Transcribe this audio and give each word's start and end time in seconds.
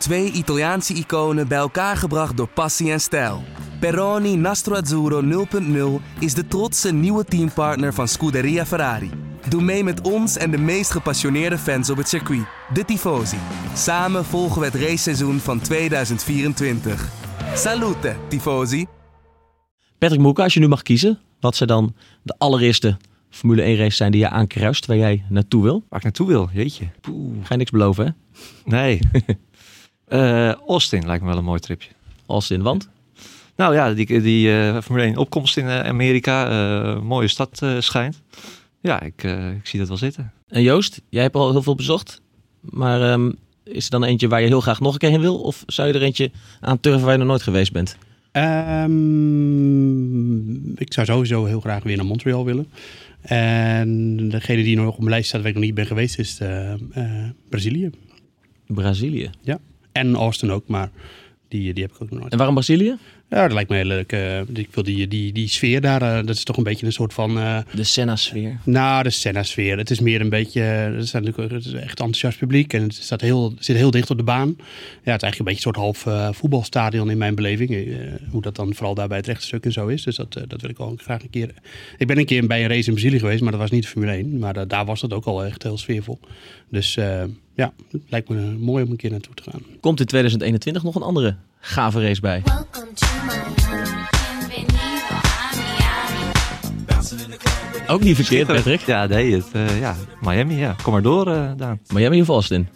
Twee 0.00 0.32
Italiaanse 0.32 0.94
iconen 0.94 1.48
bij 1.48 1.58
elkaar 1.58 1.96
gebracht 1.96 2.36
door 2.36 2.48
passie 2.48 2.92
en 2.92 3.00
stijl. 3.00 3.42
Peroni 3.80 4.36
Nastro 4.36 4.74
Azzurro 4.74 5.46
0.0 6.00 6.04
is 6.18 6.34
de 6.34 6.46
trotse 6.46 6.92
nieuwe 6.92 7.24
teampartner 7.24 7.94
van 7.94 8.08
Scuderia 8.08 8.66
Ferrari. 8.66 9.10
Doe 9.48 9.62
mee 9.62 9.84
met 9.84 10.00
ons 10.00 10.36
en 10.36 10.50
de 10.50 10.58
meest 10.58 10.90
gepassioneerde 10.90 11.58
fans 11.58 11.90
op 11.90 11.96
het 11.96 12.08
circuit, 12.08 12.46
de 12.72 12.84
Tifosi. 12.84 13.36
Samen 13.74 14.24
volgen 14.24 14.60
we 14.60 14.66
het 14.66 14.74
raceseizoen 14.74 15.38
van 15.38 15.60
2024. 15.60 17.08
Salute, 17.54 18.16
Tifosi! 18.28 18.86
Patrick 19.98 20.20
Moeka, 20.20 20.42
als 20.42 20.54
je 20.54 20.60
nu 20.60 20.68
mag 20.68 20.82
kiezen, 20.82 21.18
wat 21.40 21.56
zou 21.56 21.70
dan 21.70 21.94
de 22.22 22.34
allereerste 22.38 22.96
Formule 23.30 23.62
1 23.62 23.76
race 23.76 23.96
zijn 23.96 24.10
die 24.10 24.20
je 24.20 24.28
aankruist, 24.28 24.86
waar 24.86 24.96
jij 24.96 25.24
naartoe 25.28 25.62
wil? 25.62 25.84
Waar 25.88 25.98
ik 25.98 26.04
naartoe 26.04 26.26
wil, 26.26 26.48
jeetje. 26.52 26.88
Poeh. 27.00 27.36
Ga 27.42 27.48
je 27.48 27.56
niks 27.56 27.70
beloven, 27.70 28.04
hè? 28.04 28.10
Nee. 28.64 29.00
uh, 30.10 30.52
Austin 30.52 31.06
lijkt 31.06 31.22
me 31.22 31.28
wel 31.28 31.38
een 31.38 31.44
mooi 31.44 31.60
tripje. 31.60 31.88
Austin, 32.26 32.62
want? 32.62 32.88
Nou 33.56 33.74
ja, 33.74 33.94
die, 33.94 34.20
die 34.20 34.48
uh, 34.48 34.80
Formule 34.80 35.06
1 35.06 35.16
opkomst 35.16 35.56
in 35.56 35.64
uh, 35.64 35.80
Amerika, 35.80 36.50
uh, 36.50 37.00
mooie 37.00 37.28
stad 37.28 37.62
schijnt. 37.78 38.22
Ja, 38.80 39.00
ik, 39.00 39.22
ik 39.58 39.66
zie 39.66 39.78
dat 39.78 39.88
wel 39.88 39.96
zitten. 39.96 40.32
En 40.48 40.62
Joost, 40.62 41.00
jij 41.08 41.22
hebt 41.22 41.34
al 41.34 41.50
heel 41.50 41.62
veel 41.62 41.74
bezocht. 41.74 42.20
Maar 42.60 43.12
um, 43.12 43.34
is 43.64 43.84
er 43.84 43.90
dan 43.90 44.04
eentje 44.04 44.28
waar 44.28 44.40
je 44.40 44.46
heel 44.46 44.60
graag 44.60 44.80
nog 44.80 44.92
een 44.92 44.98
keer 44.98 45.10
heen 45.10 45.20
wil? 45.20 45.40
Of 45.40 45.64
zou 45.66 45.88
je 45.88 45.94
er 45.94 46.02
eentje 46.02 46.30
aan 46.60 46.80
turven 46.80 47.02
waar 47.02 47.12
je 47.12 47.18
nog 47.18 47.26
nooit 47.26 47.42
geweest 47.42 47.72
bent? 47.72 47.96
Um, 48.32 49.58
ik 50.78 50.92
zou 50.92 51.06
sowieso 51.06 51.44
heel 51.44 51.60
graag 51.60 51.82
weer 51.82 51.96
naar 51.96 52.06
Montreal 52.06 52.44
willen. 52.44 52.68
En 53.20 54.28
degene 54.28 54.62
die 54.62 54.76
nog 54.76 54.88
op 54.88 54.98
mijn 54.98 55.10
lijst 55.10 55.28
staat 55.28 55.40
waar 55.40 55.50
ik 55.50 55.56
nog 55.56 55.64
niet 55.64 55.74
ben 55.74 55.86
geweest 55.86 56.18
is 56.18 56.40
uh, 56.42 56.72
uh, 56.96 57.28
Brazilië. 57.48 57.90
Brazilië? 58.66 59.30
Ja, 59.40 59.58
en 59.92 60.14
Austin 60.14 60.50
ook, 60.50 60.68
maar 60.68 60.90
die, 61.48 61.72
die 61.74 61.82
heb 61.82 61.92
ik 61.92 62.02
ook 62.02 62.10
nog 62.10 62.18
nooit. 62.20 62.32
En 62.32 62.36
waarom 62.38 62.54
Brazilië? 62.54 62.96
Ja, 63.30 63.42
dat 63.42 63.52
lijkt 63.52 63.70
me 63.70 63.76
heel 63.76 63.84
leuk. 63.84 64.12
Uh, 64.12 64.40
ik 64.40 64.68
wil 64.70 64.82
die, 64.82 65.08
die, 65.08 65.32
die 65.32 65.48
sfeer 65.48 65.80
daar, 65.80 66.02
uh, 66.02 66.14
dat 66.14 66.36
is 66.36 66.44
toch 66.44 66.56
een 66.56 66.62
beetje 66.62 66.86
een 66.86 66.92
soort 66.92 67.12
van... 67.12 67.38
Uh, 67.38 67.58
de 67.74 67.84
Senna-sfeer? 67.84 68.58
Nou, 68.64 69.02
de 69.02 69.10
Senna-sfeer. 69.10 69.78
Het 69.78 69.90
is 69.90 70.00
meer 70.00 70.20
een 70.20 70.28
beetje... 70.28 70.60
Het 70.60 71.02
is 71.02 71.12
natuurlijk 71.12 71.52
het 71.52 71.64
is 71.64 71.72
echt 71.72 71.88
enthousiast 71.88 72.38
publiek 72.38 72.72
en 72.72 72.82
het 72.82 72.94
staat 72.94 73.20
heel, 73.20 73.54
zit 73.58 73.76
heel 73.76 73.90
dicht 73.90 74.10
op 74.10 74.16
de 74.16 74.22
baan. 74.22 74.48
Ja, 74.48 75.12
het 75.12 75.22
is 75.22 75.28
eigenlijk 75.28 75.38
een 75.38 75.44
beetje 75.44 75.66
een 75.66 75.74
soort 75.74 76.06
half 76.06 76.36
voetbalstadion 76.36 77.10
in 77.10 77.18
mijn 77.18 77.34
beleving. 77.34 77.96
hoe 78.30 78.42
dat 78.42 78.56
dan 78.56 78.74
vooral 78.74 78.94
daar 78.94 79.08
bij 79.08 79.16
het 79.16 79.26
rechte 79.26 79.46
stuk 79.46 79.64
en 79.64 79.72
zo 79.72 79.86
is. 79.86 80.02
Dus 80.02 80.16
dat, 80.16 80.32
dat 80.32 80.60
wil 80.60 80.70
ik 80.70 80.78
wel 80.78 80.94
graag 80.96 81.22
een 81.22 81.30
keer... 81.30 81.54
Ik 81.98 82.06
ben 82.06 82.18
een 82.18 82.26
keer 82.26 82.46
bij 82.46 82.62
een 82.62 82.68
race 82.68 82.88
in 82.88 82.94
Brazilië 82.94 83.18
geweest, 83.18 83.42
maar 83.42 83.52
dat 83.52 83.60
was 83.60 83.70
niet 83.70 83.82
de 83.82 83.88
Formule 83.88 84.12
1. 84.12 84.38
Maar 84.38 84.68
daar 84.68 84.84
was 84.84 85.00
dat 85.00 85.12
ook 85.12 85.24
al 85.24 85.44
echt 85.44 85.62
heel 85.62 85.78
sfeervol. 85.78 86.18
Dus 86.68 86.94
ja, 87.54 87.72
het 87.90 88.02
lijkt 88.08 88.28
me 88.28 88.40
mooi 88.58 88.84
om 88.84 88.90
een 88.90 88.96
keer 88.96 89.10
naartoe 89.10 89.34
te 89.34 89.42
gaan. 89.50 89.62
Komt 89.80 90.00
in 90.00 90.06
2021 90.06 90.82
nog 90.82 90.94
een 90.94 91.02
andere 91.02 91.36
gave 91.60 92.00
race 92.00 92.20
bij? 92.20 92.42
Ook 97.90 98.02
niet 98.02 98.16
verkeerd, 98.16 98.46
Patrick. 98.46 98.80
Ja, 98.80 99.06
nee, 99.06 99.34
het, 99.34 99.46
uh, 99.52 99.80
ja, 99.80 99.96
Miami, 100.20 100.56
ja. 100.56 100.76
Kom 100.82 100.92
maar 100.92 101.02
door, 101.02 101.28
uh, 101.28 101.50
Daan. 101.56 101.80
Miami 101.92 102.20
of 102.20 102.28
Austin? 102.28 102.68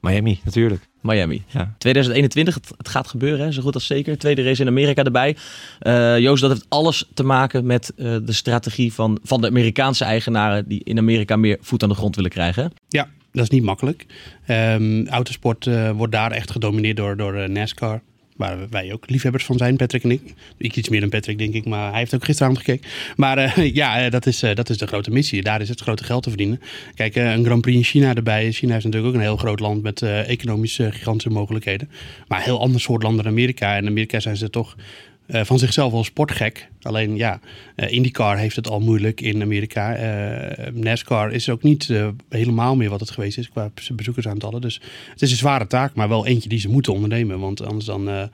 Miami, 0.00 0.40
natuurlijk. 0.44 0.88
Miami. 1.00 1.42
Ja. 1.46 1.74
2021, 1.78 2.54
het, 2.54 2.72
het, 2.76 2.88
gaat 2.88 3.08
gebeuren, 3.08 3.46
hè, 3.46 3.52
zo 3.52 3.62
goed 3.62 3.74
als 3.74 3.86
zeker. 3.86 4.18
Tweede 4.18 4.42
race 4.42 4.62
in 4.62 4.68
Amerika 4.68 5.02
erbij. 5.02 5.36
Uh, 5.80 6.18
Joost, 6.18 6.40
dat 6.40 6.50
heeft 6.50 6.66
alles 6.68 7.08
te 7.14 7.22
maken 7.22 7.66
met 7.66 7.92
de 7.96 8.32
strategie 8.32 8.92
van, 8.92 9.18
van 9.22 9.40
de 9.40 9.46
Amerikaanse 9.46 10.04
eigenaren... 10.04 10.68
die 10.68 10.84
in 10.84 10.98
Amerika 10.98 11.36
meer 11.36 11.58
voet 11.60 11.82
aan 11.82 11.88
de 11.88 11.94
grond 11.94 12.16
willen 12.16 12.30
krijgen. 12.30 12.72
Ja, 12.88 13.08
dat 13.32 13.42
is 13.42 13.50
niet 13.50 13.62
makkelijk. 13.62 14.06
Um, 14.48 15.08
autosport 15.08 15.68
wordt 15.94 16.12
daar 16.12 16.30
echt 16.30 16.50
gedomineerd 16.50 16.96
door, 16.96 17.16
door 17.16 17.50
NASCAR. 17.50 18.02
Waar 18.36 18.68
wij 18.70 18.92
ook 18.92 19.10
liefhebbers 19.10 19.44
van 19.44 19.56
zijn, 19.56 19.76
Patrick 19.76 20.04
en 20.04 20.10
ik. 20.10 20.34
Ik 20.56 20.76
iets 20.76 20.88
meer 20.88 21.00
dan 21.00 21.08
Patrick, 21.08 21.38
denk 21.38 21.54
ik, 21.54 21.64
maar 21.64 21.90
hij 21.90 21.98
heeft 21.98 22.14
ook 22.14 22.24
gisteravond 22.24 22.58
gekeken. 22.58 22.90
Maar 23.16 23.38
uh, 23.38 23.74
ja, 23.74 24.10
dat 24.10 24.26
is, 24.26 24.42
uh, 24.42 24.54
dat 24.54 24.68
is 24.70 24.78
de 24.78 24.86
grote 24.86 25.10
missie. 25.10 25.42
Daar 25.42 25.60
is 25.60 25.68
het 25.68 25.80
grote 25.80 26.04
geld 26.04 26.22
te 26.22 26.28
verdienen. 26.28 26.60
Kijk, 26.94 27.14
een 27.14 27.44
Grand 27.44 27.60
Prix 27.60 27.76
in 27.76 27.84
China 27.84 28.14
erbij. 28.14 28.52
China 28.52 28.76
is 28.76 28.84
natuurlijk 28.84 29.12
ook 29.12 29.18
een 29.18 29.26
heel 29.26 29.36
groot 29.36 29.60
land 29.60 29.82
met 29.82 30.02
economische 30.02 30.92
gigantische 30.92 31.30
mogelijkheden. 31.30 31.90
Maar 32.28 32.38
een 32.38 32.44
heel 32.44 32.60
ander 32.60 32.80
soort 32.80 33.02
land 33.02 33.16
dan 33.16 33.26
Amerika. 33.26 33.76
En 33.76 33.82
in 33.82 33.88
Amerika 33.88 34.20
zijn 34.20 34.36
ze 34.36 34.50
toch 34.50 34.76
uh, 35.26 35.44
van 35.44 35.58
zichzelf 35.58 35.92
wel 35.92 36.04
sportgek. 36.04 36.68
Alleen 36.82 37.16
ja, 37.16 37.40
uh, 37.76 37.92
IndyCar 37.92 38.38
heeft 38.38 38.56
het 38.56 38.68
al 38.68 38.80
moeilijk 38.80 39.20
in 39.20 39.42
Amerika. 39.42 39.96
Uh, 39.96 40.66
NASCAR 40.72 41.32
is 41.32 41.48
ook 41.48 41.62
niet 41.62 41.92
helemaal 42.28 42.76
meer 42.76 42.90
wat 42.90 43.00
het 43.00 43.10
geweest 43.10 43.38
is 43.38 43.48
qua 43.48 43.70
bezoekersaantallen. 43.92 44.60
Dus 44.60 44.80
het 45.10 45.22
is 45.22 45.30
een 45.30 45.36
zware 45.36 45.66
taak, 45.66 45.94
maar 45.94 46.08
wel 46.08 46.26
eentje 46.26 46.48
die 46.48 46.58
ze 46.58 46.68
moeten 46.68 46.92
ondernemen. 46.92 47.40
Want 47.40 47.62
anders 47.62 47.84
dan, 47.84 48.30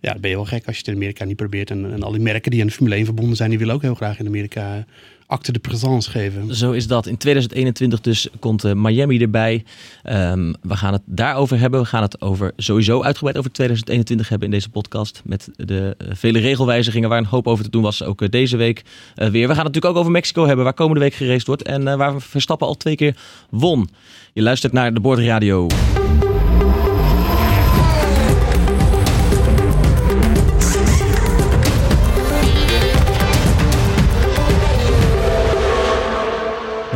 ja, 0.00 0.18
ben 0.20 0.30
je 0.30 0.36
wel 0.36 0.44
gek 0.44 0.66
als 0.66 0.74
je 0.74 0.80
het 0.80 0.90
in 0.90 0.94
Amerika 0.94 1.24
niet 1.24 1.36
probeert. 1.36 1.70
En, 1.70 1.92
en 1.92 2.02
al 2.02 2.12
die 2.12 2.20
merken 2.20 2.50
die 2.50 2.60
aan 2.60 2.66
de 2.66 2.72
Formule 2.72 2.94
1 2.94 3.04
verbonden 3.04 3.36
zijn, 3.36 3.50
die 3.50 3.58
willen 3.58 3.74
ook 3.74 3.82
heel 3.82 3.94
graag 3.94 4.18
in 4.18 4.26
Amerika 4.26 4.84
acte 5.30 5.52
de 5.52 5.58
présence 5.58 6.10
geven. 6.10 6.54
Zo 6.54 6.72
is 6.72 6.86
dat. 6.86 7.06
In 7.06 7.16
2021 7.16 8.00
dus 8.00 8.28
komt 8.38 8.64
uh, 8.64 8.72
Miami 8.72 9.20
erbij. 9.20 9.64
Um, 10.04 10.54
we 10.62 10.76
gaan 10.76 10.92
het 10.92 11.02
daarover 11.04 11.58
hebben. 11.58 11.80
We 11.80 11.86
gaan 11.86 12.02
het 12.02 12.20
over 12.20 12.52
sowieso 12.56 13.02
uitgebreid 13.02 13.38
over 13.38 13.52
2021 13.52 14.28
hebben 14.28 14.48
in 14.48 14.54
deze 14.54 14.68
podcast. 14.68 15.22
Met 15.24 15.48
de 15.56 15.96
uh, 15.98 16.08
vele 16.12 16.38
regelwijzigingen 16.38 17.08
waar 17.08 17.18
een 17.18 17.24
hoop 17.24 17.46
over 17.46 17.64
te 17.64 17.70
doen 17.70 17.82
was. 17.82 18.02
Ook 18.02 18.22
uh, 18.22 18.28
deze 18.28 18.56
week 18.56 18.82
weer. 19.14 19.30
We 19.30 19.38
gaan 19.40 19.48
het 19.48 19.56
natuurlijk 19.56 19.94
ook 19.94 19.96
over 19.96 20.10
Mexico 20.10 20.46
hebben. 20.46 20.64
Waar 20.64 20.74
komende 20.74 21.00
week 21.00 21.14
geraced 21.14 21.46
wordt. 21.46 21.62
En 21.62 21.96
waar 21.96 22.20
Verstappen 22.20 22.66
al 22.66 22.76
twee 22.76 22.96
keer 22.96 23.16
won. 23.50 23.88
Je 24.32 24.42
luistert 24.42 24.72
naar 24.72 24.94
de 24.94 25.00
Boordradio. 25.00 25.66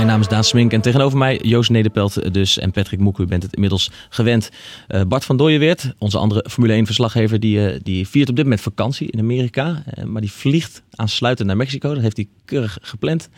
Mijn 0.04 0.16
naam 0.16 0.24
is 0.24 0.32
Daan 0.32 0.44
Smink 0.44 0.72
en 0.72 0.80
tegenover 0.80 1.18
mij 1.18 1.40
Joost 1.42 1.70
Nederpelt 1.70 2.34
dus 2.34 2.58
en 2.58 2.70
Patrick 2.70 3.00
Moek. 3.00 3.18
U 3.18 3.26
bent 3.26 3.42
het 3.42 3.54
inmiddels 3.54 3.90
gewend. 4.08 4.50
Uh, 4.88 5.02
Bart 5.02 5.24
van 5.24 5.36
Dooyeweert, 5.36 5.94
onze 5.98 6.18
andere 6.18 6.44
Formule 6.50 6.72
1 6.72 6.86
verslaggever, 6.86 7.40
die, 7.40 7.72
uh, 7.72 7.80
die 7.82 8.08
viert 8.08 8.28
op 8.28 8.36
dit 8.36 8.44
moment 8.44 8.62
vakantie 8.62 9.10
in 9.10 9.18
Amerika. 9.18 9.82
Uh, 9.98 10.04
maar 10.04 10.20
die 10.20 10.32
vliegt 10.32 10.82
aansluitend 10.90 11.48
naar 11.48 11.56
Mexico. 11.56 11.94
Dat 11.94 12.02
heeft 12.02 12.16
hij 12.16 12.28
keurig 12.44 12.78
gepland. 12.82 13.28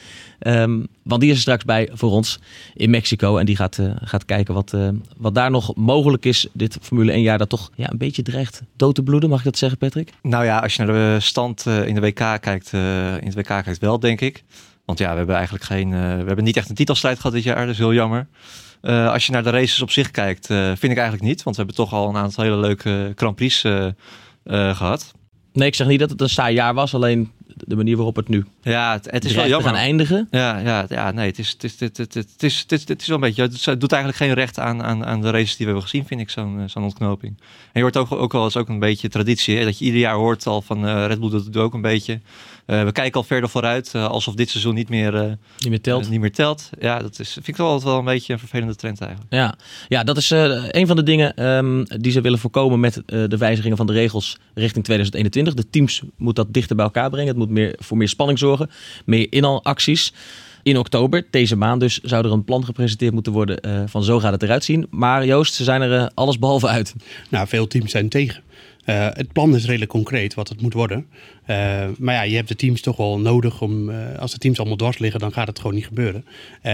Um, 0.41 0.87
want 1.03 1.21
die 1.21 1.31
is 1.31 1.37
er 1.37 1.43
straks 1.43 1.65
bij 1.65 1.89
voor 1.93 2.11
ons 2.11 2.39
in 2.75 2.91
Mexico. 2.91 3.37
En 3.37 3.47
die 3.47 3.57
gaat, 3.57 3.81
gaat 4.03 4.25
kijken 4.25 4.55
wat, 4.55 4.77
wat 5.17 5.35
daar 5.35 5.51
nog 5.51 5.75
mogelijk 5.75 6.25
is. 6.25 6.47
Dit 6.53 6.79
Formule 6.83 7.13
1 7.13 7.23
jaar 7.23 7.39
dat 7.39 7.49
toch 7.49 7.71
ja, 7.75 7.91
een 7.91 7.99
beetje 7.99 8.23
dreigt 8.23 8.63
dood 8.77 8.95
te 8.95 9.03
bloeden. 9.03 9.29
Mag 9.29 9.39
ik 9.39 9.45
dat 9.45 9.59
zeggen 9.59 9.79
Patrick? 9.79 10.13
Nou 10.23 10.45
ja, 10.45 10.59
als 10.59 10.75
je 10.75 10.85
naar 10.85 10.95
de 10.95 11.21
stand 11.21 11.67
in 11.67 11.95
de 11.95 12.01
WK 12.01 12.41
kijkt, 12.41 12.73
in 12.73 13.27
het 13.27 13.35
WK 13.35 13.47
kijkt 13.47 13.79
wel 13.79 14.01
denk 14.01 14.21
ik. 14.21 14.45
Want 14.87 14.99
ja, 14.99 15.11
we 15.11 15.17
hebben 15.17 15.35
eigenlijk 15.35 15.65
geen. 15.65 15.91
Uh, 15.91 15.99
we 16.01 16.27
hebben 16.27 16.45
niet 16.45 16.57
echt 16.57 16.69
een 16.69 16.75
titelstrijd 16.75 17.17
gehad 17.17 17.33
dit 17.33 17.43
jaar. 17.43 17.57
Dat 17.57 17.69
is 17.69 17.79
heel 17.79 17.95
jammer. 17.95 18.27
Uh, 18.83 19.13
als 19.13 19.27
je 19.27 19.33
naar 19.33 19.43
de 19.43 19.51
races 19.51 19.83
op 19.83 19.91
zich 19.91 20.11
kijkt, 20.11 20.51
uh, 20.51 20.67
vind 20.67 20.93
ik 20.93 20.99
eigenlijk 20.99 21.23
niet. 21.23 21.43
Want 21.43 21.57
we 21.57 21.63
hebben 21.63 21.85
toch 21.85 21.93
al 21.93 22.09
een 22.09 22.17
aantal 22.17 22.45
hele 22.45 22.57
leuke 22.57 23.13
Grand 23.17 23.37
Prix 23.37 23.61
gehad. 24.45 25.15
Nee, 25.53 25.69
ik 25.69 25.75
zeg 25.75 25.87
niet 25.87 25.99
dat 25.99 26.11
het 26.11 26.21
een 26.21 26.29
saai 26.29 26.55
jaar 26.55 26.75
was. 26.75 26.95
Alleen 26.95 27.31
de 27.57 27.77
manier 27.77 27.97
waarop 27.97 28.17
het 28.17 28.29
nu 28.29 28.45
ja, 28.63 28.93
het, 28.93 29.11
het 29.11 29.25
is 29.25 29.35
wel 29.35 29.47
jammer. 29.47 29.71
gaan 29.71 29.79
eindigen. 29.79 30.29
Ja, 30.31 30.59
ja, 30.59 30.85
ja 30.89 31.11
nee, 31.11 31.27
het 31.27 31.39
is, 31.39 31.51
het, 31.51 31.65
is, 31.65 31.81
het, 31.81 31.97
het, 31.97 32.15
het, 32.15 32.43
is, 32.43 32.61
het, 32.61 32.73
is, 32.73 32.89
het 32.89 33.01
is 33.01 33.07
wel 33.07 33.17
een 33.17 33.23
beetje. 33.23 33.43
Het 33.43 33.81
doet 33.81 33.93
eigenlijk 33.93 34.23
geen 34.23 34.35
recht 34.35 34.59
aan, 34.59 34.83
aan, 34.83 35.05
aan 35.05 35.21
de 35.21 35.31
races 35.31 35.57
die 35.57 35.67
we 35.67 35.73
hebben 35.73 35.83
gezien, 35.83 36.07
vind 36.07 36.21
ik, 36.21 36.31
zo'n 36.31 36.63
zo'n 36.67 36.83
ontknoping. 36.83 37.37
En 37.39 37.71
je 37.73 37.81
hoort 37.81 37.97
ook, 37.97 38.13
ook 38.13 38.33
wel 38.33 38.45
eens 38.45 38.57
ook 38.57 38.69
een 38.69 38.79
beetje 38.79 39.09
traditie. 39.09 39.57
Hè, 39.57 39.65
dat 39.65 39.79
je 39.79 39.85
ieder 39.85 40.01
jaar 40.01 40.15
hoort 40.15 40.47
al 40.47 40.63
van 40.63 41.07
Red 41.07 41.21
Bull 41.21 41.31
dat 41.31 41.45
doet 41.45 41.57
ook 41.57 41.75
een 41.75 41.81
beetje. 41.81 42.21
Uh, 42.67 42.85
we 42.85 42.93
kijken 42.93 43.21
al 43.21 43.27
verder 43.27 43.49
vooruit, 43.49 43.93
uh, 43.97 44.07
alsof 44.07 44.35
dit 44.35 44.51
seizoen 44.51 44.75
niet 44.75 44.89
meer, 44.89 45.15
uh, 45.15 45.21
niet 45.59 45.69
meer 45.69 45.81
telt. 45.81 46.09
niet 46.09 46.21
meer 46.21 46.33
telt. 46.33 46.71
Ja, 46.81 46.99
dat 46.99 47.19
is, 47.19 47.33
vind 47.33 47.49
ik 47.49 47.57
wel 47.57 47.67
altijd 47.67 47.85
wel 47.85 47.99
een 47.99 48.05
beetje 48.05 48.33
een 48.33 48.39
vervelende 48.39 48.75
trend 48.75 49.01
eigenlijk. 49.01 49.33
Ja, 49.33 49.55
ja 49.89 50.05
dat 50.05 50.17
is 50.17 50.31
een 50.31 50.87
van 50.87 50.97
de 50.97 51.03
dingen 51.03 51.47
um, 51.47 51.85
die 51.85 52.13
ze 52.13 52.21
willen 52.21 52.39
voorkomen 52.39 52.81
met 52.81 53.03
de 53.07 53.37
wijzigingen 53.39 53.77
van 53.77 53.87
de 53.87 53.93
regels 53.93 54.39
richting 54.55 54.85
2021. 54.85 55.55
De 55.55 55.71
teams 55.71 56.03
moeten 56.17 56.45
dat 56.45 56.55
dichter 56.55 56.77
bij 56.77 56.85
elkaar 56.85 57.11
brengen. 57.11 57.29
Het 57.29 57.37
moet 57.37 57.51
meer, 57.51 57.75
voor 57.79 57.97
meer 57.97 58.09
spanning 58.09 58.39
zorgen, 58.39 58.71
meer 59.05 59.33
inalacties. 59.33 60.13
In 60.63 60.79
oktober, 60.79 61.27
deze 61.31 61.57
maand 61.57 61.81
dus, 61.81 62.01
zou 62.01 62.25
er 62.25 62.33
een 62.33 62.45
plan 62.45 62.65
gepresenteerd 62.65 63.13
moeten 63.13 63.33
worden 63.33 63.89
van 63.89 64.05
zo 64.05 64.21
gaat 64.21 64.33
het 64.33 64.43
eruit 64.43 64.65
zien. 64.65 64.87
Maar 64.91 65.27
Joost, 65.27 65.55
ze 65.55 65.65
zijn 65.65 65.83
er 65.83 66.11
alles 66.15 66.39
behalve 66.39 66.67
uit. 66.67 66.95
Nou, 67.31 67.49
veel 67.49 67.67
teams 67.67 67.91
zijn 67.91 68.09
tegen. 68.09 68.43
Uh, 68.87 69.09
het 69.13 69.33
plan 69.33 69.55
is 69.55 69.65
redelijk 69.65 69.91
concreet 69.91 70.35
wat 70.35 70.49
het 70.49 70.63
moet 70.63 70.73
worden. 70.73 71.07
Eh, 71.45 71.89
maar 71.99 72.15
ja, 72.15 72.23
je 72.23 72.37
hebt 72.37 72.49
de 72.49 72.57
teams 72.57 72.81
toch 72.81 72.97
wel 72.97 73.19
nodig 73.19 73.63
om, 73.63 73.91
eh, 73.91 74.19
als 74.19 74.33
de 74.33 74.39
teams 74.39 74.59
allemaal 74.59 74.77
dwars 74.77 74.99
liggen, 74.99 75.21
dan 75.21 75.33
gaat 75.33 75.47
het 75.47 75.59
gewoon 75.59 75.75
niet 75.75 75.87
gebeuren. 75.87 76.25
Eh, 76.63 76.73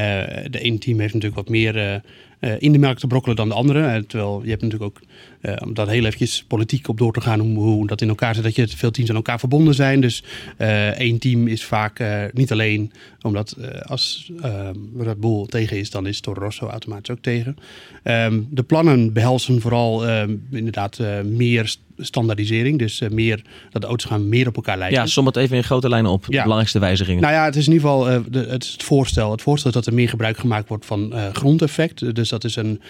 de 0.50 0.60
ene 0.60 0.78
team 0.78 1.00
heeft 1.00 1.14
natuurlijk 1.14 1.40
wat 1.42 1.48
meer 1.48 1.76
eh, 1.76 1.94
eh, 2.42 2.54
in 2.58 2.72
de 2.72 2.78
melk 2.78 2.98
te 2.98 3.06
brokkelen 3.06 3.36
dan 3.36 3.48
de 3.48 3.54
andere. 3.54 3.86
Eh, 3.86 4.02
terwijl 4.02 4.40
je 4.42 4.50
hebt 4.50 4.62
natuurlijk 4.62 4.90
ook, 4.96 5.02
eh, 5.42 5.54
om 5.64 5.74
daar 5.74 5.88
heel 5.88 6.04
eventjes 6.04 6.44
politiek 6.46 6.88
op 6.88 6.98
door 6.98 7.12
te 7.12 7.20
gaan, 7.20 7.40
hoe, 7.40 7.58
hoe 7.58 7.86
dat 7.86 8.00
in 8.00 8.08
elkaar 8.08 8.34
zit, 8.34 8.44
dat 8.44 8.56
je 8.56 8.68
veel 8.68 8.90
teams 8.90 9.10
aan 9.10 9.16
elkaar 9.16 9.38
verbonden 9.38 9.74
zijn. 9.74 10.00
Dus 10.00 10.22
eh, 10.56 10.88
één 10.88 11.18
team 11.18 11.46
is 11.46 11.64
vaak 11.64 11.98
eh, 11.98 12.22
niet 12.32 12.52
alleen, 12.52 12.92
omdat 13.22 13.56
als 13.82 14.32
eh, 14.42 14.68
Red 14.98 15.20
Bull 15.20 15.46
tegen 15.46 15.78
is, 15.78 15.90
dan 15.90 16.06
is 16.06 16.20
Toro 16.20 16.40
Rosso 16.40 16.66
automatisch 16.66 17.10
ook 17.14 17.22
tegen. 17.22 17.56
Ehm, 18.02 18.40
de 18.50 18.62
plannen 18.62 19.12
behelzen 19.12 19.60
vooral 19.60 20.06
ehm, 20.06 20.34
inderdaad 20.50 21.00
meer 21.24 21.68
st- 21.68 21.80
standaardisering. 21.98 22.78
Dus 22.78 23.02
meer, 23.10 23.42
dat 23.70 23.82
de 23.82 23.88
auto's 23.88 24.10
gaan 24.10 24.28
meer 24.28 24.48
op 24.48 24.56
elkaar 24.56 24.78
lijken. 24.78 24.98
Ja, 24.98 25.06
som 25.06 25.26
het 25.26 25.36
even 25.36 25.56
in 25.56 25.64
grote 25.64 25.88
lijnen 25.88 26.10
op. 26.10 26.24
De 26.24 26.30
belangrijkste 26.30 26.78
wijzigingen. 26.78 27.22
Nou 27.22 27.34
ja, 27.34 27.44
het 27.44 27.56
is 27.56 27.66
in 27.66 27.72
ieder 27.72 27.88
geval 27.88 28.22
de, 28.30 28.38
het, 28.38 28.64
is 28.64 28.72
het 28.72 28.82
voorstel. 28.82 29.30
Het 29.30 29.42
voorstel 29.42 29.70
is 29.70 29.76
dat 29.76 29.86
er 29.86 29.94
meer 29.94 30.08
gebruik 30.08 30.38
gemaakt 30.38 30.68
wordt 30.68 30.86
van 30.86 31.12
eh, 31.12 31.26
grondeffect. 31.32 32.14
Dus 32.14 32.28
dat 32.28 32.44
is 32.44 32.56
een 32.56 32.80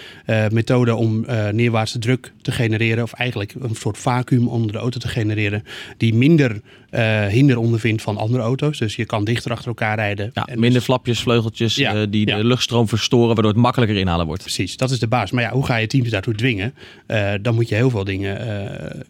methode 0.51 0.95
om 0.95 1.27
neerwaartse 1.53 1.99
druk 1.99 2.33
te 2.43 2.53
genereren. 2.53 3.03
Of 3.03 3.13
eigenlijk 3.13 3.55
een 3.61 3.75
soort 3.75 3.99
vacuüm 3.99 4.49
onder 4.49 4.73
de 4.73 4.79
auto 4.79 4.99
te 4.99 5.09
genereren. 5.09 5.65
Die 5.97 6.15
minder 6.15 6.61
eh, 6.91 7.27
hinder 7.27 7.57
ondervindt 7.59 8.03
van 8.03 8.17
andere 8.17 8.43
auto's. 8.43 8.79
Dus 8.79 8.97
je 8.97 9.05
kan 9.05 9.25
dichter 9.25 9.51
achter 9.51 9.69
elkaar 9.69 9.97
rijden. 9.97 10.31
ja, 10.35 10.45
En 10.45 10.53
minder 10.55 10.73
dus- 10.73 10.85
flapjes, 10.85 11.21
vleugeltjes 11.21 11.75
Ja, 11.75 11.95
eh, 11.95 12.07
die 12.11 12.27
ja. 12.29 12.37
de 12.37 12.45
luchtstroom 12.45 12.89
verstoren, 12.89 13.27
waardoor 13.35 13.53
het 13.53 13.61
makkelijker 13.63 13.97
inhalen 13.97 14.27
wordt. 14.27 14.43
Precies, 14.43 14.77
dat 14.77 14.91
is 14.91 14.99
de 14.99 15.07
baas. 15.07 15.31
Maar 15.31 15.43
ja, 15.43 15.51
hoe 15.53 15.67
ga 15.67 15.77
je 15.77 15.87
teams 15.87 16.09
daartoe 16.11 16.35
dwingen? 16.35 16.75
Eh, 17.07 17.33
dan 17.43 17.55
moet 17.55 17.69
je 17.69 17.75
heel 17.75 17.91
veel 17.91 18.05
dingen 18.05 18.41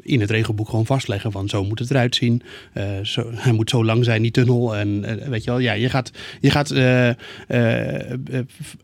in 0.03 0.21
het 0.21 0.31
regelboek 0.31 0.69
gewoon 0.69 0.87
vastleggen. 0.87 1.33
Van 1.33 1.49
zo 1.49 1.65
moet 1.65 1.79
het 1.79 1.91
eruit 1.91 2.15
zien. 2.15 2.43
Zo, 3.03 3.31
hij 3.35 3.53
moet 3.53 3.71
zo 3.71 3.85
lang 3.85 4.05
zijn, 4.05 4.23
die 4.23 4.31
tunnel. 4.31 4.77
En 4.77 5.01
weet 5.31 5.45
je 5.45 5.51
wel, 5.51 5.59
ja, 5.59 5.73
je 5.73 5.89
gaat, 5.89 6.11
je 6.41 6.51
gaat 6.51 6.73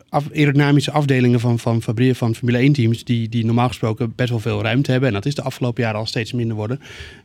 af, 0.08 0.24
aerodynamische 0.34 0.90
afdelingen 0.90 1.40
van, 1.40 1.58
van, 1.58 1.82
fabrie- 1.82 2.14
van 2.14 2.34
Formule 2.34 2.58
1 2.58 2.72
teams... 2.72 3.04
Die, 3.04 3.28
die 3.28 3.44
normaal 3.44 3.68
gesproken 3.68 4.12
best 4.16 4.30
wel 4.30 4.37
veel 4.40 4.62
ruimte 4.62 4.90
hebben... 4.90 5.08
en 5.08 5.14
dat 5.14 5.26
is 5.26 5.34
de 5.34 5.42
afgelopen 5.42 5.82
jaren 5.82 5.98
al 5.98 6.06
steeds 6.06 6.32
minder 6.32 6.56
worden... 6.56 6.80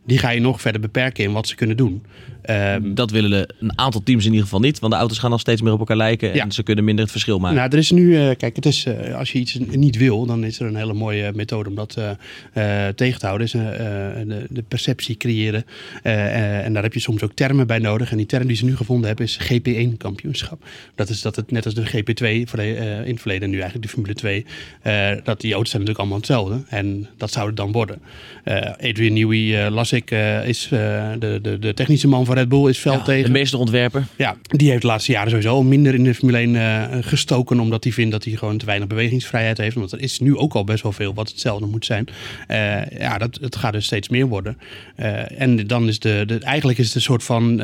die 0.05 0.17
ga 0.17 0.29
je 0.29 0.39
nog 0.39 0.61
verder 0.61 0.81
beperken 0.81 1.23
in 1.23 1.31
wat 1.31 1.47
ze 1.47 1.55
kunnen 1.55 1.77
doen. 1.77 2.03
Ehm, 2.43 2.93
Dat 2.93 3.11
willen 3.11 3.53
een 3.59 3.79
aantal 3.79 4.03
teams 4.03 4.23
in 4.23 4.29
ieder 4.29 4.43
geval 4.43 4.59
niet, 4.59 4.79
want 4.79 4.93
de 4.93 4.99
auto's 4.99 5.17
gaan 5.17 5.31
al 5.31 5.37
steeds 5.37 5.61
meer 5.61 5.73
op 5.73 5.79
elkaar 5.79 5.97
lijken 5.97 6.33
en 6.33 6.51
ze 6.51 6.63
kunnen 6.63 6.83
minder 6.83 7.03
het 7.03 7.11
verschil 7.11 7.39
maken. 7.39 7.57
Nou, 7.57 7.69
er 7.71 7.77
is 7.77 7.91
nu, 7.91 8.17
eh, 8.17 8.35
kijk, 8.37 8.55
het 8.55 8.65
is, 8.65 8.85
eh, 8.85 9.15
als 9.15 9.31
je 9.31 9.39
iets 9.39 9.57
niet 9.71 9.97
wil, 9.97 10.25
dan 10.25 10.43
is 10.43 10.59
er 10.59 10.65
een 10.67 10.75
hele 10.75 10.93
mooie 10.93 11.31
methode 11.35 11.69
om 11.69 11.75
dat 11.75 11.97
eh, 11.97 12.87
eh, 12.87 12.93
tegen 12.95 13.19
te 13.19 13.25
houden. 13.25 13.47
Is, 13.47 13.53
eh, 13.53 14.19
eh, 14.21 14.27
de, 14.27 14.45
de 14.49 14.63
perceptie 14.67 15.17
creëren. 15.17 15.65
Eh, 16.03 16.13
eh, 16.25 16.65
en 16.65 16.73
daar 16.73 16.83
heb 16.83 16.93
je 16.93 16.99
soms 16.99 17.21
ook 17.23 17.33
termen 17.33 17.67
bij 17.67 17.79
nodig. 17.79 18.11
En 18.11 18.17
die 18.17 18.25
term 18.25 18.47
die 18.47 18.55
ze 18.55 18.65
nu 18.65 18.75
gevonden 18.75 19.07
hebben 19.07 19.25
is 19.25 19.39
GP1-kampioenschap. 19.41 20.63
Dat 20.95 21.09
is 21.09 21.21
dat 21.21 21.35
het 21.35 21.51
net 21.51 21.65
als 21.65 21.73
de 21.73 21.85
GP2 21.85 22.49
voor 22.49 22.59
de, 22.59 22.73
eh, 22.75 23.05
in 23.05 23.11
het 23.11 23.19
verleden, 23.21 23.49
nu 23.49 23.55
eigenlijk 23.55 23.83
de 23.85 23.91
Formule 23.91 24.13
2, 24.13 24.45
eh, 24.81 25.11
dat 25.23 25.41
die 25.41 25.53
auto's 25.53 25.69
zijn 25.71 25.81
natuurlijk 25.83 25.99
allemaal 25.99 26.17
hetzelfde. 26.17 26.63
En 26.69 27.07
dat 27.17 27.31
zou 27.31 27.47
het 27.47 27.57
dan 27.57 27.71
worden. 27.71 27.99
Eh, 28.43 28.89
Adrian 28.89 29.13
Newey, 29.13 29.65
eh, 29.65 29.71
las 29.71 29.91
ik, 29.91 30.11
eh, 30.11 30.47
is 30.47 30.63
eh, 30.71 31.11
de, 31.19 31.39
de, 31.41 31.59
de 31.59 31.73
technische 31.73 32.07
man 32.07 32.25
van 32.25 32.32
Red 32.33 32.49
Bull, 32.49 32.69
is 32.69 32.83
Ja, 32.83 33.01
tegen. 33.01 33.25
de 33.25 33.31
meesterontwerper. 33.31 34.05
Ja, 34.15 34.35
die 34.47 34.69
heeft 34.69 34.81
de 34.81 34.87
laatste 34.87 35.11
jaren 35.11 35.29
sowieso 35.29 35.53
al 35.53 35.63
minder 35.63 35.93
in 35.93 36.03
de 36.03 36.13
Formule 36.15 36.37
1 36.37 36.55
eh, 36.55 36.97
gestoken. 37.01 37.59
Omdat 37.59 37.83
hij 37.83 37.93
vindt 37.93 38.11
dat 38.11 38.23
hij 38.23 38.33
gewoon 38.33 38.57
te 38.57 38.65
weinig 38.65 38.87
bewegingsvrijheid 38.87 39.57
heeft. 39.57 39.75
Want 39.75 39.91
er 39.91 40.01
is 40.01 40.19
nu 40.19 40.37
ook 40.37 40.53
al 40.53 40.63
best 40.63 40.83
wel 40.83 40.91
veel 40.91 41.13
wat 41.13 41.29
hetzelfde 41.29 41.65
moet 41.65 41.85
zijn. 41.85 42.07
Eh, 42.47 42.99
ja, 42.99 43.17
dat, 43.17 43.37
het 43.41 43.55
gaat 43.55 43.73
dus 43.73 43.85
steeds 43.85 44.09
meer 44.09 44.27
worden. 44.27 44.57
Eh, 44.95 45.41
en 45.41 45.67
dan 45.67 45.87
is 45.87 45.99
de, 45.99 46.23
de, 46.27 46.37
eigenlijk 46.37 46.79
is 46.79 46.85
het 46.85 46.95
een 46.95 47.01
soort 47.01 47.23
van 47.23 47.57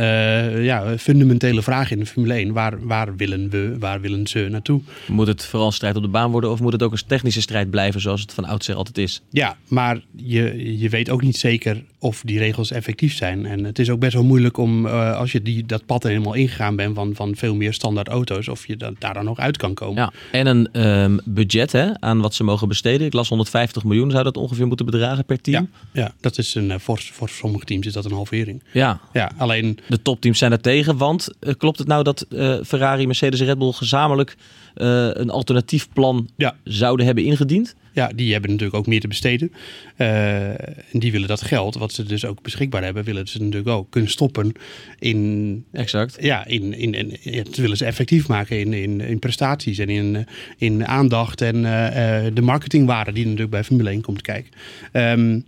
ja, 0.60 0.98
fundamentele 0.98 1.62
vraag 1.62 1.92
in 1.92 2.00
de 2.00 2.06
Formule 2.06 2.34
1. 2.34 2.54
Waar, 2.54 2.88
waar 2.88 3.16
willen 3.16 3.50
we, 3.50 3.76
waar 3.80 4.02
willen 4.02 4.28
ze 4.28 4.48
naartoe? 4.50 4.82
Moet 5.08 5.28
het 5.28 5.46
vooral 5.46 5.68
een 5.68 5.74
strijd 5.74 5.96
op 5.96 6.02
de 6.02 6.08
baan 6.08 6.32
worden 6.32 6.52
of 6.52 6.60
moet 6.60 6.72
het 6.72 6.84
ook 6.84 6.92
een 6.92 7.02
technische 7.08 7.42
strijd 7.42 7.70
blijven 7.70 8.02
zoals 8.02 8.22
het 8.22 8.34
van 8.34 8.46
oudsher 8.46 8.76
altijd 8.76 8.98
is? 8.98 9.22
Ja, 9.30 9.58
maar 9.68 10.02
je, 10.16 10.78
je 10.80 10.90
weet 10.90 11.10
ook 11.10 11.22
niet 11.22 11.38
zeker 11.38 11.84
of 12.02 12.22
die 12.26 12.38
regels 12.40 12.72
effectief 12.72 13.16
zijn. 13.16 13.46
En 13.46 13.64
het 13.64 13.80
is 13.80 13.90
ook 13.90 14.00
best 14.00 14.14
wel 14.14 14.24
moeilijk 14.24 14.58
om, 14.58 14.86
eh, 14.86 15.18
als 15.18 15.32
je 15.32 15.42
die, 15.42 15.66
dat 15.66 15.86
pad 15.86 16.04
er 16.04 16.10
helemaal 16.10 16.34
ingegaan 16.34 16.76
bent 16.76 16.96
van, 16.96 17.16
van 17.16 17.36
veel 17.36 17.56
meer 17.56 17.74
standaard 17.74 18.08
auto's, 18.08 18.48
of 18.48 18.68
je 18.68 18.78
da- 18.78 18.92
daar 19.00 19.14
dan 19.14 19.26
nog 19.26 19.38
uit 19.40 19.58
kan 19.58 19.74
komen. 19.74 19.96
Ja. 19.96 20.12
En 20.32 20.48
een 20.48 20.70
ehm, 20.72 21.18
budget 21.26 21.72
hè, 21.72 22.00
aan 22.02 22.22
wat 22.22 22.34
ze 22.34 22.44
mogen 22.44 22.68
besteden. 22.68 23.08
Ik 23.08 23.14
las 23.14 23.30
150 23.30 23.84
miljoen 23.84 24.12
zou 24.12 24.24
dat 24.24 24.38
ongeveer 24.38 24.68
moeten 24.68 24.86
bedragen 24.86 25.26
per 25.26 25.38
Ja, 25.42 25.42
team. 25.42 25.70
ja, 25.94 26.14
dat 26.22 26.38
is 26.38 26.56
een, 26.56 26.72
eh, 26.72 26.80
voor, 26.80 27.00
voor 27.00 27.30
sommige 27.30 27.66
teams 27.66 27.86
is 27.88 27.94
dat 27.94 28.06
een 28.06 28.12
halvering. 28.12 28.64
Ja, 28.74 29.00
Ja, 29.14 29.32
alleen 29.38 29.80
de 29.88 30.02
topteams 30.02 30.38
zijn 30.38 30.52
er 30.52 30.62
tegen. 30.62 30.98
Want 30.98 31.28
eh, 31.40 31.54
klopt 31.58 31.80
het 31.80 31.88
nou 31.88 32.04
dat 32.04 32.26
Ferrari, 32.66 33.06
Mercedes 33.06 33.40
en 33.40 33.46
Red 33.46 33.58
Bull 33.58 33.72
gezamenlijk 33.72 34.36
een 34.74 35.30
alternatief 35.30 35.88
plan 35.94 36.30
Ja. 36.38 36.56
zouden 36.64 37.06
hebben 37.06 37.24
ingediend? 37.24 37.76
Ja, 37.94 38.12
die 38.16 38.32
hebben 38.32 38.50
natuurlijk 38.50 38.78
ook 38.78 38.88
meer 38.88 39.00
te 39.00 39.08
besteden. 39.08 39.52
Eh, 39.96 40.50
en 40.50 41.00
die 41.00 41.12
willen 41.12 41.28
dat 41.28 41.42
geld, 41.42 41.76
wat 41.76 41.94
ze 41.94 42.04
dus 42.04 42.26
ook 42.26 42.42
beschikbaar 42.42 42.84
hebben, 42.84 43.04
willen 43.04 43.28
ze 43.28 43.38
natuurlijk 43.40 43.70
ook 43.70 43.92
kunnen 43.92 44.10
stoppen 44.10 44.52
in, 45.00 45.66
Exact. 45.72 46.18
ja, 46.20 46.46
in, 46.46 46.74
in, 46.74 46.94
in, 47.24 47.44
dat 47.44 47.56
willen 47.56 47.78
ze 47.78 47.86
effectief 47.86 48.28
maken 48.28 48.60
in, 48.60 48.74
in, 48.74 49.02
in 49.02 49.20
prestaties 49.20 49.78
en 49.78 49.90
in, 49.90 50.16
eh, 50.16 50.24
in 50.58 50.88
aandacht 50.88 51.42
en 51.42 51.56
eh, 51.56 52.26
de 52.34 52.42
marketingwaarde 52.42 53.12
die 53.12 53.24
natuurlijk 53.24 53.52
bij 53.52 53.64
Formule 53.64 53.90
1 53.90 54.02
komt 54.02 54.22
kijken. 54.22 54.52
Ehm, 54.92 55.40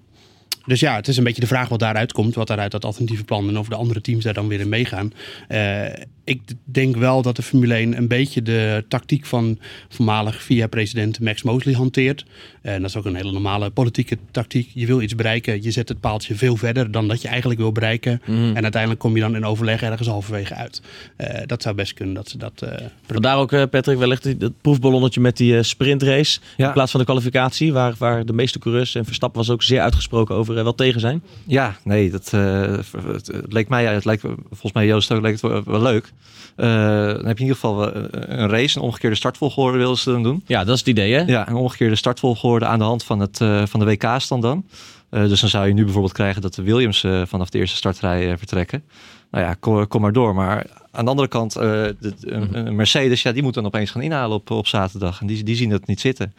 dus 0.65 0.79
ja, 0.79 0.95
het 0.95 1.07
is 1.07 1.17
een 1.17 1.23
beetje 1.23 1.41
de 1.41 1.47
vraag 1.47 1.69
wat 1.69 1.79
daaruit 1.79 2.11
komt, 2.11 2.35
wat 2.35 2.47
daaruit 2.47 2.71
dat 2.71 2.85
alternatieve 2.85 3.23
plan 3.23 3.47
en 3.47 3.57
of 3.57 3.67
de 3.67 3.75
andere 3.75 4.01
teams 4.01 4.23
daar 4.23 4.33
dan 4.33 4.47
weer 4.47 4.59
in 4.59 4.69
meegaan. 4.69 5.13
Eh, 5.47 5.85
ik 6.31 6.41
denk 6.63 6.95
wel 6.95 7.21
dat 7.21 7.35
de 7.35 7.41
Formule 7.41 7.73
1 7.73 7.97
een 7.97 8.07
beetje 8.07 8.41
de 8.41 8.85
tactiek 8.87 9.25
van 9.25 9.59
voormalig 9.89 10.43
VIA-president 10.43 11.19
Max 11.19 11.43
Mosley 11.43 11.73
hanteert. 11.73 12.25
En 12.61 12.81
dat 12.81 12.89
is 12.89 12.95
ook 12.95 13.05
een 13.05 13.15
hele 13.15 13.31
normale 13.31 13.69
politieke 13.69 14.17
tactiek. 14.31 14.69
Je 14.73 14.85
wil 14.85 15.01
iets 15.01 15.15
bereiken, 15.15 15.63
je 15.63 15.71
zet 15.71 15.89
het 15.89 15.99
paaltje 15.99 16.35
veel 16.35 16.55
verder 16.55 16.91
dan 16.91 17.07
dat 17.07 17.21
je 17.21 17.27
eigenlijk 17.27 17.59
wil 17.59 17.71
bereiken. 17.71 18.21
Mhm. 18.25 18.55
En 18.55 18.61
uiteindelijk 18.63 19.01
kom 19.01 19.15
je 19.15 19.21
dan 19.21 19.35
in 19.35 19.45
overleg 19.45 19.81
ergens 19.81 20.07
halverwege 20.07 20.55
uit. 20.55 20.81
Eh, 21.15 21.41
dat 21.45 21.61
zou 21.61 21.75
best 21.75 21.93
kunnen 21.93 22.13
dat 22.15 22.29
ze 22.29 22.37
dat. 22.37 22.61
eh, 22.61 22.85
Vandaar 23.07 23.37
ook, 23.37 23.51
eh, 23.51 23.63
Patrick, 23.69 23.97
wellicht 23.97 24.39
dat 24.39 24.51
proefballonnetje 24.61 25.21
met 25.21 25.37
die 25.37 25.63
sprintrace. 25.63 26.39
Ja. 26.57 26.67
In 26.67 26.73
plaats 26.73 26.91
van 26.91 26.99
de 26.99 27.05
kwalificatie, 27.05 27.73
waar, 27.73 27.93
waar 27.97 28.25
de 28.25 28.33
meeste 28.33 28.59
coureurs 28.59 28.95
en 28.95 29.05
Verstappen 29.05 29.39
was 29.39 29.49
ook 29.49 29.63
zeer 29.63 29.81
uitgesproken 29.81 30.35
over 30.35 30.53
wel 30.53 30.75
tegen 30.75 30.99
zijn. 30.99 31.21
Ja, 31.47 31.75
nee, 31.83 32.09
dat, 32.09 32.33
eh, 32.33 32.61
het, 33.07 33.27
het 33.27 33.53
leek 33.53 33.69
mij, 33.69 33.85
het 33.85 34.05
lijkt 34.05 34.21
volgens 34.49 34.73
mij 34.73 34.85
Joost 34.85 35.11
ook, 35.11 35.21
leek 35.21 35.31
het 35.31 35.41
wel, 35.41 35.63
wel 35.63 35.81
leuk. 35.81 36.11
Eh, 36.55 36.67
dan 37.05 37.25
heb 37.25 37.37
je 37.37 37.43
in 37.43 37.49
ieder 37.49 37.55
geval 37.55 37.93
eh, 37.93 38.01
een 38.39 38.49
race, 38.49 38.77
een 38.77 38.83
omgekeerde 38.83 39.15
startvolgorde 39.15 39.77
wilden 39.77 39.97
ze 39.97 40.11
dan 40.11 40.23
doen. 40.23 40.43
Ja, 40.47 40.63
dat 40.63 40.73
is 40.73 40.79
het 40.79 40.89
idee, 40.89 41.13
hè? 41.13 41.21
Ja, 41.21 41.47
een 41.49 41.55
omgekeerde 41.55 41.95
startvolgorde 41.95 42.65
aan 42.65 42.79
de 42.79 42.85
hand 42.85 43.03
van, 43.03 43.19
het, 43.19 43.41
eh, 43.41 43.63
van 43.65 43.79
de 43.79 43.85
WK-stand 43.85 44.41
dan. 44.41 44.65
Dus 45.09 45.39
dan 45.39 45.49
zou 45.49 45.67
je 45.67 45.73
nu 45.73 45.83
bijvoorbeeld 45.83 46.13
krijgen 46.13 46.41
dat 46.41 46.55
de 46.55 46.61
Williams 46.63 47.05
vanaf 47.25 47.49
de 47.49 47.57
eerste 47.57 47.75
startrij 47.75 48.37
vertrekken. 48.37 48.83
Nou 49.31 49.45
ja, 49.45 49.53
kom, 49.59 49.87
kom 49.87 50.01
maar 50.01 50.13
door. 50.13 50.35
Maar 50.35 50.65
aan 50.91 51.03
de 51.05 51.09
andere 51.09 51.27
kant, 51.27 51.55
eh, 51.55 51.61
de, 51.61 52.13
een- 52.19 52.55
een 52.67 52.75
Mercedes, 52.75 53.21
ja, 53.21 53.31
die 53.31 53.43
moet 53.43 53.53
dan 53.53 53.65
opeens 53.65 53.91
gaan 53.91 54.01
inhalen 54.01 54.37
op, 54.37 54.49
op 54.51 54.67
zaterdag. 54.67 55.21
En 55.21 55.27
die, 55.27 55.43
die 55.43 55.55
zien 55.55 55.69
dat 55.69 55.87
niet 55.87 55.99
zitten. 55.99 56.33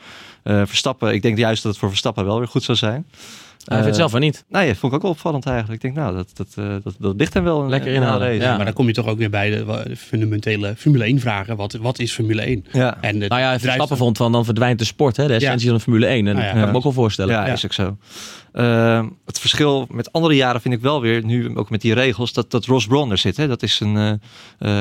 Verstappen, 0.44 1.12
ik 1.14 1.22
denk 1.22 1.38
juist 1.38 1.62
dat 1.62 1.70
het 1.72 1.80
voor 1.80 1.88
Verstappen 1.88 2.24
wel 2.24 2.38
weer 2.38 2.48
goed 2.48 2.62
zou 2.62 2.78
zijn. 2.78 3.06
Hij 3.64 3.76
vindt 3.76 3.90
Eh, 3.92 3.98
zelf 3.98 4.10
van 4.10 4.20
niet. 4.20 4.44
Nee, 4.48 4.66
dat 4.68 4.76
vond 4.76 4.92
ik 4.92 4.96
ook 4.98 5.02
wel 5.02 5.10
opvallend 5.12 5.46
eigenlijk. 5.46 5.82
Ik 5.82 5.94
denk, 5.94 6.04
nou, 6.04 6.16
dat, 6.16 6.30
dat, 6.36 6.46
eh, 6.54 6.74
dat, 6.82 6.94
dat 6.98 7.14
ligt 7.16 7.34
hem 7.34 7.44
wel. 7.44 7.62
een- 7.62 7.68
Lekker 7.68 7.92
inhalen, 7.92 8.34
ja. 8.34 8.56
Maar 8.56 8.64
dan 8.64 8.74
kom 8.74 8.86
je 8.86 8.92
toch 8.92 9.06
ook 9.06 9.18
weer 9.18 9.30
bij 9.30 9.50
de 9.50 9.96
fundamentele 9.96 10.74
Formule 10.76 11.04
1 11.04 11.20
vragen. 11.20 11.56
Wat, 11.56 11.72
wat 11.72 11.98
is 11.98 12.12
Formule 12.12 12.42
1? 12.46 12.64
Ja. 12.72 12.96
En 13.00 13.18
de 13.18 13.26
Nou 13.28 13.40
ja, 13.40 13.86
vond 13.88 14.16
van 14.16 14.32
dan 14.32 14.44
verdwijnt 14.44 14.78
de 14.78 14.84
sport, 14.84 15.16
hè? 15.16 15.26
de 15.26 15.34
essentie 15.34 15.66
van 15.68 15.76
de 15.76 15.82
Formule 15.82 16.06
1. 16.06 16.16
En 16.16 16.24
Nou 16.24 16.36
ja. 16.36 16.42
dat 16.44 16.52
kan 16.52 16.62
ik 16.62 16.70
me 16.70 16.76
ook 16.76 16.82
wel 16.82 16.92
voorstellen. 16.92 17.34
Ja, 17.34 17.46
Ja. 17.46 17.52
is 17.52 17.64
ook 17.64 17.72
zo. 17.72 17.96
Ehm, 18.52 19.08
het 19.26 19.38
verschil 19.38 19.86
met 19.90 20.12
andere 20.12 20.34
jaren 20.34 20.60
vind 20.60 20.74
ik 20.74 20.80
wel 20.80 21.00
weer, 21.00 21.24
nu 21.24 21.56
ook 21.56 21.70
met 21.70 21.80
die 21.80 21.94
regels, 21.94 22.32
dat, 22.32 22.50
dat 22.50 22.64
Ross 22.64 22.86
Brawn 22.86 23.10
er 23.10 23.18
zit. 23.18 23.36
Hè? 23.36 23.48
Dat 23.48 23.62
is 23.62 23.80
een 23.80 23.96
eh, 23.96 24.10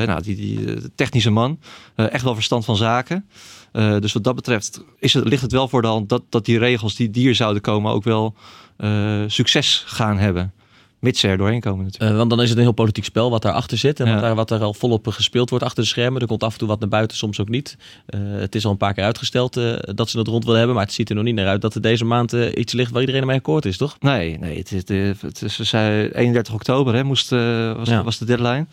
eh, 0.02 0.08
nou, 0.08 0.22
die, 0.22 0.36
die 0.36 0.66
technische 0.96 1.30
man. 1.30 1.60
Eh, 1.96 2.14
echt 2.14 2.24
wel 2.24 2.34
verstand 2.34 2.66
van 2.66 2.76
zaken. 2.76 3.26
Eh, 3.72 4.00
dus 4.00 4.14
wat 4.14 4.24
dat 4.24 4.36
betreft 4.36 4.84
is 5.00 5.14
het, 5.14 5.28
ligt 5.28 5.42
het 5.42 5.52
wel 5.52 5.68
voor 5.68 5.82
de 5.82 5.88
hand 5.88 6.10
dat, 6.10 6.24
dat 6.30 6.46
die 6.46 6.58
regels 6.58 6.96
die, 6.96 7.10
hier 7.14 7.36
zouden 7.36 7.62
komen 7.62 7.92
ook 7.92 8.04
wel 8.04 8.36
eh, 8.78 9.24
succes 9.28 9.84
gaan 9.88 10.18
hebben. 10.18 10.54
Mits 11.02 11.20
ze 11.20 11.28
er 11.28 11.38
doorheen 11.38 11.60
komen 11.60 11.84
natuurlijk. 11.86 12.12
Eh, 12.12 12.18
want 12.18 12.30
dan 12.30 12.42
is 12.42 12.50
het 12.50 12.58
een 12.58 12.64
heel 12.64 12.72
politiek 12.74 13.04
spel 13.04 13.30
wat 13.30 13.42
daarachter 13.42 13.78
zit. 13.78 14.00
En 14.00 14.06
Ja. 14.08 14.14
wat, 14.14 14.22
daar, 14.22 14.36
wat 14.36 14.52
er 14.52 14.62
al 14.62 14.74
volop 14.74 15.08
gespeeld 15.08 15.50
wordt 15.50 15.66
achter 15.66 15.84
de 15.84 15.90
schermen. 15.90 16.22
Er 16.22 16.28
komt 16.28 16.44
af 16.44 16.54
en 16.54 16.60
toe 16.60 16.68
wat 16.68 16.80
naar 16.80 16.90
buiten, 16.90 17.18
soms 17.18 17.40
ook 17.40 17.50
niet. 17.50 17.78
Eh, 18.06 18.20
het 18.24 18.56
is 18.56 18.66
al 18.66 18.72
een 18.72 18.78
paar 18.78 18.94
keer 18.94 19.04
uitgesteld 19.04 19.58
eh, 19.58 19.74
dat 19.80 20.10
ze 20.10 20.18
het 20.18 20.28
rond 20.28 20.44
willen 20.44 20.58
hebben. 20.58 20.76
Maar 20.78 20.86
het 20.86 20.94
ziet 20.94 21.10
er 21.10 21.16
nog 21.16 21.24
niet 21.24 21.36
naar 21.36 21.48
uit 21.48 21.62
dat 21.62 21.76
er 21.76 21.82
deze 21.82 22.06
maand 22.06 22.32
iets 22.34 22.74
ligt 22.74 22.92
waar 22.92 23.02
iedereen 23.02 23.26
mee 23.26 23.38
akkoord 23.38 23.66
is, 23.66 23.78
toch? 23.78 23.96
Nee, 24.00 24.38
nee 24.38 24.58
het, 24.58 24.72
is- 24.72 24.84
het, 24.88 25.22
het 25.22 25.42
is, 25.42 25.56
ze 25.56 25.64
zei 25.64 26.10
31 26.10 26.54
oktober 26.54 26.94
hè, 26.94 27.04
moest, 27.04 27.30
was, 27.30 27.90
Ja. 27.90 28.04
was 28.04 28.18
de 28.18 28.26
deadline. 28.26 28.66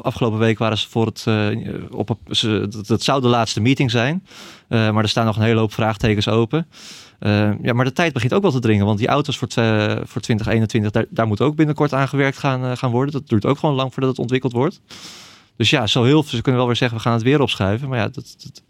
Afgelopen 0.00 0.38
week 0.38 0.58
waren 0.58 0.78
ze 0.78 0.88
voor 0.88 1.06
het, 1.06 1.24
op 1.90 2.16
ze, 2.30 2.66
dat, 2.70 2.86
dat 2.86 3.02
zou 3.02 3.20
de 3.20 3.28
laatste 3.28 3.60
meeting 3.60 3.90
zijn. 3.90 4.26
Maar 4.68 4.96
er 5.02 5.08
staan 5.08 5.26
nog 5.26 5.36
een 5.36 5.42
hele 5.42 5.60
hoop 5.60 5.72
vraagtekens 5.72 6.28
open. 6.28 6.66
Eh, 7.18 7.50
ja, 7.62 7.72
maar 7.72 7.84
de 7.84 7.92
tijd 7.92 8.12
begint 8.12 8.34
ook 8.34 8.42
wel 8.42 8.50
te 8.50 8.60
dringen. 8.60 8.86
Want 8.86 8.98
die 8.98 9.08
auto's 9.08 9.38
voor, 9.38 9.48
twe- 9.48 10.00
voor 10.04 10.20
2021, 10.20 10.90
daar, 10.90 11.04
daar 11.08 11.26
moet 11.26 11.40
ook 11.40 11.56
binnenkort 11.56 11.92
aan 11.92 12.08
gewerkt 12.08 12.38
gaan, 12.38 12.64
eh, 12.64 12.76
gaan 12.76 12.90
worden. 12.90 13.12
Dat 13.12 13.28
duurt 13.28 13.46
ook 13.46 13.58
gewoon 13.58 13.74
lang 13.74 13.92
voordat 13.92 14.10
het 14.10 14.20
ontwikkeld 14.20 14.52
wordt. 14.52 14.80
Dus 15.56 15.70
ja, 15.70 15.86
zo 15.86 16.04
heel, 16.04 16.22
ze 16.22 16.40
kunnen 16.42 16.56
wel 16.56 16.66
weer 16.66 16.76
zeggen, 16.76 16.96
we 16.96 17.02
gaan 17.02 17.12
het 17.12 17.22
weer 17.22 17.40
opschuiven. 17.40 17.88
Maar 17.88 17.98
ja, 17.98 18.08
dat, 18.08 18.36
dat, 18.42 18.62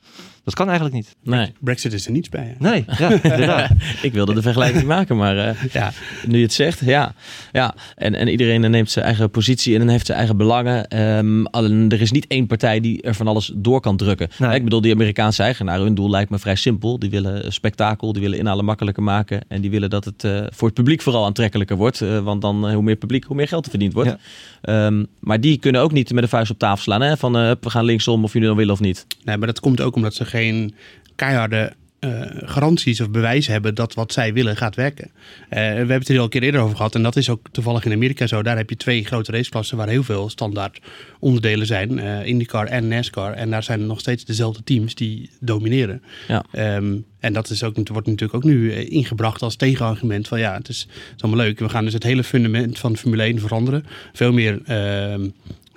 dat 0.46 0.54
kan 0.54 0.66
eigenlijk 0.66 0.96
niet. 0.96 1.16
Nee, 1.22 1.52
Brexit 1.60 1.92
is 1.92 2.06
er 2.06 2.12
niets 2.12 2.28
bij. 2.28 2.56
hè? 2.58 2.68
Nee, 2.70 2.84
ja, 2.98 3.10
inderdaad. 3.32 3.70
ik 4.02 4.12
wilde 4.12 4.34
de 4.34 4.42
vergelijking 4.42 4.78
niet 4.78 4.88
maken, 4.88 5.16
maar 5.16 5.38
eh, 5.38 5.64
Ja, 5.72 5.92
nu 6.26 6.36
je 6.36 6.42
het 6.42 6.52
zegt, 6.52 6.80
ja. 6.84 7.14
ja. 7.52 7.74
En, 7.94 8.14
en 8.14 8.28
iedereen 8.28 8.70
neemt 8.70 8.90
zijn 8.90 9.04
eigen 9.04 9.30
positie 9.30 9.74
in 9.74 9.80
en 9.80 9.88
heeft 9.88 10.06
zijn 10.06 10.18
eigen 10.18 10.36
belangen. 10.36 10.88
Ehm, 10.88 11.44
alleen, 11.44 11.90
er 11.90 12.00
is 12.00 12.10
niet 12.10 12.26
één 12.26 12.46
partij 12.46 12.80
die 12.80 13.02
er 13.02 13.14
van 13.14 13.26
alles 13.26 13.52
door 13.54 13.80
kan 13.80 13.96
drukken. 13.96 14.28
Nee. 14.38 14.54
Ik 14.54 14.64
bedoel, 14.64 14.80
die 14.80 14.92
Amerikaanse 14.92 15.42
eigenaren, 15.42 15.84
hun 15.84 15.94
doel 15.94 16.10
lijkt 16.10 16.30
me 16.30 16.38
vrij 16.38 16.54
simpel. 16.56 16.98
Die 16.98 17.10
willen 17.10 17.52
spektakel, 17.52 18.12
die 18.12 18.22
willen 18.22 18.38
inhalen 18.38 18.64
makkelijker 18.64 19.02
maken. 19.02 19.40
En 19.48 19.60
die 19.60 19.70
willen 19.70 19.90
dat 19.90 20.04
het 20.04 20.24
eh, 20.24 20.40
voor 20.50 20.66
het 20.68 20.76
publiek 20.76 21.02
vooral 21.02 21.24
aantrekkelijker 21.24 21.76
wordt. 21.76 22.00
Eh, 22.00 22.18
want 22.18 22.40
dan, 22.42 22.66
eh, 22.68 22.74
hoe 22.74 22.82
meer 22.82 22.96
publiek, 22.96 23.24
hoe 23.24 23.36
meer 23.36 23.48
geld 23.48 23.64
er 23.64 23.70
verdiend 23.70 23.92
wordt. 23.92 24.10
Ja. 24.10 24.86
Ehm, 24.86 25.04
maar 25.20 25.40
die 25.40 25.58
kunnen 25.58 25.80
ook 25.80 25.92
niet 25.92 26.12
met 26.12 26.22
de 26.22 26.28
vuist 26.28 26.50
op 26.50 26.58
tafel 26.58 26.82
slaan. 26.82 27.02
Hè? 27.02 27.16
Van, 27.16 27.36
eh, 27.36 27.50
we 27.60 27.70
gaan 27.70 27.84
linksom 27.84 28.24
of 28.24 28.32
jullie 28.32 28.48
dan 28.48 28.56
willen 28.56 28.72
of 28.72 28.80
niet. 28.80 29.06
nee, 29.24 29.36
maar 29.36 29.46
dat 29.46 29.60
komt 29.60 29.80
ook 29.80 29.96
omdat 29.96 30.14
ze 30.14 30.24
geen 30.36 30.74
keiharde 31.14 31.72
eh, 31.98 32.20
garanties 32.44 33.00
of 33.00 33.10
bewijzen 33.10 33.52
hebben 33.52 33.74
dat 33.74 33.94
wat 33.94 34.12
zij 34.12 34.32
willen 34.32 34.56
gaat 34.56 34.74
werken. 34.74 35.10
Eh, 35.48 35.58
we 35.58 35.62
hebben 35.62 35.98
het 35.98 36.08
er 36.08 36.18
al 36.18 36.24
een 36.24 36.28
keer 36.30 36.42
eerder 36.42 36.60
over 36.60 36.76
gehad 36.76 36.94
en 36.94 37.02
dat 37.02 37.16
is 37.16 37.30
ook 37.30 37.46
toevallig 37.52 37.84
in 37.84 37.92
Amerika 37.92 38.26
zo. 38.26 38.42
Daar 38.42 38.56
heb 38.56 38.70
je 38.70 38.76
twee 38.76 39.04
grote 39.04 39.32
raceklassen 39.32 39.76
waar 39.76 39.88
heel 39.88 40.02
veel 40.02 40.28
standaard 40.28 40.80
onderdelen 41.18 41.66
zijn. 41.66 41.98
eh, 41.98 42.26
IndyCar 42.26 42.66
en 42.66 42.88
NASCAR. 42.88 43.32
En 43.32 43.50
daar 43.50 43.62
zijn 43.62 43.86
nog 43.86 44.00
steeds 44.00 44.24
dezelfde 44.24 44.62
teams 44.64 44.94
die 44.94 45.30
domineren. 45.40 46.02
Ja. 46.28 46.44
Ehm, 46.52 46.96
en 47.20 47.32
dat 47.32 47.50
is 47.50 47.62
ook, 47.62 47.88
wordt 47.88 48.06
natuurlijk 48.06 48.34
ook 48.34 48.50
nu 48.50 48.72
ingebracht 48.72 49.42
als 49.42 49.56
tegenargument 49.56 50.28
van 50.28 50.38
ja, 50.38 50.54
het 50.54 50.68
is, 50.68 50.80
het 50.80 51.16
is 51.16 51.22
allemaal 51.22 51.44
leuk. 51.44 51.58
We 51.58 51.68
gaan 51.68 51.84
dus 51.84 51.92
het 51.92 52.02
hele 52.02 52.24
fundament 52.24 52.78
van 52.78 52.96
Formule 52.96 53.22
1 53.22 53.40
veranderen. 53.40 53.86
Veel 54.12 54.32
meer 54.32 54.60
ehm, 54.64 55.28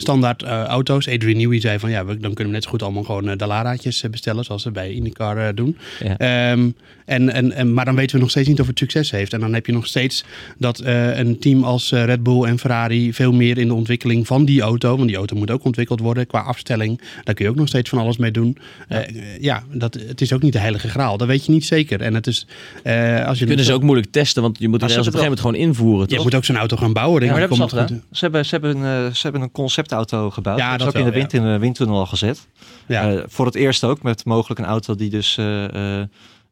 standaard 0.01 0.43
eh, 0.43 0.63
auto's. 0.63 1.07
Adrian 1.07 1.37
Newey 1.37 1.59
zei 1.59 1.79
van 1.79 1.89
ja, 1.89 2.05
we, 2.05 2.17
dan 2.17 2.33
kunnen 2.33 2.47
we 2.47 2.53
net 2.53 2.63
zo 2.63 2.69
goed 2.69 2.83
allemaal 2.83 3.03
gewoon 3.03 3.29
uh, 3.29 3.37
Dalaraatjes 3.37 4.03
eh, 4.03 4.09
bestellen 4.09 4.43
zoals 4.43 4.61
ze 4.61 4.71
bij 4.71 4.93
IndyCar 4.93 5.37
eh, 5.37 5.55
doen. 5.55 5.77
Ja. 5.99 6.17
Ehm, 6.17 6.69
en, 7.09 7.29
en, 7.29 7.51
en, 7.51 7.73
maar 7.73 7.85
dan 7.85 7.95
weten 7.95 8.15
we 8.15 8.21
nog 8.21 8.29
steeds 8.29 8.47
niet 8.47 8.59
of 8.59 8.67
het 8.67 8.79
succes 8.79 9.11
heeft. 9.11 9.33
En 9.33 9.39
dan 9.39 9.53
heb 9.53 9.65
je 9.65 9.71
nog 9.71 9.87
steeds 9.87 10.23
dat 10.57 10.79
eh, 10.79 11.17
een 11.17 11.39
team 11.39 11.63
als 11.63 11.91
eh, 11.91 12.05
Red 12.05 12.23
Bull 12.23 12.43
en 12.43 12.59
Ferrari 12.59 13.13
veel 13.13 13.31
meer 13.31 13.57
in 13.57 13.67
de 13.67 13.73
ontwikkeling 13.73 14.27
van 14.27 14.45
die 14.45 14.61
auto, 14.61 14.95
want 14.95 15.07
die 15.07 15.17
auto 15.17 15.35
moet 15.35 15.51
ook 15.51 15.63
ontwikkeld 15.63 15.99
worden 15.99 16.27
qua 16.27 16.39
afstelling. 16.39 17.01
Daar 17.23 17.35
kun 17.35 17.45
je 17.45 17.51
ook 17.51 17.57
nog 17.57 17.67
steeds 17.67 17.89
van 17.89 17.99
alles 17.99 18.17
mee 18.17 18.31
doen. 18.31 18.57
Ja, 18.89 19.05
ja 19.39 19.63
dat, 19.71 19.93
het 19.93 20.21
is 20.21 20.33
ook 20.33 20.41
niet 20.41 20.53
de 20.53 20.59
heilige 20.59 20.89
graal. 20.89 21.17
Dat 21.17 21.27
weet 21.27 21.45
je 21.45 21.51
niet 21.51 21.65
zeker. 21.65 22.01
En 22.01 22.13
het 22.13 22.27
is, 22.27 22.47
uh, 22.83 23.25
als 23.25 23.39
je 23.39 23.45
kunnen 23.45 23.65
ze 23.65 23.73
ook 23.73 23.83
moeilijk 23.83 24.11
testen, 24.11 24.41
want 24.41 24.59
je 24.59 24.67
moet 24.67 24.81
er 24.81 24.89
op 24.89 24.95
een 24.95 25.03
gegeven 25.03 25.21
moment 25.21 25.39
gewoon 25.39 25.55
invoeren. 25.55 26.07
Je 26.09 26.15
toch? 26.15 26.23
moet 26.23 26.35
ook 26.35 26.45
zo'n 26.45 26.57
auto 26.57 26.77
gaan 26.77 26.93
bouwen. 26.93 27.23
Ja, 27.23 27.31
maar 27.31 27.39
hebben 27.39 27.69
ze, 27.69 28.19
hebben 28.19 28.45
Ze 28.45 28.49
hebben, 28.55 28.77
uh, 28.77 28.83
ze 29.13 29.21
hebben 29.21 29.41
een 29.41 29.51
conceptauto 29.51 30.29
gebouwd. 30.29 30.57
Ja, 30.57 30.71
dat 30.71 30.79
is 30.79 30.87
ook 30.87 30.93
wel, 30.93 31.01
in 31.01 31.07
de 31.07 31.17
wind 31.17 31.31
ja. 31.31 31.37
in 31.37 31.45
de 31.45 31.59
windtunnel 31.59 31.97
al 31.97 32.05
gezet. 32.05 32.47
Ja. 32.85 33.13
Uh, 33.13 33.23
voor 33.27 33.45
het 33.45 33.55
eerst 33.55 33.83
ook 33.83 34.01
met 34.01 34.25
mogelijk 34.25 34.59
een 34.59 34.65
auto 34.65 34.95
die 34.95 35.09
dus 35.09 35.37
uh, 35.37 36.01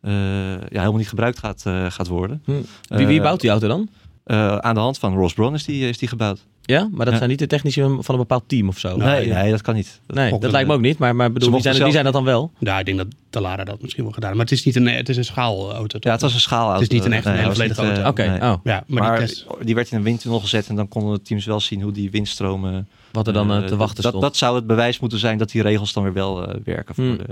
ja, 0.09 0.67
helemaal 0.69 0.97
niet 0.97 1.09
gebruikt 1.09 1.39
gaat, 1.39 1.63
gaat 1.87 2.07
worden. 2.07 2.41
Hm. 2.45 2.51
Wie, 2.87 3.07
wie 3.07 3.21
bouwt 3.21 3.41
die 3.41 3.49
auto 3.49 3.67
dan? 3.67 3.89
aan 4.61 4.73
de 4.73 4.79
hand 4.79 4.97
van 4.97 5.15
Ross 5.15 5.33
Brawn 5.33 5.53
is 5.53 5.65
die, 5.65 5.89
is 5.89 5.97
die 5.97 6.07
gebouwd. 6.07 6.45
Ja, 6.67 6.87
maar 6.91 7.05
dat 7.05 7.13
ja. 7.13 7.17
zijn 7.17 7.29
niet 7.29 7.39
de 7.39 7.47
technici 7.47 7.81
van 7.81 8.03
een 8.07 8.17
bepaald 8.17 8.43
team 8.47 8.67
of 8.67 8.79
zo. 8.79 8.97
Nee, 8.97 9.27
nee 9.27 9.51
dat 9.51 9.61
kan 9.61 9.75
niet. 9.75 9.99
Dat 10.07 10.15
nee, 10.15 10.39
dat 10.39 10.51
lijkt 10.51 10.67
me 10.67 10.73
ook 10.73 10.81
niet. 10.81 10.97
Maar, 10.97 11.15
maar 11.15 11.31
bedoel, 11.31 11.51
wie 11.51 11.61
zijn, 11.61 11.73
zelf... 11.73 11.85
wie 11.85 11.93
zijn 11.93 12.05
dat 12.05 12.13
dan 12.13 12.23
wel? 12.23 12.51
Ja, 12.59 12.79
ik 12.79 12.85
denk 12.85 12.97
dat 12.97 13.07
de 13.29 13.41
Lara 13.41 13.63
dat 13.63 13.81
misschien 13.81 14.03
wel 14.03 14.13
gedaan. 14.13 14.31
Maar 14.31 14.39
het 14.39 14.51
is 14.51 14.65
niet 14.65 14.75
een, 14.75 14.87
het 14.87 15.09
is 15.09 15.17
een 15.17 15.25
schaalauto. 15.25 15.85
Toch? 15.87 16.03
Ja, 16.03 16.11
het 16.11 16.21
was 16.21 16.33
een 16.33 16.39
schaalauto. 16.39 16.81
Het 16.81 16.91
is 16.91 16.97
niet 16.97 17.05
een 17.05 17.13
echt 17.13 17.25
nee, 17.25 17.37
een 17.37 17.51
volledige 17.51 17.81
auto. 17.81 17.99
Oké, 17.99 18.07
okay. 18.09 18.27
nee. 18.27 18.41
oh. 18.41 18.55
ja, 18.63 18.83
maar, 18.87 19.03
maar 19.03 19.17
die, 19.17 19.27
test... 19.27 19.45
die, 19.61 19.75
werd 19.75 19.91
in 19.91 19.97
een 19.97 20.03
windtunnel 20.03 20.39
gezet 20.39 20.67
en 20.67 20.75
dan 20.75 20.87
konden 20.87 21.13
de 21.13 21.21
teams 21.21 21.45
wel 21.45 21.59
zien 21.59 21.81
hoe 21.81 21.91
die 21.91 22.11
windstromen... 22.11 22.87
Wat 23.11 23.27
er 23.27 23.33
dan 23.33 23.51
uh, 23.51 23.65
te 23.65 23.75
wachten 23.75 24.03
dat, 24.03 24.11
stond. 24.11 24.23
Dat 24.23 24.37
zou 24.37 24.55
het 24.55 24.67
bewijs 24.67 24.99
moeten 24.99 25.19
zijn 25.19 25.37
dat 25.37 25.51
die 25.51 25.61
regels 25.61 25.93
dan 25.93 26.03
weer 26.03 26.13
wel 26.13 26.49
uh, 26.49 26.55
werken 26.63 26.95
voor 26.95 27.03
Hmm. 27.03 27.17
de... 27.17 27.23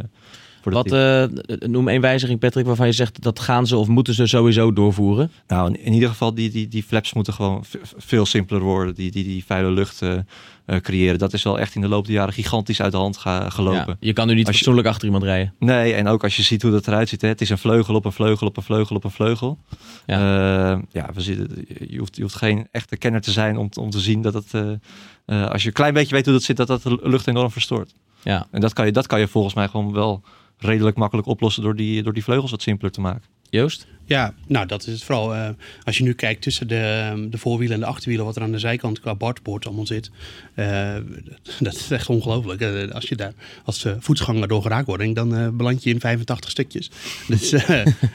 Wat, 0.73 0.91
uh, 0.91 1.23
noem 1.59 1.87
één 1.87 2.01
wijziging, 2.01 2.39
Patrick, 2.39 2.65
waarvan 2.65 2.85
je 2.85 2.91
zegt 2.91 3.21
dat 3.21 3.39
gaan 3.39 3.67
ze 3.67 3.77
of 3.77 3.87
moeten 3.87 4.13
ze 4.13 4.27
sowieso 4.27 4.73
doorvoeren? 4.73 5.31
Nou, 5.47 5.69
in, 5.69 5.83
in 5.83 5.93
ieder 5.93 6.09
geval, 6.09 6.33
die, 6.33 6.49
die, 6.49 6.67
die 6.67 6.83
flaps 6.83 7.13
moeten 7.13 7.33
gewoon 7.33 7.63
veel 7.97 8.25
simpeler 8.25 8.61
worden. 8.61 8.95
Die, 8.95 9.11
die, 9.11 9.23
die 9.23 9.45
vuile 9.45 9.71
lucht 9.71 10.01
uh, 10.01 10.13
uh, 10.65 10.77
creëren. 10.77 11.19
Dat 11.19 11.33
is 11.33 11.43
wel 11.43 11.59
echt 11.59 11.75
in 11.75 11.81
de 11.81 11.87
loop 11.87 12.05
der 12.05 12.13
jaren 12.13 12.33
gigantisch 12.33 12.81
uit 12.81 12.91
de 12.91 12.97
hand 12.97 13.17
ga, 13.17 13.49
gelopen. 13.49 13.85
Ja, 13.87 13.95
je 13.99 14.13
kan 14.13 14.27
nu 14.27 14.33
niet 14.33 14.47
Als 14.47 14.55
fatsoenlijk 14.55 14.87
achter 14.87 15.05
iemand 15.05 15.23
rijden. 15.23 15.53
Nee, 15.59 15.93
en 15.93 16.07
ook 16.07 16.23
als 16.23 16.35
je 16.35 16.43
ziet 16.43 16.61
hoe 16.61 16.71
dat 16.71 16.87
eruit 16.87 17.09
ziet. 17.09 17.21
Hè, 17.21 17.27
het 17.27 17.41
is 17.41 17.49
een 17.49 17.57
vleugel 17.57 17.95
op 17.95 18.05
een 18.05 18.11
vleugel 18.11 18.47
op 18.47 18.57
een 18.57 18.63
vleugel 18.63 18.95
op 18.95 19.03
een 19.03 19.11
vleugel. 19.11 19.57
Ja, 20.05 20.81
ja 20.91 21.09
we 21.13 21.21
zitten, 21.21 21.65
je, 21.87 21.97
hoeft, 21.97 22.15
je 22.15 22.21
hoeft 22.21 22.35
geen 22.35 22.67
echte 22.71 22.97
kenner 22.97 23.21
te 23.21 23.31
zijn 23.31 23.57
om, 23.57 23.69
om 23.79 23.89
te 23.89 23.99
zien 23.99 24.21
dat 24.21 24.33
het... 24.33 24.53
eh, 25.25 25.47
als 25.49 25.61
je 25.61 25.67
een 25.67 25.73
klein 25.73 25.93
beetje 25.93 26.15
weet 26.15 26.25
hoe 26.25 26.33
dat 26.33 26.43
zit, 26.43 26.57
dat 26.57 26.67
dat 26.67 26.83
de 26.83 26.99
lucht 27.03 27.27
enorm 27.27 27.51
verstoort. 27.51 27.93
Ja. 28.23 28.47
En 28.51 28.61
dat 28.61 28.73
kan, 28.73 28.85
je, 28.85 28.91
dat 28.91 29.07
kan 29.07 29.19
je 29.19 29.27
volgens 29.27 29.53
mij 29.53 29.67
gewoon 29.67 29.93
wel 29.93 30.21
redelijk 30.57 30.97
makkelijk 30.97 31.27
oplossen 31.27 31.63
door 31.63 31.75
die, 31.75 32.03
door 32.03 32.13
die 32.13 32.23
vleugels 32.23 32.51
wat 32.51 32.61
simpeler 32.61 32.91
te 32.91 33.01
maken. 33.01 33.23
Joost? 33.49 33.87
Ja, 34.07 34.33
nou 34.47 34.65
dat 34.65 34.87
is 34.87 34.93
het 34.93 35.03
vooral. 35.03 35.35
Uh, 35.35 35.49
als 35.83 35.97
je 35.97 36.03
nu 36.03 36.13
kijkt 36.13 36.41
tussen 36.41 36.67
de, 36.67 37.27
de 37.29 37.37
voorwielen 37.37 37.75
en 37.75 37.81
de 37.81 37.85
achterwielen, 37.85 38.25
wat 38.25 38.35
er 38.35 38.41
aan 38.41 38.51
de 38.51 38.59
zijkant 38.59 38.99
qua 38.99 39.15
bartboard 39.15 39.65
allemaal 39.65 39.85
zit. 39.85 40.11
Uh, 40.55 40.95
dat 41.59 41.75
is 41.75 41.91
echt 41.91 42.09
ongelooflijk. 42.09 42.61
Uh, 42.61 42.91
als 42.91 43.09
je 43.09 43.15
daar 43.15 43.33
als 43.63 43.85
voetsganger 43.99 44.47
door 44.47 44.61
geraakt 44.61 44.87
wordt, 44.87 45.15
dan 45.15 45.57
beland 45.57 45.83
je 45.83 45.89
in 45.89 45.99
85 45.99 46.49
stukjes. 46.49 46.89
Dus 47.27 47.53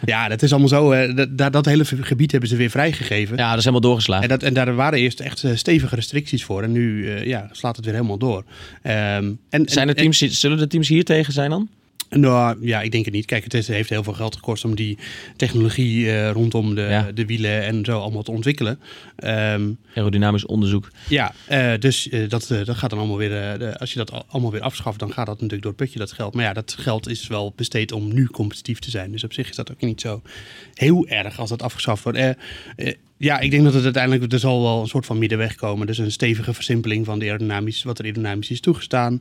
ja, 0.04 0.28
dat 0.28 0.42
is 0.42 0.50
allemaal 0.50 0.68
zo. 0.68 1.14
dat, 1.30 1.52
dat 1.52 1.64
hele 1.64 1.84
gebied 1.84 2.30
hebben 2.30 2.48
ze 2.48 2.56
weer 2.56 2.70
vrijgegeven. 2.70 3.36
Ja, 3.36 3.48
dat 3.48 3.58
is 3.58 3.64
helemaal 3.64 3.88
doorgeslagen. 3.88 4.22
En, 4.22 4.28
dat, 4.28 4.42
en 4.42 4.54
daar 4.54 4.74
waren 4.74 4.98
eerst 4.98 5.20
echt 5.20 5.44
stevige 5.54 5.94
restricties 5.94 6.44
voor. 6.44 6.62
En 6.62 6.72
nu 6.72 7.10
ja, 7.26 7.48
slaat 7.52 7.76
het 7.76 7.84
weer 7.84 7.94
helemaal 7.94 8.18
door. 8.18 8.44
Um, 8.82 9.38
en, 9.48 9.68
Zijn 9.68 9.88
er 9.88 9.94
teams, 9.94 10.20
en, 10.20 10.30
zullen 10.30 10.58
de 10.58 10.66
teams 10.66 10.88
hier 10.88 11.04
tegen 11.04 11.32
zijn 11.32 11.50
dan? 11.50 11.68
Nou 12.10 12.66
ja, 12.66 12.80
ik 12.82 12.92
denk 12.92 13.04
het 13.04 13.14
niet. 13.14 13.26
Kijk, 13.26 13.52
het, 13.52 13.66
heeft 13.66 13.88
heel 13.88 14.02
veel 14.02 14.12
geld 14.12 14.34
gekost 14.34 14.64
om 14.64 14.74
die 14.74 14.98
technologie 15.36 16.04
uh, 16.04 16.30
rondom 16.30 16.74
de, 16.74 16.80
ja. 16.80 17.12
de 17.12 17.26
wielen 17.26 17.62
en 17.62 17.84
zo 17.84 18.00
allemaal 18.00 18.22
te 18.22 18.30
ontwikkelen. 18.30 18.80
Um, 19.24 19.78
Aerodynamisch 19.94 20.46
onderzoek. 20.46 20.90
Ja, 21.08 21.34
uh, 21.50 21.72
dus 21.78 22.06
uh, 22.06 22.28
dat, 22.28 22.48
dat 22.64 22.76
gaat 22.76 22.90
dan 22.90 22.98
allemaal 22.98 23.16
weer. 23.16 23.76
Als 23.78 23.92
je 23.92 23.98
dat 23.98 24.24
allemaal 24.28 24.52
weer 24.52 24.60
afschaft, 24.60 24.98
dan 24.98 25.12
gaat 25.12 25.26
dat 25.26 25.34
natuurlijk 25.34 25.62
door 25.62 25.72
het 25.72 25.80
putje, 25.80 25.98
dat 25.98 26.12
geld. 26.12 26.34
Maar 26.34 26.44
ja, 26.44 26.52
dat 26.52 26.76
geld 26.78 27.08
is 27.08 27.26
wel 27.26 27.52
besteed 27.56 27.92
om 27.92 28.14
nu 28.14 28.26
competitief 28.26 28.78
te 28.78 28.90
zijn. 28.90 29.12
Dus 29.12 29.24
op 29.24 29.32
zich 29.32 29.48
is 29.48 29.56
dat 29.56 29.70
ook 29.70 29.80
niet 29.80 30.00
zo 30.00 30.22
heel 30.74 31.06
erg 31.06 31.38
als 31.38 31.48
dat 31.50 31.62
afgeschaft 31.62 32.02
wordt. 32.02 32.18
Ja, 33.20 33.40
ik 33.40 33.50
denk 33.50 33.64
dat 33.64 33.74
het 33.74 33.84
uiteindelijk, 33.84 34.32
er 34.32 34.38
zal 34.38 34.62
wel 34.62 34.80
een 34.80 34.88
soort 34.88 35.06
van 35.06 35.18
middenweg 35.18 35.54
komen. 35.54 35.86
Dus 35.86 35.98
een 35.98 36.12
stevige 36.12 36.54
versimpeling 36.54 37.06
van 37.06 37.18
de 37.18 37.24
aerodynamisch, 37.24 37.82
wat 37.82 37.98
er 37.98 38.04
aerodynamisch 38.04 38.50
is 38.50 38.60
toegestaan. 38.60 39.20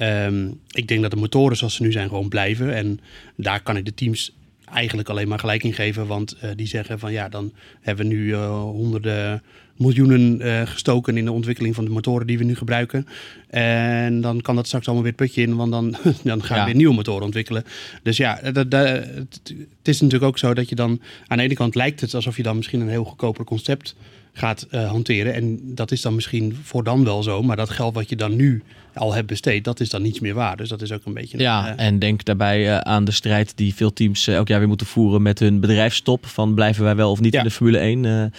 Um, 0.00 0.60
ik 0.70 0.88
denk 0.88 1.02
dat 1.02 1.10
de 1.10 1.16
motoren 1.16 1.56
zoals 1.56 1.74
ze 1.74 1.82
nu 1.82 1.92
zijn 1.92 2.08
gewoon 2.08 2.28
blijven. 2.28 2.74
En 2.74 3.00
daar 3.36 3.62
kan 3.62 3.76
ik 3.76 3.84
de 3.84 3.94
teams 3.94 4.32
eigenlijk 4.74 5.08
alleen 5.08 5.28
maar 5.28 5.38
gelijk 5.38 5.62
in 5.62 5.72
geven. 5.72 6.06
Want 6.06 6.36
uh, 6.44 6.50
die 6.56 6.66
zeggen 6.66 6.98
van 6.98 7.12
ja, 7.12 7.28
dan 7.28 7.52
hebben 7.80 8.08
we 8.08 8.14
nu 8.14 8.24
uh, 8.24 8.60
honderden 8.60 9.42
miljoenen 9.76 10.46
uh, 10.46 10.62
gestoken 10.66 11.16
in 11.16 11.24
de 11.24 11.32
ontwikkeling 11.32 11.74
van 11.74 11.84
de 11.84 11.90
motoren 11.90 12.26
die 12.26 12.38
we 12.38 12.44
nu 12.44 12.56
gebruiken. 12.56 13.06
En 13.50 14.20
dan 14.20 14.40
kan 14.40 14.56
dat 14.56 14.66
straks 14.66 14.86
allemaal 14.86 15.04
weer 15.04 15.12
het 15.12 15.22
putje 15.22 15.42
in, 15.42 15.56
want 15.56 15.70
dan, 15.70 15.96
dan 16.22 16.42
gaan 16.42 16.58
we 16.58 16.64
weer 16.64 16.74
nieuwe 16.74 16.94
motoren 16.94 17.24
ontwikkelen. 17.24 17.64
Dus 18.02 18.16
ja, 18.16 18.40
dat, 18.52 18.70
dat, 18.70 18.88
het 18.88 19.82
is 19.82 20.00
natuurlijk 20.00 20.30
ook 20.30 20.38
zo 20.38 20.54
dat 20.54 20.68
je 20.68 20.74
dan 20.74 21.00
aan 21.26 21.38
de 21.38 21.44
ene 21.44 21.54
kant 21.54 21.74
lijkt 21.74 22.00
het 22.00 22.14
alsof 22.14 22.36
je 22.36 22.42
dan 22.42 22.56
misschien 22.56 22.80
een 22.80 22.88
heel 22.88 23.04
goedkoper 23.04 23.44
concept 23.44 23.94
gaat 24.34 24.66
uh, 24.70 24.88
hanteren. 24.88 25.34
En 25.34 25.60
dat 25.62 25.90
is 25.90 26.02
dan 26.02 26.14
misschien 26.14 26.56
voor 26.62 26.84
dan 26.84 27.04
wel 27.04 27.22
zo, 27.22 27.42
maar 27.42 27.56
dat 27.56 27.70
geld 27.70 27.94
wat 27.94 28.08
je 28.08 28.16
dan 28.16 28.36
nu 28.36 28.62
al 28.94 29.14
hebt 29.14 29.26
besteed, 29.26 29.64
dat 29.64 29.80
is 29.80 29.90
dan 29.90 30.02
niets 30.02 30.20
meer 30.20 30.34
waard. 30.34 30.58
Dus 30.58 30.68
dat 30.68 30.82
is 30.82 30.92
ook 30.92 31.04
een 31.04 31.14
beetje... 31.14 31.38
Ja, 31.38 31.74
uh, 31.74 31.86
en 31.86 31.98
denk 31.98 32.24
daarbij 32.24 32.66
uh, 32.66 32.78
aan 32.78 33.04
de 33.04 33.12
strijd 33.12 33.56
die 33.56 33.74
veel 33.74 33.92
teams 33.92 34.26
elk 34.26 34.48
jaar 34.48 34.58
weer 34.58 34.68
moeten 34.68 34.86
voeren 34.86 35.22
met 35.22 35.38
hun 35.38 35.60
bedrijfstop. 35.60 36.26
Van 36.26 36.54
blijven 36.54 36.84
wij 36.84 36.96
wel 36.96 37.10
of 37.10 37.20
niet 37.20 37.32
ja. 37.32 37.38
in 37.38 37.44
de 37.44 37.50
Formule 37.50 37.78
1. 37.78 38.32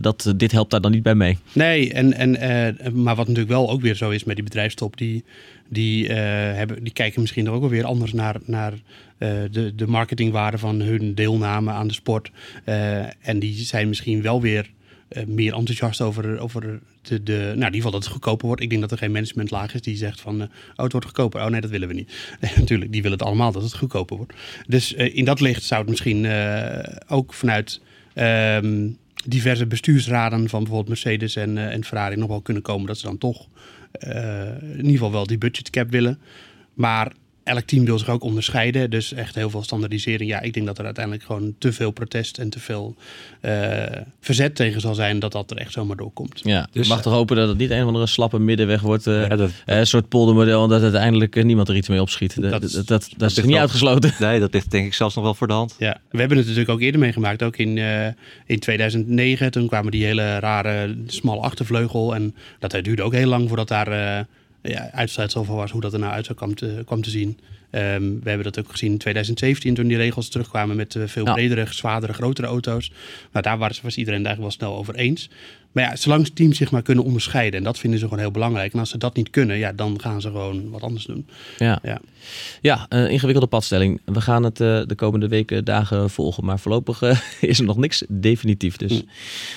dat, 0.00 0.32
dit 0.36 0.52
helpt 0.52 0.70
daar 0.70 0.80
dan 0.80 0.90
niet 0.90 1.02
bij 1.02 1.14
mee. 1.14 1.38
Nee, 1.52 1.92
en, 1.92 2.12
en, 2.12 3.02
maar 3.02 3.16
wat 3.16 3.26
natuurlijk 3.26 3.54
wel 3.54 3.70
ook 3.70 3.80
weer 3.80 3.94
zo 3.94 4.10
is 4.10 4.24
met 4.24 4.34
die 4.34 4.44
bedrijfstop, 4.44 4.96
die, 4.96 5.24
die, 5.68 6.12
hebben, 6.12 6.84
die 6.84 6.92
kijken 6.92 7.20
misschien 7.20 7.50
ook 7.50 7.60
wel 7.60 7.70
weer 7.70 7.84
anders 7.84 8.12
naar... 8.12 8.36
naar 8.44 8.72
de, 9.50 9.72
de 9.76 9.86
marketingwaarde 9.86 10.58
van 10.58 10.80
hun 10.80 11.14
deelname 11.14 11.70
aan 11.70 11.86
de 11.86 11.94
sport. 11.94 12.30
en 13.20 13.38
die 13.38 13.64
zijn 13.64 13.88
misschien 13.88 14.22
wel 14.22 14.40
weer 14.40 14.70
uh, 15.16 15.24
meer 15.26 15.54
enthousiast 15.54 16.00
over, 16.00 16.38
over 16.38 16.80
de, 17.02 17.22
de, 17.22 17.32
nou, 17.32 17.50
in 17.50 17.58
ieder 17.58 17.74
geval 17.74 17.90
dat 17.90 18.02
het 18.02 18.12
goedkoper 18.12 18.46
wordt. 18.46 18.62
Ik 18.62 18.68
denk 18.68 18.80
dat 18.80 18.90
er 18.90 18.98
geen 18.98 19.12
managementlaag 19.12 19.74
is 19.74 19.80
die 19.80 19.96
zegt 19.96 20.20
van, 20.20 20.34
uh, 20.34 20.42
oh, 20.76 20.82
het 20.82 20.92
wordt 20.92 21.06
goedkoper. 21.06 21.44
Oh 21.44 21.48
nee, 21.48 21.60
dat 21.60 21.70
willen 21.70 21.88
we 21.88 21.94
niet. 21.94 22.36
natuurlijk, 22.56 22.92
die 22.92 23.02
willen 23.02 23.18
het 23.18 23.26
allemaal 23.26 23.52
dat 23.52 23.62
het 23.62 23.76
goedkoper 23.76 24.16
wordt. 24.16 24.32
Dus 24.66 24.92
in 24.92 25.24
dat 25.24 25.40
licht 25.40 25.62
zou 25.62 25.80
het 25.80 25.90
misschien 25.90 26.26
ook 27.08 27.34
vanuit 27.34 27.80
um, 28.14 28.98
diverse 29.24 29.66
bestuursraden 29.66 30.48
van 30.48 30.58
bijvoorbeeld 30.58 30.88
Mercedes 30.88 31.36
en, 31.36 31.58
en 31.58 31.84
Ferrari 31.84 32.16
nog 32.16 32.28
wel 32.28 32.40
kunnen 32.40 32.62
komen 32.62 32.86
dat 32.86 32.98
ze 32.98 33.06
dan 33.06 33.18
toch 33.18 33.48
eh, 33.94 34.62
in 34.62 34.76
ieder 34.76 34.90
geval 34.90 35.12
wel 35.12 35.26
die 35.26 35.38
budgetcap 35.38 35.90
willen. 35.90 36.18
Maar 36.74 37.12
elk 37.44 37.60
team 37.64 37.84
wil 37.84 37.98
zich 37.98 38.08
ook 38.08 38.22
onderscheiden. 38.22 38.90
Dus 38.90 39.12
echt 39.12 39.34
heel 39.34 39.50
veel 39.50 39.62
standaardisering. 39.62 40.30
Ja, 40.30 40.40
ik 40.40 40.52
denk 40.52 40.66
dat 40.66 40.78
er 40.78 40.84
uiteindelijk 40.84 41.24
gewoon 41.24 41.54
te 41.58 41.72
veel 41.72 41.90
protest 41.90 42.38
en 42.38 42.50
te 42.50 42.58
veel 42.58 42.94
eh, 43.40 43.82
verzet 44.20 44.54
tegen 44.56 44.80
zal 44.80 44.94
zijn 44.94 45.18
dat 45.18 45.32
dat 45.32 45.50
er 45.50 45.56
echt 45.56 45.72
zomaar 45.72 45.96
doorkomt. 45.96 46.40
Ja, 46.42 46.68
Dus, 46.72 46.88
mag 46.88 47.02
toch 47.02 47.12
hopen 47.12 47.36
dat 47.36 47.48
het 47.48 47.58
niet 47.58 47.70
een 47.70 47.80
of 47.80 47.86
andere 47.86 48.06
slappe 48.06 48.38
middenweg 48.38 48.80
wordt. 48.80 49.06
eh, 49.06 49.20
Ja, 49.28 49.36
dat, 49.36 49.50
eh, 49.66 49.78
een 49.78 49.86
soort 49.86 50.08
poldermodel 50.08 50.62
en 50.64 50.68
dat 50.68 50.82
uiteindelijk 50.82 51.44
niemand 51.44 51.68
er 51.68 51.76
iets 51.76 51.88
mee 51.88 52.00
opschiet. 52.00 52.34
Dat, 52.34 52.50
Dat 52.50 52.60
dat, 52.60 52.62
is- 52.62 52.72
dat, 52.72 52.86
dat, 52.86 53.10
dat 53.16 53.30
is 53.30 53.36
niet 53.36 53.46
wel- 53.46 53.58
uitgesloten. 53.60 54.14
nee, 54.26 54.40
dat 54.40 54.52
ligt 54.52 54.70
denk 54.70 54.86
ik 54.86 54.94
zelfs 54.94 55.14
nog 55.14 55.24
wel 55.24 55.34
voor 55.34 55.46
de 55.46 55.52
hand. 55.52 55.74
Ja, 55.78 56.00
we 56.10 56.18
hebben 56.18 56.36
het 56.36 56.46
natuurlijk 56.46 56.72
ook 56.74 56.80
eerder 56.80 57.00
meegemaakt. 57.00 57.42
Ook 57.42 57.56
in, 57.56 57.78
eh, 57.78 58.06
in 58.46 58.58
2009. 58.58 59.50
Toen 59.50 59.66
kwamen 59.68 59.90
die 59.90 60.04
hele 60.04 60.38
rare 60.38 60.96
smalle 61.06 61.40
achtervleugel. 61.40 62.14
En 62.14 62.34
dat 62.58 62.70
duurde 62.84 63.02
ook 63.02 63.12
heel 63.12 63.28
lang 63.28 63.48
voordat 63.48 63.68
daar 63.68 63.88
eh 64.18 64.24
ja, 64.70 65.06
van 65.26 65.46
was. 65.56 65.70
Hoe 65.70 65.80
dat 65.80 65.92
er 65.92 65.98
nou 65.98 66.12
uit 66.12 66.24
zou 66.24 66.38
kwam 66.38 66.54
te, 66.54 66.82
kwam 66.86 67.02
te 67.02 67.10
zien. 67.10 67.38
Ehm, 67.70 68.02
we 68.02 68.28
hebben 68.28 68.44
dat 68.52 68.58
ook 68.58 68.70
gezien 68.70 68.90
in 68.92 68.98
2017 68.98 69.74
toen 69.74 69.86
die 69.86 69.96
regels 69.96 70.28
terugkwamen 70.28 70.76
met 70.76 70.94
eh, 70.94 71.02
veel 71.06 71.24
Ja. 71.26 71.32
bredere, 71.32 71.66
zwaardere, 71.70 72.12
grotere 72.12 72.46
auto's. 72.46 72.92
Nou, 73.32 73.44
daar 73.44 73.58
was, 73.58 73.80
was 73.80 73.96
iedereen 73.96 74.18
het 74.18 74.26
eigenlijk 74.28 74.58
wel 74.58 74.68
snel 74.68 74.78
over 74.80 74.94
eens. 74.94 75.28
Maar 75.72 75.84
ja, 75.84 75.96
zolang 75.96 76.28
teams 76.34 76.56
zich 76.56 76.70
maar 76.70 76.82
kunnen 76.82 77.04
onderscheiden. 77.04 77.58
En 77.58 77.64
dat 77.64 77.78
vinden 77.78 77.98
ze 77.98 78.04
gewoon 78.04 78.20
heel 78.20 78.30
belangrijk. 78.30 78.72
En 78.72 78.78
als 78.78 78.90
ze 78.90 78.98
dat 78.98 79.16
niet 79.16 79.30
kunnen, 79.30 79.56
ja, 79.58 79.72
dan 79.72 80.00
gaan 80.00 80.20
ze 80.20 80.28
gewoon 80.28 80.70
wat 80.70 80.82
anders 80.82 81.04
doen. 81.04 81.26
Ja, 81.58 81.78
Ja. 81.82 82.00
ja 82.60 82.86
eh, 82.88 83.10
ingewikkelde 83.10 83.48
padstelling. 83.48 84.00
We 84.04 84.20
gaan 84.20 84.42
het 84.42 84.60
eh, 84.60 84.82
de 84.86 84.94
komende 84.94 85.28
weken, 85.28 85.64
dagen 85.64 86.10
volgen. 86.10 86.44
Maar 86.44 86.58
voorlopig 86.58 87.02
is 87.40 87.58
er 87.58 87.64
nog 87.64 87.76
niks 87.76 88.04
definitief. 88.08 88.76
Dus 88.76 88.92
Mm. 88.92 89.08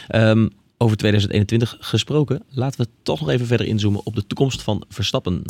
ehm, 0.07 0.47
over 0.77 0.97
2021 0.97 1.77
gesproken, 1.79 2.43
laten 2.49 2.81
we 2.81 2.87
toch 3.03 3.19
nog 3.19 3.29
even 3.29 3.45
verder 3.47 3.67
inzoomen 3.67 4.01
op 4.03 4.15
de 4.15 4.27
toekomst 4.27 4.61
van 4.61 4.83
Verstappen. 4.89 5.41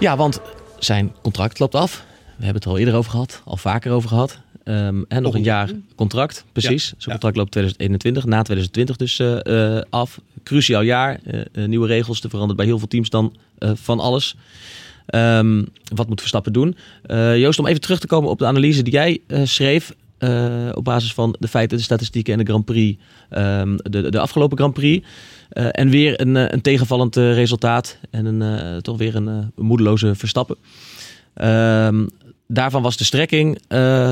Ja, 0.00 0.16
want 0.16 0.40
zijn 0.78 1.12
contract 1.22 1.58
loopt 1.58 1.74
af. 1.74 2.04
We 2.36 2.44
hebben 2.44 2.54
het 2.54 2.64
er 2.64 2.70
al 2.70 2.78
eerder 2.78 2.94
over 2.94 3.10
gehad, 3.10 3.42
al 3.44 3.56
vaker 3.56 3.92
over 3.92 4.08
gehad. 4.08 4.40
Ehm, 4.64 4.76
en 4.78 5.04
nog 5.08 5.20
Nog 5.22 5.32
een 5.32 5.38
een- 5.38 5.44
jaar 5.44 5.70
contract, 5.94 6.44
precies. 6.52 6.84
Zijn 6.86 6.98
ja. 7.04 7.10
contract 7.10 7.36
loopt 7.36 7.50
2021, 7.50 8.24
na 8.24 8.42
2020 8.42 8.96
dus 8.96 9.18
eh, 9.18 9.76
eh, 9.76 9.82
af. 9.90 10.20
Cruciaal 10.42 10.82
jaar, 10.82 11.20
eh, 11.24 11.64
nieuwe 11.66 11.86
regels. 11.86 12.22
Er 12.22 12.30
verandert 12.30 12.56
bij 12.56 12.66
heel 12.66 12.78
veel 12.78 12.88
teams 12.88 13.10
dan 13.10 13.36
van 13.58 14.00
alles. 14.00 14.36
Ehm, 15.06 15.64
wat 15.94 16.08
moet 16.08 16.20
Verstappen 16.20 16.52
doen? 16.52 16.76
Joost, 17.36 17.58
om 17.58 17.66
even 17.66 17.80
terug 17.80 17.98
te 17.98 18.06
komen 18.06 18.30
op 18.30 18.38
de 18.38 18.46
analyse 18.46 18.82
die 18.82 18.92
jij 18.92 19.20
schreef. 19.44 19.94
Eh, 20.24 20.76
op 20.76 20.84
basis 20.84 21.12
van 21.12 21.36
de 21.38 21.48
feiten, 21.48 21.76
de 21.76 21.82
statistieken 21.82 22.32
en 22.32 22.38
de 22.38 22.44
Grand 22.44 22.64
Prix. 22.64 23.02
ehm, 23.30 23.76
de, 23.76 24.10
de 24.10 24.20
afgelopen 24.20 24.56
Grand 24.56 24.74
Prix. 24.74 25.06
Eh, 25.48 25.66
en 25.70 25.88
weer 25.88 26.20
een, 26.20 26.36
eh, 26.36 26.44
een 26.48 26.60
tegenvallend 26.60 27.16
resultaat. 27.16 27.98
En 28.10 28.26
een, 28.26 28.82
toch 28.82 28.98
weer 28.98 29.16
een, 29.16 29.52
moedeloze 29.56 30.14
Verstappen. 30.14 30.56
Ehm, 31.34 32.06
daarvan 32.46 32.82
was 32.82 32.96
de 32.96 33.04
strekking 33.04 33.58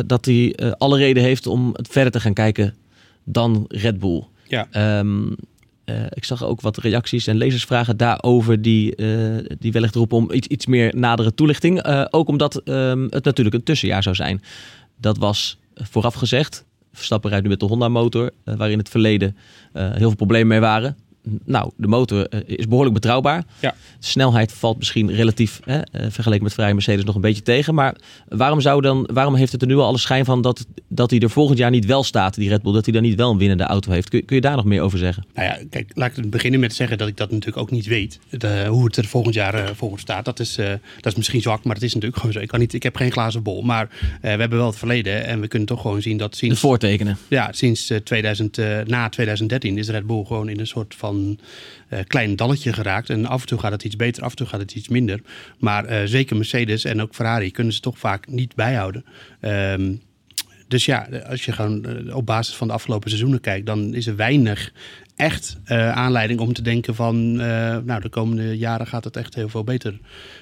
dat 0.07 0.25
hij 0.25 0.57
alle 0.79 0.99
reden 0.99 1.23
heeft 1.23 1.47
om 1.47 1.71
het 1.73 1.89
verder 1.89 2.13
te 2.13 2.21
gaan 2.21 2.35
kijken 2.35 2.75
dan 3.25 3.65
Red 3.69 3.99
Bull. 3.99 4.25
Ja. 4.49 4.67
Ehm, 4.71 5.33
eh, 5.85 5.95
ik 6.09 6.25
zag 6.25 6.45
ook 6.45 6.61
wat 6.61 6.77
reacties 6.77 7.27
en 7.27 7.37
lezersvragen 7.37 7.97
daarover 7.97 8.63
die, 8.63 8.95
die 9.59 9.73
wellicht 9.73 9.95
roepen 9.95 10.17
om 10.17 10.33
iets, 10.33 10.47
iets 10.47 10.67
meer 10.67 10.97
nadere 10.97 11.35
toelichting. 11.35 11.85
Ook 12.11 12.29
omdat 12.29 12.55
het 12.55 13.25
natuurlijk 13.25 13.55
een 13.55 13.63
tussenjaar 13.63 14.03
zou 14.03 14.15
zijn. 14.15 14.43
Dat 14.97 15.19
was 15.19 15.59
vooraf 15.75 16.15
gezegd. 16.15 16.65
Verstappen 16.93 17.31
rijdt 17.31 17.45
nu 17.45 17.51
met 17.51 17.61
de 17.61 17.67
Honda 17.67 17.89
motor, 17.89 18.31
eh, 18.45 18.55
waar 18.55 18.71
in 18.71 18.79
het 18.79 18.89
verleden 18.89 19.37
eh, 19.73 19.91
heel 19.91 19.99
veel 20.09 20.15
problemen 20.15 20.49
mee 20.49 20.61
waren. 20.61 20.97
Nou, 21.45 21.71
de 21.77 21.87
motor 21.87 22.29
eh, 22.29 22.41
is 22.59 22.69
behoorlijk 22.69 22.95
betrouwbaar. 22.95 23.45
Ja. 23.61 23.71
De 24.01 24.07
snelheid 24.07 24.53
valt 24.53 24.79
misschien 24.79 25.13
relatief, 25.13 25.61
hè, 25.65 25.81
eh, 25.81 26.07
vergeleken 26.11 26.45
met 26.45 26.55
vrije 26.55 26.73
Mercedes, 26.75 27.05
nog 27.05 27.15
een 27.15 27.21
beetje 27.21 27.43
tegen. 27.43 27.75
Maar 27.75 27.95
waarom, 28.29 28.61
zou 28.61 28.81
dan, 28.81 29.09
waarom 29.13 29.35
heeft 29.35 29.53
het 29.53 29.61
er 29.63 29.67
nu 29.69 29.77
al 29.77 29.85
alle 29.87 29.99
schijn 29.99 30.25
van 30.25 30.43
dat, 30.43 30.67
dat 30.89 31.11
hij 31.11 31.19
er 31.21 31.31
volgend 31.31 31.59
jaar 31.59 31.71
niet 31.71 31.87
wel 31.87 32.03
staat, 32.05 32.35
die 32.35 32.49
Red 32.49 32.63
Bull? 32.63 32.73
Dat 32.73 32.85
hij 32.85 32.95
dan 32.95 33.03
niet 33.03 33.15
wel 33.15 33.31
een 33.31 33.39
winnende 33.39 33.65
auto 33.65 33.91
heeft? 33.93 34.09
Kun, 34.09 34.25
kun 34.25 34.37
je 34.37 34.43
daar 34.43 34.57
nog 34.57 34.65
meer 34.65 34.81
over 34.81 34.99
zeggen? 34.99 35.25
Nou 35.35 35.47
ja, 35.49 35.59
kijk, 35.71 35.91
laat 35.95 36.17
ik 36.17 36.31
beginnen 36.31 36.61
met 36.61 36.75
zeggen 36.75 36.99
dat 36.99 37.09
ik 37.09 37.17
dat 37.17 37.31
natuurlijk 37.31 37.57
ook 37.63 37.71
niet 37.71 37.87
weet. 37.87 38.19
De- 38.31 38.67
hoe 38.69 38.85
het 38.85 38.97
er 38.97 39.05
volgend 39.05 39.35
jaar 39.35 39.71
voor 39.77 39.99
staat, 39.99 40.25
dat 40.25 40.41
is, 40.41 40.55
dat 41.01 41.13
is 41.13 41.15
misschien 41.15 41.41
zwak, 41.43 41.65
maar 41.65 41.75
het 41.75 41.85
is 41.85 41.95
natuurlijk 41.95 42.21
gewoon 42.21 42.35
zo. 42.35 42.41
Ik, 42.41 42.49
kan 42.49 42.61
niet, 42.61 42.75
ik 42.75 42.83
heb 42.83 42.97
geen 42.97 43.13
glazen 43.13 43.43
bol, 43.43 43.63
maar 43.63 43.89
we 44.21 44.29
hebben 44.29 44.59
wel 44.59 44.67
het 44.67 44.79
verleden 44.79 45.25
en 45.27 45.41
we 45.41 45.49
kunnen 45.49 45.69
toch 45.69 45.81
gewoon 45.81 46.03
zien 46.03 46.17
dat 46.17 46.31
De 46.31 46.37
sinds, 46.37 46.61
voortekenen. 46.61 47.19
ja, 47.29 47.49
sinds 47.53 47.91
eh, 47.91 47.99
2000, 47.99 48.59
eh, 48.59 48.79
na 48.87 49.09
2013 49.09 49.79
is 49.79 49.89
Red 49.89 50.07
Bull 50.07 50.25
gewoon 50.25 50.49
in 50.49 50.61
een 50.61 50.67
soort 50.67 50.95
van 50.99 51.12
eh, 51.89 51.99
klein 52.07 52.37
dalletje 52.37 52.73
geraakt. 52.73 53.11
En 53.11 53.27
af 53.27 53.41
en 53.41 53.47
toe 53.47 53.59
gaat 53.59 53.73
het 53.73 53.85
iets 53.85 53.97
beter, 53.97 54.23
af 54.23 54.31
en 54.31 54.37
toe 54.37 54.47
gaat 54.47 54.61
het 54.61 54.75
iets 54.75 54.89
minder. 54.89 55.21
Maar 55.59 55.85
eh, 55.85 56.01
zeker 56.05 56.37
Mercedes 56.37 56.85
en 56.85 57.03
ook 57.03 57.15
Ferrari 57.15 57.51
kunnen 57.51 57.73
ze 57.73 57.81
toch 57.81 57.99
vaak 57.99 58.27
niet 58.29 58.55
bijhouden. 58.55 59.05
Ehm, 59.41 59.95
dus 60.69 60.85
ja, 60.85 61.09
als 61.29 61.45
je 61.45 61.53
gewoon 61.53 61.85
eh, 61.85 62.17
op 62.17 62.27
basis 62.27 62.55
van 62.55 62.67
de 62.67 62.73
afgelopen 62.73 63.09
seizoenen 63.09 63.41
kijkt, 63.41 63.67
dan 63.67 63.95
is 63.95 64.07
er 64.07 64.17
weinig 64.17 64.73
echt 65.17 65.59
aanleiding 65.65 66.41
om 66.41 66.53
te 66.53 66.63
denken 66.63 66.95
van, 66.95 67.37
nou, 67.85 68.01
de 68.01 68.09
komende 68.09 68.59
jaren 68.59 68.87
gaat 68.87 69.05
het 69.05 69.17
echt 69.17 69.35
heel 69.35 69.49
veel 69.49 69.65
beter. 69.65 69.99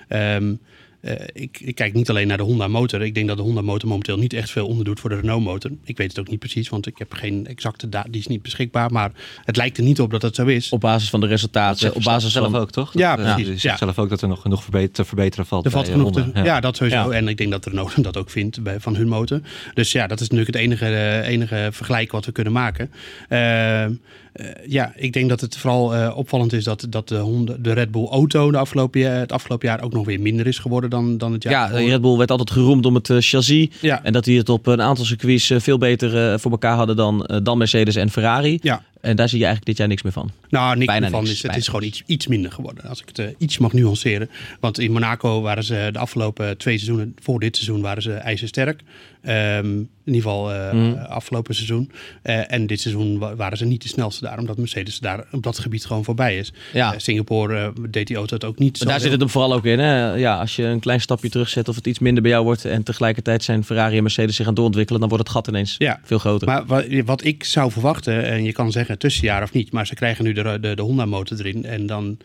Ehm, 0.08 0.54
eh, 1.00 1.14
ik, 1.32 1.60
ik 1.60 1.74
kijk 1.74 1.94
niet 1.94 2.10
alleen 2.10 2.26
naar 2.26 2.36
de 2.36 2.42
Honda 2.42 2.68
motor. 2.68 3.02
Ik 3.02 3.14
denk 3.14 3.28
dat 3.28 3.36
de 3.36 3.42
Honda 3.42 3.60
motor 3.60 3.88
momenteel 3.88 4.18
niet 4.18 4.32
echt 4.32 4.50
veel 4.50 4.66
onderdoet 4.66 5.00
voor 5.00 5.10
de 5.10 5.16
Renault 5.16 5.44
motor. 5.44 5.70
Ik 5.84 5.96
weet 5.96 6.08
het 6.08 6.18
ook 6.18 6.28
niet 6.28 6.38
precies, 6.38 6.68
want 6.68 6.86
ik 6.86 6.98
heb 6.98 7.12
geen 7.12 7.46
exacte 7.46 7.88
data, 7.88 8.08
die 8.10 8.20
is 8.20 8.26
niet 8.26 8.42
beschikbaar. 8.42 8.92
Maar 8.92 9.10
het 9.44 9.56
lijkt 9.56 9.76
er 9.76 9.82
niet 9.82 10.00
op 10.00 10.10
dat 10.10 10.20
dat 10.20 10.34
zo 10.34 10.46
is. 10.46 10.70
Op 10.70 10.80
basis 10.80 11.10
van 11.10 11.20
de 11.20 11.26
resultaten, 11.26 11.94
op 11.94 12.02
basis 12.02 12.32
zelf 12.32 12.50
van... 12.50 12.60
ook, 12.60 12.70
toch? 12.70 12.92
Ja, 12.92 13.16
Dat, 13.16 13.26
eh, 13.26 13.34
precies. 13.34 13.62
Ja. 13.62 13.76
zelf 13.76 13.98
ook 13.98 14.08
dat 14.08 14.22
er 14.22 14.28
nog 14.28 14.40
genoeg 14.40 14.62
verbeter, 14.62 14.92
te 14.92 15.04
verbeteren 15.04 15.46
valt. 15.46 15.64
Er 15.64 15.70
valt 15.70 15.84
bij, 15.84 15.94
genoeg 15.94 16.08
eh, 16.08 16.14
te, 16.14 16.20
Honda. 16.20 16.44
ja. 16.44 16.60
dat 16.60 16.76
sowieso. 16.76 17.10
Ja. 17.10 17.16
En 17.16 17.28
ik 17.28 17.36
denk 17.36 17.50
dat 17.50 17.66
Renault 17.66 18.02
dat 18.04 18.16
ook 18.16 18.30
vindt 18.30 18.62
bij, 18.62 18.80
van 18.80 18.96
hun 18.96 19.08
motor. 19.08 19.40
Dus 19.74 19.92
ja, 19.92 20.06
dat 20.06 20.20
is 20.20 20.28
natuurlijk 20.28 20.56
het 20.56 20.64
enige, 20.64 20.86
eh, 20.86 21.28
enige 21.28 21.68
vergelijk 21.72 22.12
wat 22.12 22.24
we 22.24 22.32
kunnen 22.32 22.52
maken. 22.52 22.90
Ehm, 23.28 23.92
eh, 24.32 24.46
ja, 24.66 24.92
ik 24.96 25.12
denk 25.12 25.28
dat 25.28 25.40
het 25.40 25.56
vooral 25.56 25.94
eh, 25.94 26.16
opvallend 26.16 26.52
is 26.52 26.64
dat, 26.64 26.86
dat 26.88 27.08
de, 27.08 27.16
Honda, 27.16 27.56
de 27.58 27.72
Red 27.72 27.90
Bull 27.90 28.06
auto 28.06 28.50
de 28.50 28.58
afgelopen, 28.58 29.18
het 29.18 29.32
afgelopen 29.32 29.68
jaar 29.68 29.82
ook 29.82 29.92
nog 29.92 30.06
weer 30.06 30.20
minder 30.20 30.46
is 30.46 30.58
geworden 30.58 30.89
dan, 30.90 31.18
dan 31.18 31.32
het 31.32 31.42
jaar 31.42 31.52
Ja, 31.52 31.70
ervoor. 31.70 31.88
Red 31.88 32.00
Bull 32.00 32.16
werd 32.16 32.30
altijd 32.30 32.50
geroemd 32.50 32.86
om 32.86 32.94
het 32.94 33.10
eh, 33.10 33.16
chassis. 33.20 33.68
Ja. 33.80 34.04
En 34.04 34.12
dat 34.12 34.24
die 34.24 34.38
het 34.38 34.48
op 34.48 34.66
een 34.66 34.82
aantal 34.82 35.04
circuits 35.04 35.50
eh, 35.50 35.60
veel 35.60 35.78
beter 35.78 36.32
eh, 36.32 36.38
voor 36.38 36.50
elkaar 36.50 36.76
hadden 36.76 36.96
dan, 36.96 37.26
eh, 37.26 37.38
dan 37.42 37.58
Mercedes 37.58 37.96
en 37.96 38.10
Ferrari. 38.10 38.58
Ja. 38.62 38.82
En 39.00 39.16
daar 39.16 39.28
zie 39.28 39.38
je 39.38 39.44
eigenlijk 39.44 39.66
dit 39.66 39.76
jaar 39.78 39.88
niks 39.88 40.02
meer 40.02 40.12
van. 40.12 40.30
Nou, 40.48 40.74
niks 40.74 40.86
Bijna 40.86 41.06
ervan 41.06 41.20
niks, 41.20 41.32
is. 41.32 41.42
Het 41.42 41.46
bijna 41.46 41.62
is 41.62 41.68
gewoon 41.68 41.84
iets, 41.84 42.02
iets 42.06 42.26
minder 42.26 42.52
geworden. 42.52 42.84
Als 42.84 43.00
ik 43.00 43.06
het 43.08 43.18
eh, 43.18 43.26
iets 43.38 43.58
mag 43.58 43.72
nuanceren. 43.72 44.30
Want 44.60 44.78
in 44.78 44.92
Monaco 44.92 45.40
waren 45.40 45.64
ze 45.64 45.88
de 45.92 45.98
afgelopen 45.98 46.58
twee 46.58 46.78
seizoenen, 46.78 47.14
voor 47.20 47.40
dit 47.40 47.56
seizoen, 47.56 47.80
waren 47.80 48.02
ze 48.02 48.12
ijzersterk. 48.12 48.80
Ehm, 49.22 49.66
in 50.04 50.16
ieder 50.16 50.30
geval 50.30 50.72
Mhm. 50.72 50.98
afgelopen 50.98 51.54
seizoen. 51.54 51.90
Eh, 52.22 52.52
en 52.52 52.66
dit 52.66 52.80
seizoen 52.80 53.18
wa- 53.18 53.36
waren 53.36 53.58
ze 53.58 53.64
niet 53.64 53.82
de 53.82 53.88
snelste 53.88 54.24
daar, 54.24 54.38
omdat 54.38 54.56
Mercedes 54.58 54.98
daar 54.98 55.24
op 55.32 55.42
dat 55.42 55.58
gebied 55.58 55.84
gewoon 55.84 56.04
voorbij 56.04 56.36
is. 56.38 56.52
Ja. 56.72 56.92
Eh, 56.92 56.98
Singapore 56.98 57.72
deed 57.90 58.06
die 58.06 58.16
auto 58.16 58.34
het 58.34 58.44
ook 58.44 58.58
niet 58.58 58.78
zo. 58.78 58.84
Maar 58.84 58.92
daar 58.92 59.02
zit 59.02 59.10
het 59.12 59.20
hem 59.20 59.30
vooral 59.30 59.52
ook 59.52 59.64
in. 59.64 59.78
Hè? 59.78 60.14
Ja, 60.14 60.38
als 60.38 60.56
je 60.56 60.62
een 60.64 60.80
klein 60.80 61.00
stapje 61.00 61.28
terugzet 61.28 61.68
of 61.68 61.74
het 61.76 61.86
iets 61.86 61.98
minder 61.98 62.22
bij 62.22 62.30
jou 62.32 62.44
wordt... 62.44 62.64
en 62.64 62.82
tegelijkertijd 62.82 63.44
zijn 63.44 63.64
Ferrari 63.64 63.96
en 63.96 64.02
Mercedes 64.02 64.36
zich 64.36 64.46
aan 64.46 64.54
doorontwikkelen... 64.54 65.00
dan 65.00 65.08
wordt 65.08 65.24
het 65.24 65.32
gat 65.36 65.48
ineens 65.48 65.74
Ja. 65.78 66.00
veel 66.02 66.18
groter. 66.18 66.46
Maar 66.48 66.66
wat, 66.66 66.84
wat 67.04 67.24
ik 67.24 67.44
zou 67.44 67.70
verwachten, 67.70 68.24
en 68.24 68.44
je 68.44 68.52
kan 68.52 68.72
zeggen 68.72 68.98
tussenjaar 68.98 69.42
of 69.42 69.52
niet, 69.52 69.72
maar 69.72 69.86
ze 69.86 69.94
krijgen 69.94 70.24
nu 70.24 70.32
de, 70.32 70.58
de, 70.60 70.74
de 70.74 70.82
Honda 70.82 71.04
motor 71.04 71.38
erin. 71.38 71.64
En 71.64 71.86
dan 71.86 72.18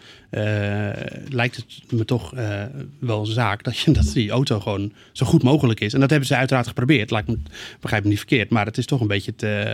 lijkt 1.29 1.55
het 1.55 1.91
me 1.91 2.05
toch 2.05 2.35
eh, 2.35 2.63
wel 2.99 3.25
zaak 3.25 3.63
dat, 3.63 3.77
je, 3.77 3.91
dat 4.01 4.11
die 4.13 4.29
auto 4.29 4.59
gewoon 4.59 4.93
zo 5.11 5.25
goed 5.25 5.43
mogelijk 5.43 5.79
is. 5.79 5.93
En 5.93 5.99
dat 5.99 6.09
hebben 6.09 6.27
ze 6.27 6.35
uiteraard 6.35 6.67
geprobeerd. 6.67 7.11
Lijkt 7.11 7.27
me, 7.27 7.37
begrijp 7.79 8.03
me 8.03 8.09
niet 8.09 8.17
verkeerd, 8.17 8.49
maar 8.49 8.65
het 8.65 8.77
is 8.77 8.85
toch 8.85 9.01
een 9.01 9.07
beetje 9.07 9.31
het, 9.31 9.43
eh, 9.43 9.73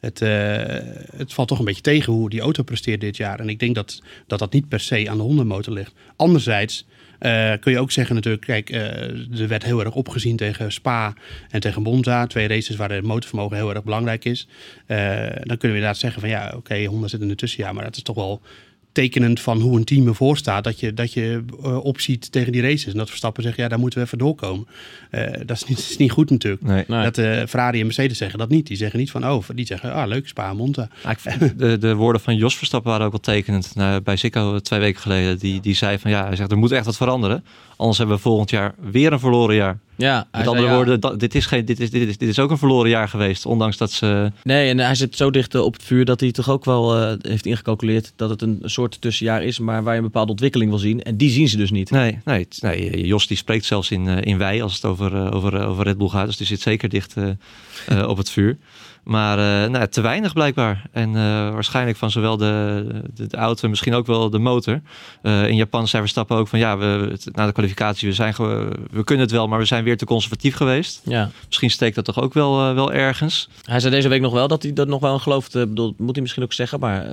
het, 0.00 0.22
eh, 0.22 1.16
het 1.16 1.32
valt 1.32 1.48
toch 1.48 1.58
een 1.58 1.64
beetje 1.64 1.82
tegen 1.82 2.12
hoe 2.12 2.30
die 2.30 2.40
auto 2.40 2.62
presteert 2.62 3.00
dit 3.00 3.16
jaar. 3.16 3.40
En 3.40 3.48
ik 3.48 3.58
denk 3.58 3.74
dat 3.74 4.02
dat, 4.26 4.38
dat 4.38 4.52
niet 4.52 4.68
per 4.68 4.80
se 4.80 5.10
aan 5.10 5.16
de 5.16 5.22
Honda 5.22 5.44
motor 5.44 5.74
ligt. 5.74 5.94
Anderzijds 6.16 6.84
eh, 7.22 7.52
kun 7.60 7.72
je 7.72 7.78
ook 7.78 7.90
zeggen 7.90 8.14
natuurlijk, 8.14 8.44
kijk, 8.44 8.70
eh, 8.70 9.40
er 9.40 9.48
werd 9.48 9.64
heel 9.64 9.80
erg 9.80 9.94
opgezien 9.94 10.36
tegen 10.36 10.72
Spa 10.72 11.14
en 11.50 11.60
tegen 11.60 11.82
Monza. 11.82 12.26
Twee 12.26 12.48
races 12.48 12.76
waar 12.76 12.90
het 12.90 13.04
motorvermogen 13.04 13.56
heel 13.56 13.74
erg 13.74 13.84
belangrijk 13.84 14.24
is. 14.24 14.48
Eh, 14.86 14.96
dan 15.22 15.56
kunnen 15.56 15.60
we 15.60 15.66
inderdaad 15.66 15.98
zeggen 15.98 16.20
van 16.20 16.30
ja, 16.30 16.52
oké, 16.56 16.84
Honda 16.84 17.08
zit 17.08 17.20
in 17.20 17.28
de 17.28 17.34
tussenjaar. 17.34 17.74
Maar 17.74 17.84
dat 17.84 17.96
is 17.96 18.02
toch 18.02 18.16
wel 18.16 18.40
tekenend 18.92 19.40
van 19.40 19.60
hoe 19.60 19.76
een 19.76 19.84
team 19.84 20.06
ervoor 20.06 20.36
staat. 20.36 20.64
Dat 20.64 20.80
je, 20.80 20.94
dat 20.94 21.12
je 21.12 21.44
eh, 21.62 21.84
opziet 21.84 22.32
tegen 22.32 22.52
die 22.52 22.62
races. 22.62 22.92
En 22.92 22.98
dat 22.98 23.08
Verstappen 23.08 23.42
zegt, 23.42 23.56
ja, 23.56 23.68
daar 23.68 23.78
moeten 23.78 23.98
we 23.98 24.04
even 24.04 24.18
doorkomen. 24.18 24.66
Eh, 25.10 25.32
dat, 25.46 25.56
is 25.56 25.64
niet, 25.64 25.76
dat 25.76 25.88
is 25.90 25.96
niet 25.96 26.10
goed 26.10 26.30
natuurlijk. 26.30 26.62
Nee. 26.62 26.84
Nee. 26.88 27.02
Dat 27.02 27.18
eh, 27.18 27.42
Ferrari 27.48 27.78
en 27.80 27.86
Mercedes 27.86 28.18
zeggen 28.18 28.38
dat 28.38 28.48
niet. 28.48 28.66
Die 28.66 28.76
zeggen 28.76 28.98
niet 28.98 29.10
van, 29.10 29.28
oh, 29.28 29.44
die 29.54 29.66
zeggen, 29.66 29.92
ah, 29.92 30.08
leuk, 30.08 30.28
Spa 30.28 30.50
en 30.50 30.56
Monza. 30.56 30.88
De, 31.56 31.78
de 31.78 31.94
woorden 31.94 32.20
van 32.20 32.36
Jos 32.36 32.56
Verstappen 32.56 32.90
waren 32.90 33.06
ook 33.06 33.12
wel 33.12 33.20
tekenend. 33.20 33.74
Nou, 33.74 34.00
bij 34.00 34.16
Zico 34.16 34.58
twee 34.58 34.80
weken 34.80 35.00
geleden. 35.00 35.38
Die, 35.38 35.60
die 35.60 35.74
zei 35.74 35.98
van 35.98 36.10
ja, 36.10 36.26
hij 36.26 36.36
zegt 36.36 36.50
er 36.50 36.58
moet 36.58 36.72
echt 36.72 36.84
wat 36.84 36.96
veranderen. 36.96 37.44
Anders 37.82 37.98
hebben 37.98 38.16
we 38.16 38.22
volgend 38.22 38.50
jaar 38.50 38.74
weer 38.90 39.12
een 39.12 39.20
verloren 39.20 39.54
jaar. 39.54 39.78
Ja, 39.96 40.26
Met 40.32 40.46
andere 40.46 40.74
woorden, 40.74 41.00
dat, 41.00 41.20
dit, 41.20 41.34
is 41.34 41.46
geen, 41.46 41.64
dit, 41.64 41.80
is, 41.80 41.90
dit, 41.90 42.08
is, 42.08 42.18
dit 42.18 42.28
is 42.28 42.38
ook 42.38 42.50
een 42.50 42.58
verloren 42.58 42.90
jaar 42.90 43.08
geweest. 43.08 43.46
Ondanks 43.46 43.76
dat 43.76 43.90
ze... 43.90 44.32
Nee, 44.42 44.68
en 44.68 44.78
hij 44.78 44.94
zit 44.94 45.16
zo 45.16 45.30
dicht 45.30 45.54
eh, 45.54 45.64
op 45.64 45.72
het 45.72 45.82
vuur 45.82 46.04
dat 46.04 46.20
hij 46.20 46.32
toch 46.32 46.50
ook 46.50 46.64
wel 46.64 46.96
eh, 46.96 47.12
heeft 47.20 47.46
ingecalculeerd 47.46 48.12
dat 48.16 48.30
het 48.30 48.42
een 48.42 48.60
soort 48.64 49.00
tussenjaar 49.00 49.42
is, 49.42 49.58
maar 49.58 49.82
waar 49.82 49.92
je 49.92 49.98
een 49.98 50.04
bepaalde 50.04 50.30
ontwikkeling 50.30 50.70
wil 50.70 50.78
zien. 50.78 51.02
En 51.02 51.16
die 51.16 51.30
zien 51.30 51.48
ze 51.48 51.56
dus 51.56 51.70
niet. 51.70 51.90
Nee, 51.90 52.18
nee, 52.24 52.46
nee 52.60 53.06
Jos 53.06 53.26
die 53.26 53.36
spreekt 53.36 53.64
zelfs 53.64 53.90
in, 53.90 54.08
eh, 54.08 54.16
in 54.20 54.38
wij 54.38 54.62
als 54.62 54.74
het 54.74 54.84
over, 54.84 55.32
over, 55.32 55.66
over 55.66 55.84
Red 55.84 55.98
Bull 55.98 56.08
gaat. 56.08 56.26
Dus 56.26 56.36
die 56.36 56.46
zit 56.46 56.60
zeker 56.60 56.88
dicht 56.88 57.14
op 58.06 58.16
het 58.16 58.30
vuur. 58.30 58.58
Maar 59.02 59.64
eh, 59.64 59.70
nou, 59.70 59.86
te 59.88 60.00
weinig 60.00 60.32
blijkbaar. 60.32 60.86
En 60.90 61.08
eh, 61.08 61.22
waarschijnlijk 61.52 61.96
van 61.96 62.10
zowel 62.10 62.36
de, 62.36 62.84
de, 63.14 63.26
de 63.26 63.36
auto 63.36 63.62
en 63.62 63.70
misschien 63.70 63.94
ook 63.94 64.06
wel 64.06 64.30
de 64.30 64.38
motor. 64.38 64.80
Eh, 65.22 65.48
in 65.48 65.56
Japan 65.56 65.88
zei 65.88 66.02
Verstappen 66.02 66.36
ook 66.36 66.48
van 66.48 66.58
ja, 66.58 66.78
we, 66.78 67.18
na 67.32 67.46
de 67.46 67.52
kwalificatie, 67.52 68.08
we, 68.08 68.14
zijn 68.14 68.34
we 68.90 69.04
kunnen 69.04 69.24
het 69.24 69.34
wel, 69.34 69.48
maar 69.48 69.58
we 69.58 69.64
zijn 69.64 69.84
weer 69.84 69.96
te 69.96 70.04
conservatief 70.04 70.54
geweest. 70.54 71.00
Ja. 71.04 71.30
Misschien 71.46 71.70
steekt 71.70 71.94
dat 71.94 72.04
toch 72.04 72.20
ook 72.20 72.34
wel, 72.34 72.74
wel 72.74 72.92
ergens. 72.92 73.48
Hij 73.62 73.80
zei 73.80 73.94
deze 73.94 74.08
week 74.08 74.20
nog 74.20 74.32
wel 74.32 74.48
dat 74.48 74.62
hij 74.62 74.72
dat 74.72 74.88
nog 74.88 75.00
wel 75.00 75.12
in 75.12 75.20
gelooft. 75.20 75.52
bedoel, 75.52 75.94
moet 75.98 76.12
hij 76.12 76.20
misschien 76.22 76.42
ook 76.42 76.52
zeggen, 76.52 76.80
maar 76.80 77.06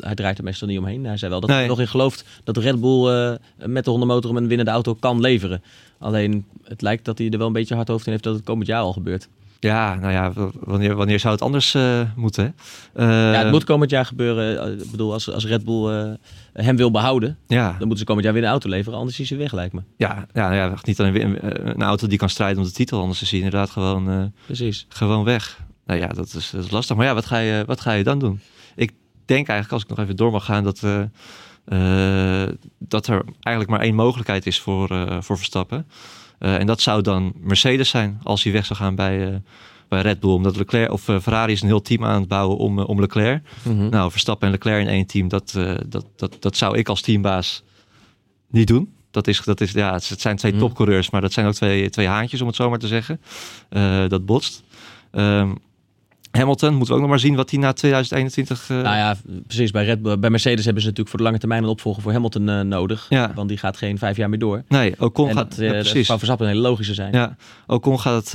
hij 0.00 0.14
draait 0.14 0.38
er 0.38 0.44
meestal 0.44 0.68
niet 0.68 0.78
omheen. 0.78 1.04
Hij 1.04 1.16
zei 1.16 1.30
wel 1.30 1.40
dat 1.40 1.48
hij 1.48 1.58
Nee. 1.58 1.68
er 1.68 1.74
nog 1.74 1.84
in 1.84 1.90
gelooft 1.90 2.24
dat 2.44 2.56
Red 2.56 2.80
Bull 2.80 3.38
met 3.64 3.84
de 3.84 3.90
Honda 3.90 4.06
motor 4.06 4.30
hem 4.30 4.42
een 4.42 4.48
winnende 4.48 4.72
auto 4.72 4.94
kan 4.94 5.20
leveren. 5.20 5.62
Alleen 5.98 6.44
het 6.64 6.82
lijkt 6.82 7.04
dat 7.04 7.18
hij 7.18 7.30
er 7.30 7.38
wel 7.38 7.46
een 7.46 7.52
beetje 7.52 7.74
hard 7.74 7.88
hoofd 7.88 8.06
in 8.06 8.12
heeft 8.12 8.24
dat 8.24 8.34
het 8.34 8.44
komend 8.44 8.66
jaar 8.66 8.82
al 8.82 8.92
gebeurt. 8.92 9.28
Ja, 9.60 9.94
nou 9.94 10.12
ja, 10.12 10.32
wanneer, 10.60 10.94
wanneer 10.94 11.18
zou 11.20 11.32
het 11.32 11.42
anders 11.42 11.74
eh, 11.74 12.00
moeten? 12.16 12.54
hè? 12.92 13.32
Ja, 13.32 13.42
het 13.42 13.50
moet 13.50 13.64
komend 13.64 13.90
jaar 13.90 14.06
gebeuren. 14.06 14.60
Eh, 14.60 14.84
Ik 14.84 14.90
bedoel, 14.90 15.12
als, 15.12 15.30
als 15.30 15.46
Red 15.46 15.64
Bull 15.64 15.88
eh, 15.88 16.12
hem 16.52 16.76
wil 16.76 16.90
behouden, 16.90 17.38
Ja, 17.46 17.68
dan 17.68 17.78
moeten 17.78 17.98
ze 17.98 18.04
komend 18.04 18.24
jaar 18.24 18.34
weer 18.34 18.42
een 18.42 18.48
auto 18.48 18.68
leveren. 18.68 18.98
Anders 18.98 19.20
is 19.20 19.28
hij 19.30 19.38
weg, 19.38 19.52
lijkt 19.52 19.72
me. 19.72 19.80
ja, 19.96 20.26
ja, 20.32 20.52
ja, 20.52 20.74
niet 20.82 21.00
alleen 21.00 21.12
weer 21.12 21.44
een, 21.44 21.82
auto 21.82 22.06
die 22.06 22.18
kan 22.18 22.28
strijden 22.28 22.58
om 22.58 22.64
de 22.64 22.72
titel, 22.72 23.00
anders 23.00 23.22
is 23.22 23.30
hij 23.30 23.38
inderdaad 23.40 23.70
gewoon, 23.70 24.32
Precies. 24.46 24.86
gewoon 24.88 25.24
weg. 25.24 25.60
Nou 25.86 26.00
ja, 26.00 26.06
dat 26.08 26.34
is, 26.34 26.50
dat 26.50 26.64
is 26.64 26.70
lastig. 26.70 26.96
Maar 26.96 27.06
ja, 27.06 27.14
wat 27.14 27.26
ga, 27.26 27.38
je, 27.38 27.62
wat 27.66 27.80
ga 27.80 27.92
je 27.92 28.04
dan 28.04 28.18
doen? 28.18 28.40
Ik 28.76 28.90
denk 29.24 29.48
eigenlijk, 29.48 29.72
als 29.72 29.82
ik 29.82 29.88
nog 29.88 29.98
even 29.98 30.16
door 30.16 30.30
mag 30.32 30.44
gaan, 30.44 30.64
dat, 30.64 30.80
dat 32.78 33.06
er 33.06 33.22
eigenlijk 33.40 33.68
maar 33.68 33.80
één 33.80 33.94
mogelijkheid 33.94 34.46
is 34.46 34.60
voor, 34.60 35.16
voor 35.22 35.36
Verstappen. 35.36 35.86
Eh, 36.44 36.58
en 36.58 36.66
dat 36.66 36.80
zou 36.80 37.02
dan 37.02 37.32
Mercedes 37.40 37.88
zijn 37.88 38.20
als 38.22 38.42
hij 38.42 38.52
weg 38.52 38.66
zou 38.66 38.78
gaan 38.78 38.94
bij, 38.94 39.28
eh, 39.28 39.36
bij 39.88 40.00
Red 40.00 40.20
Bull. 40.20 40.30
Omdat 40.30 40.56
Leclerc 40.56 40.90
of 40.92 41.08
eh, 41.08 41.20
Ferrari 41.20 41.52
is 41.52 41.60
een 41.62 41.66
heel 41.66 41.82
team 41.82 42.04
aan 42.04 42.20
het 42.20 42.28
bouwen 42.28 42.56
om, 42.56 42.78
om 42.78 43.00
Leclerc. 43.00 43.42
Mhm. 43.62 43.88
Nou, 43.88 44.10
Verstappen 44.10 44.46
en 44.46 44.52
Leclerc 44.52 44.80
in 44.80 44.88
één 44.88 45.06
team, 45.06 45.28
dat, 45.28 45.58
dat, 45.86 46.06
dat, 46.16 46.36
dat 46.40 46.56
zou 46.56 46.78
ik 46.78 46.88
als 46.88 47.00
teambaas 47.00 47.62
niet 48.50 48.66
doen. 48.66 48.92
Dat, 49.10 49.26
is, 49.26 49.40
dat 49.40 49.60
is, 49.60 49.72
ja, 49.72 49.92
het 49.92 50.20
zijn 50.20 50.36
twee 50.36 50.52
Mhm. 50.52 50.60
topcoureurs, 50.60 51.10
maar 51.10 51.20
dat 51.20 51.32
zijn 51.32 51.46
ook 51.46 51.54
twee, 51.54 51.90
twee 51.90 52.06
haantjes, 52.06 52.40
om 52.40 52.46
het 52.46 52.56
zo 52.56 52.70
maar 52.70 52.78
te 52.78 52.86
zeggen. 52.86 53.20
Dat 54.08 54.26
botst. 54.26 54.62
Ehm, 55.10 55.52
Hamilton, 56.38 56.74
moeten 56.74 56.88
we 56.88 56.94
ook 56.94 57.00
nog 57.00 57.10
maar 57.10 57.18
zien 57.18 57.34
wat 57.34 57.50
hij 57.50 57.58
na 57.58 57.72
2021... 57.72 58.70
eh, 58.70 58.76
Nou 58.76 58.96
ja, 58.96 59.16
precies. 59.46 59.70
Bij, 59.70 59.84
Red 59.84 60.02
Bull, 60.02 60.18
bij 60.18 60.30
Mercedes 60.30 60.64
hebben 60.64 60.82
ze 60.82 60.88
natuurlijk 60.88 61.08
voor 61.08 61.18
de 61.18 61.24
lange 61.24 61.38
termijn 61.38 61.62
een 61.62 61.68
opvolger 61.68 62.02
voor 62.02 62.12
Hamilton 62.12 62.48
eh, 62.48 62.60
nodig. 62.60 63.06
Ja. 63.08 63.32
Want 63.34 63.48
die 63.48 63.58
gaat 63.58 63.76
geen 63.76 63.98
vijf 63.98 64.16
jaar 64.16 64.28
meer 64.28 64.38
door. 64.38 64.62
Nee, 64.68 64.94
Ocon 64.98 65.28
en 65.28 65.34
gaat... 65.34 65.50
dat, 65.50 65.58
eh, 65.58 65.66
ja, 65.66 65.72
dat 65.72 65.82
precies. 65.82 66.06
zou 66.06 66.18
Verstappen 66.18 66.46
een 66.48 66.52
hele 66.54 66.68
logische 66.68 66.94
zijn. 66.94 67.12
Ja, 67.12 67.36
Ocon 67.66 68.00
gaat 68.00 68.32
het 68.32 68.34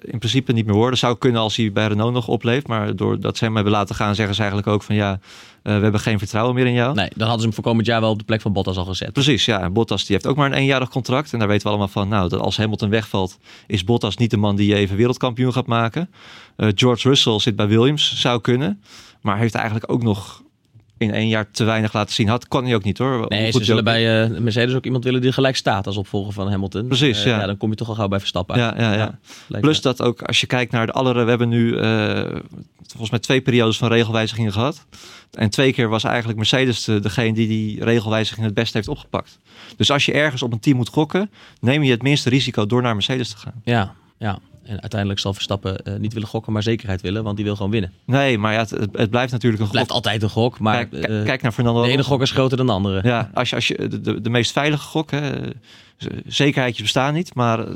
in 0.00 0.18
principe 0.18 0.52
niet 0.52 0.66
meer 0.66 0.74
worden. 0.74 0.98
Zou 0.98 1.18
kunnen 1.18 1.40
als 1.40 1.56
hij 1.56 1.72
bij 1.72 1.86
Renault 1.86 2.12
nog 2.12 2.28
opleeft. 2.28 2.66
Maar 2.66 2.96
doordat 2.96 3.36
ze 3.36 3.44
hem 3.44 3.54
hebben 3.54 3.72
laten 3.72 3.94
gaan, 3.94 4.14
zeggen 4.14 4.34
ze 4.34 4.40
eigenlijk 4.40 4.70
ook 4.70 4.82
van 4.82 4.94
ja, 4.94 5.18
we 5.62 5.70
hebben 5.70 6.00
geen 6.00 6.18
vertrouwen 6.18 6.54
meer 6.54 6.66
in 6.66 6.72
jou. 6.72 6.94
Nee, 6.94 7.08
dan 7.08 7.20
hadden 7.20 7.38
ze 7.38 7.46
hem 7.46 7.54
voor 7.54 7.64
komend 7.64 7.86
jaar 7.86 8.00
wel 8.00 8.10
op 8.10 8.18
de 8.18 8.24
plek 8.24 8.40
van 8.40 8.52
Bottas 8.52 8.76
al 8.76 8.84
gezet. 8.84 9.12
Precies, 9.12 9.44
ja. 9.44 9.60
En 9.60 9.72
Bottas 9.72 10.04
die 10.04 10.14
heeft 10.14 10.26
ook 10.26 10.36
maar 10.36 10.50
een 10.50 10.56
eenjarig 10.58 10.88
contract. 10.88 11.32
En 11.32 11.38
daar 11.38 11.48
weten 11.48 11.62
we 11.62 11.68
allemaal 11.68 11.88
van, 11.88 12.08
nou, 12.08 12.28
dat 12.28 12.40
als 12.40 12.56
Hamilton 12.56 12.90
wegvalt, 12.90 13.38
is 13.66 13.84
Bottas 13.84 14.16
niet 14.16 14.30
de 14.30 14.36
man 14.36 14.56
die 14.56 14.68
je 14.68 14.74
even 14.74 14.96
wereldkampioen 14.96 15.52
gaat 15.52 15.66
maken. 15.66 16.10
Eh, 16.56 16.68
George 16.74 17.08
Russell 17.08 17.38
zit 17.38 17.56
bij 17.56 17.68
Williams, 17.68 18.20
zou 18.20 18.40
kunnen. 18.40 18.82
Maar 19.20 19.38
heeft 19.38 19.54
eigenlijk 19.54 19.92
ook 19.92 20.02
nog 20.02 20.42
in 20.98 21.12
één 21.14 21.28
jaar 21.28 21.50
te 21.50 21.64
weinig 21.64 21.92
laten 21.92 22.14
zien. 22.14 22.28
Had, 22.28 22.48
kan 22.48 22.64
hij 22.64 22.74
ook 22.74 22.84
niet 22.84 22.98
hoor. 22.98 23.26
Nee, 23.28 23.52
ze 23.52 23.64
zullen 23.64 23.84
bij 23.84 24.22
eh, 24.22 24.38
Mercedes 24.38 24.74
ook 24.74 24.84
iemand 24.84 25.04
willen 25.04 25.20
die 25.20 25.32
gelijk 25.32 25.56
staat 25.56 25.86
als 25.86 25.96
opvolger 25.96 26.32
van 26.32 26.50
Hamilton. 26.50 26.86
Precies, 26.86 27.18
Eh, 27.18 27.24
ja. 27.24 27.46
Dan 27.46 27.56
kom 27.56 27.70
je 27.70 27.76
toch 27.76 27.88
al 27.88 27.94
gauw 27.94 28.08
bij 28.08 28.18
Verstappen. 28.18 28.58
Ja, 28.58 28.74
ja, 28.78 28.94
ja. 28.94 29.18
Plus 29.60 29.80
dat 29.80 30.02
ook 30.02 30.22
als 30.22 30.40
je 30.40 30.46
kijkt 30.46 30.72
naar 30.72 30.86
de 30.86 30.92
andere, 30.92 31.22
we 31.24 31.28
hebben 31.28 31.48
nu 31.48 31.76
eh, 31.76 32.20
volgens 32.86 33.10
mij 33.10 33.20
twee 33.20 33.40
periodes 33.40 33.76
van 33.78 33.88
regelwijzigingen 33.88 34.52
gehad. 34.52 34.86
En 35.32 35.50
twee 35.50 35.72
keer 35.72 35.88
was 35.88 36.04
eigenlijk 36.04 36.36
Mercedes 36.38 36.84
de, 36.84 37.00
degene 37.00 37.32
die 37.32 37.48
die 37.48 37.84
regelwijziging 37.84 38.46
het 38.46 38.54
beste 38.54 38.76
heeft 38.76 38.88
opgepakt. 38.88 39.38
Dus 39.76 39.90
als 39.90 40.04
je 40.04 40.12
ergens 40.12 40.42
op 40.42 40.52
een 40.52 40.60
team 40.60 40.76
moet 40.76 40.88
gokken, 40.88 41.30
neem 41.60 41.82
je 41.82 41.90
het 41.90 42.02
minste 42.02 42.28
risico 42.28 42.66
door 42.66 42.82
naar 42.82 42.94
Mercedes 42.94 43.28
te 43.30 43.36
gaan. 43.36 43.60
Ja, 43.64 43.94
ja. 44.18 44.38
En 44.68 44.80
uiteindelijk 44.80 45.20
zal 45.20 45.34
Verstappen 45.34 45.84
eh, 45.84 45.94
niet 45.94 46.12
willen 46.12 46.28
gokken, 46.28 46.52
maar 46.52 46.62
zekerheid 46.62 47.00
willen, 47.00 47.22
want 47.22 47.36
die 47.36 47.44
wil 47.44 47.56
gewoon 47.56 47.70
winnen. 47.70 47.92
Nee, 48.04 48.38
maar 48.38 48.52
ja, 48.52 48.58
het, 48.58 48.70
het, 48.92 49.10
blijft 49.10 49.32
natuurlijk 49.32 49.62
een 49.62 49.68
Het 49.68 49.70
blijft 49.70 49.90
gok. 49.90 49.90
altijd 49.90 50.22
een 50.22 50.30
gok, 50.30 50.58
maar 50.58 50.86
Kijk, 50.86 51.04
eh, 51.04 51.24
kijk 51.24 51.42
naar 51.42 51.52
Fernando. 51.52 51.82
de 51.82 51.88
ene 51.90 52.04
gok 52.04 52.22
is 52.22 52.30
groter 52.30 52.56
dan 52.56 52.66
de 52.66 52.72
andere. 52.72 53.00
Ja, 53.08 53.30
als 53.34 53.48
je, 53.50 53.54
als 53.54 53.68
je 53.68 53.88
de, 53.88 54.00
de, 54.00 54.20
de 54.20 54.30
meest 54.30 54.52
veilige 54.52 54.82
gok, 54.82 55.10
hè, 55.10 55.30
zekerheidjes 56.26 56.82
bestaan 56.82 57.14
niet, 57.14 57.34
maar 57.34 57.58
eh, 57.58 57.74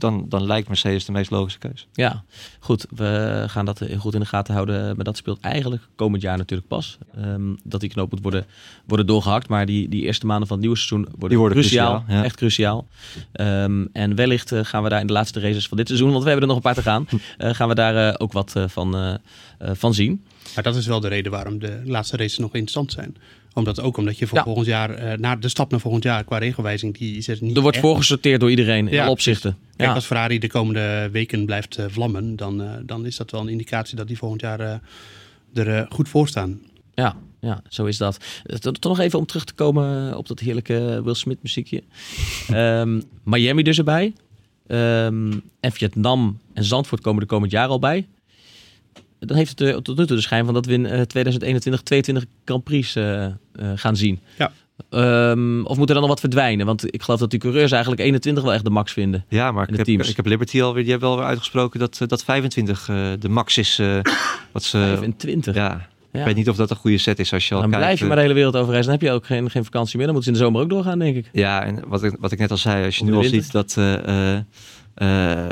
dan, 0.00 0.26
dan 0.28 0.46
lijkt 0.46 0.68
Mercedes 0.68 1.04
de 1.04 1.12
meest 1.12 1.30
logische 1.30 1.58
keuze. 1.58 1.84
Ja, 1.92 2.24
goed. 2.60 2.86
We 2.90 3.44
gaan 3.46 3.64
dat 3.64 3.78
heel 3.78 3.98
goed 3.98 4.14
in 4.14 4.20
de 4.20 4.26
gaten 4.26 4.54
houden. 4.54 4.96
Maar 4.96 5.04
dat 5.04 5.16
speelt 5.16 5.40
eigenlijk 5.40 5.82
komend 5.96 6.22
jaar 6.22 6.36
natuurlijk 6.36 6.68
pas. 6.68 6.98
Ehm, 7.16 7.54
dat 7.64 7.80
die 7.80 7.90
knoop 7.90 8.10
moet 8.10 8.22
worden, 8.22 8.46
worden 8.86 9.06
doorgehakt. 9.06 9.48
Maar 9.48 9.66
die, 9.66 9.88
die 9.88 10.02
eerste 10.02 10.26
maanden 10.26 10.46
van 10.48 10.56
het 10.56 10.66
nieuwe 10.66 10.80
seizoen 10.80 11.08
worden, 11.10 11.28
Die 11.28 11.38
worden 11.38 11.58
cruciaal. 11.58 11.94
cruciaal, 11.94 12.16
ja. 12.18 12.24
Echt 12.24 12.36
cruciaal. 12.36 12.86
Ehm, 13.32 13.84
en 13.92 14.14
wellicht 14.14 14.52
eh, 14.52 14.60
gaan 14.64 14.82
we 14.82 14.88
daar 14.88 15.00
in 15.00 15.06
de 15.06 15.12
laatste 15.12 15.40
races 15.40 15.68
van 15.68 15.76
dit 15.76 15.86
seizoen, 15.88 16.10
want 16.10 16.22
we 16.24 16.30
hebben 16.30 16.48
er 16.48 16.54
nog 16.54 16.64
een 16.64 16.72
paar 16.72 16.82
te 16.82 16.90
gaan, 16.90 17.06
eh, 17.38 17.54
gaan 17.54 17.68
we 17.68 17.74
daar 17.74 18.08
eh, 18.08 18.14
ook 18.18 18.32
wat 18.32 18.56
eh, 18.56 18.64
van, 18.68 19.18
van 19.60 19.94
zien. 19.94 20.24
Maar 20.54 20.64
dat 20.64 20.76
is 20.76 20.86
wel 20.86 21.00
de 21.00 21.08
reden 21.08 21.32
waarom 21.32 21.58
de 21.58 21.82
laatste 21.84 22.16
races 22.16 22.38
nog 22.38 22.50
interessant 22.52 22.92
zijn. 22.92 23.16
Omdat 23.58 23.80
ook 23.80 23.96
omdat 23.96 24.18
je 24.18 24.26
voor 24.26 24.38
Ja. 24.38 24.44
volgend 24.44 24.66
jaar, 24.66 24.90
eh 24.90 25.18
naar 25.18 25.40
de 25.40 25.48
stap 25.48 25.70
naar 25.70 25.80
volgend 25.80 26.02
jaar 26.04 26.24
qua 26.24 26.38
regelwijzing, 26.38 26.98
die 26.98 27.16
is 27.16 27.28
er 27.28 27.38
niet. 27.40 27.56
Er 27.56 27.62
wordt 27.62 27.76
echt. 27.76 27.86
voorgesorteerd 27.86 28.40
door 28.40 28.50
iedereen 28.50 28.88
in 28.88 29.00
alle 29.00 29.10
opzichten. 29.10 29.56
Kijk, 29.76 29.88
Ja. 29.88 29.94
als 29.94 30.06
Ferrari 30.06 30.38
de 30.38 30.48
komende 30.48 31.08
weken 31.12 31.46
blijft 31.46 31.76
eh, 31.76 31.84
vlammen, 31.88 32.36
dan, 32.36 32.62
eh, 32.62 32.70
dan 32.82 33.06
is 33.06 33.16
dat 33.16 33.30
wel 33.30 33.40
een 33.40 33.48
indicatie 33.48 33.96
dat 33.96 34.06
die 34.08 34.18
volgend 34.18 34.40
jaar 34.40 34.60
eh, 34.60 34.74
er 35.54 35.86
goed 35.90 36.08
voor 36.08 36.28
staan. 36.28 36.60
Ja, 36.94 37.16
ja, 37.40 37.62
zo 37.68 37.84
is 37.84 37.96
dat. 37.96 38.16
Toch 38.58 38.78
toch 38.78 38.96
nog 38.96 38.98
even 39.06 39.18
om 39.18 39.26
terug 39.26 39.44
te 39.44 39.54
komen 39.54 40.16
op 40.16 40.28
dat 40.28 40.38
heerlijke 40.40 41.00
Will 41.04 41.14
Smith 41.14 41.38
muziekje. 41.42 41.82
Ehm, 42.48 43.00
Miami 43.24 43.62
dus 43.62 43.78
erbij. 43.78 44.12
Ehm, 44.66 45.32
en 45.60 45.72
Vietnam 45.72 46.38
en 46.54 46.64
Zandvoort 46.64 47.00
komen 47.02 47.20
er 47.22 47.28
komend 47.28 47.52
jaar 47.52 47.68
al 47.68 47.78
bij. 47.78 48.06
Dan 49.20 49.36
heeft 49.36 49.50
het 49.50 49.60
er 49.60 49.82
tot 49.82 49.96
nu 49.98 50.06
toe 50.06 50.16
de 50.16 50.22
schijn 50.22 50.44
van 50.44 50.54
dat 50.54 50.66
we 50.66 50.72
in 50.72 50.86
eh, 50.86 51.00
2021 51.00 51.82
22 51.82 52.24
Grand 52.44 52.64
Prix 52.64 52.96
eh, 52.96 53.24
eh, 53.24 53.32
gaan 53.74 53.96
zien. 53.96 54.20
Ja. 54.38 54.52
Ehm, 54.90 55.62
of 55.64 55.76
moet 55.76 55.88
er 55.88 55.92
dan 55.94 56.02
nog 56.02 56.10
wat 56.10 56.20
verdwijnen? 56.20 56.66
Want 56.66 56.94
ik 56.94 57.02
geloof 57.02 57.20
dat 57.20 57.30
die 57.30 57.38
coureurs 57.40 57.70
eigenlijk 57.72 58.00
21 58.02 58.44
wel 58.44 58.52
echt 58.52 58.64
de 58.64 58.70
max 58.70 58.92
vinden. 58.92 59.24
Ja, 59.28 59.52
maar 59.52 59.68
ik 59.68 59.76
heb, 59.76 59.86
ik 59.86 60.16
heb 60.16 60.26
Liberty 60.26 60.62
alweer, 60.62 60.82
die 60.82 60.90
hebben 60.90 61.08
wel 61.08 61.18
weer 61.18 61.26
uitgesproken 61.26 61.80
dat, 61.80 61.98
eh, 62.00 62.08
dat 62.08 62.24
25 62.24 62.88
eh, 62.88 63.10
de 63.18 63.28
max 63.28 63.58
is. 63.58 63.78
eh, 63.78 63.98
wat 64.52 64.62
ze, 64.62 64.78
25. 64.78 65.54
ja, 65.54 65.88
Ja. 66.12 66.18
ik 66.20 66.26
weet 66.26 66.34
niet 66.36 66.48
of 66.48 66.56
dat 66.56 66.70
een 66.70 66.76
goede 66.76 66.98
set 66.98 67.18
is 67.18 67.32
als 67.32 67.48
je 67.48 67.54
al 67.54 67.60
dan 67.60 67.70
kijkt. 67.70 67.84
blijf 67.84 67.98
je 67.98 68.02
eh, 68.04 68.08
maar 68.08 68.16
de 68.16 68.22
hele 68.22 68.34
wereld 68.34 68.56
over 68.56 68.70
reizen. 68.72 68.90
Dan 68.92 69.00
heb 69.00 69.08
je 69.10 69.14
ook 69.14 69.26
geen, 69.26 69.50
geen 69.50 69.64
vakantie 69.64 69.96
meer. 69.96 70.06
Dan 70.06 70.14
moeten 70.14 70.34
ze 70.34 70.40
in 70.40 70.44
de 70.44 70.50
zomer 70.52 70.62
ook 70.66 70.74
doorgaan, 70.76 70.98
denk 70.98 71.16
ik. 71.16 71.28
Ja, 71.32 71.64
en 71.64 71.82
wat 71.86 72.02
ik, 72.02 72.16
wat 72.20 72.32
ik 72.32 72.38
net 72.38 72.50
al 72.50 72.56
zei, 72.56 72.84
als 72.84 72.96
je 72.96 73.04
nu 73.04 73.14
al 73.14 73.22
ziet 73.22 73.52
dat, 73.52 73.74
eh, 73.78 73.94
eh, 74.34 74.40
eh, 74.94 75.44
eh, 75.44 75.50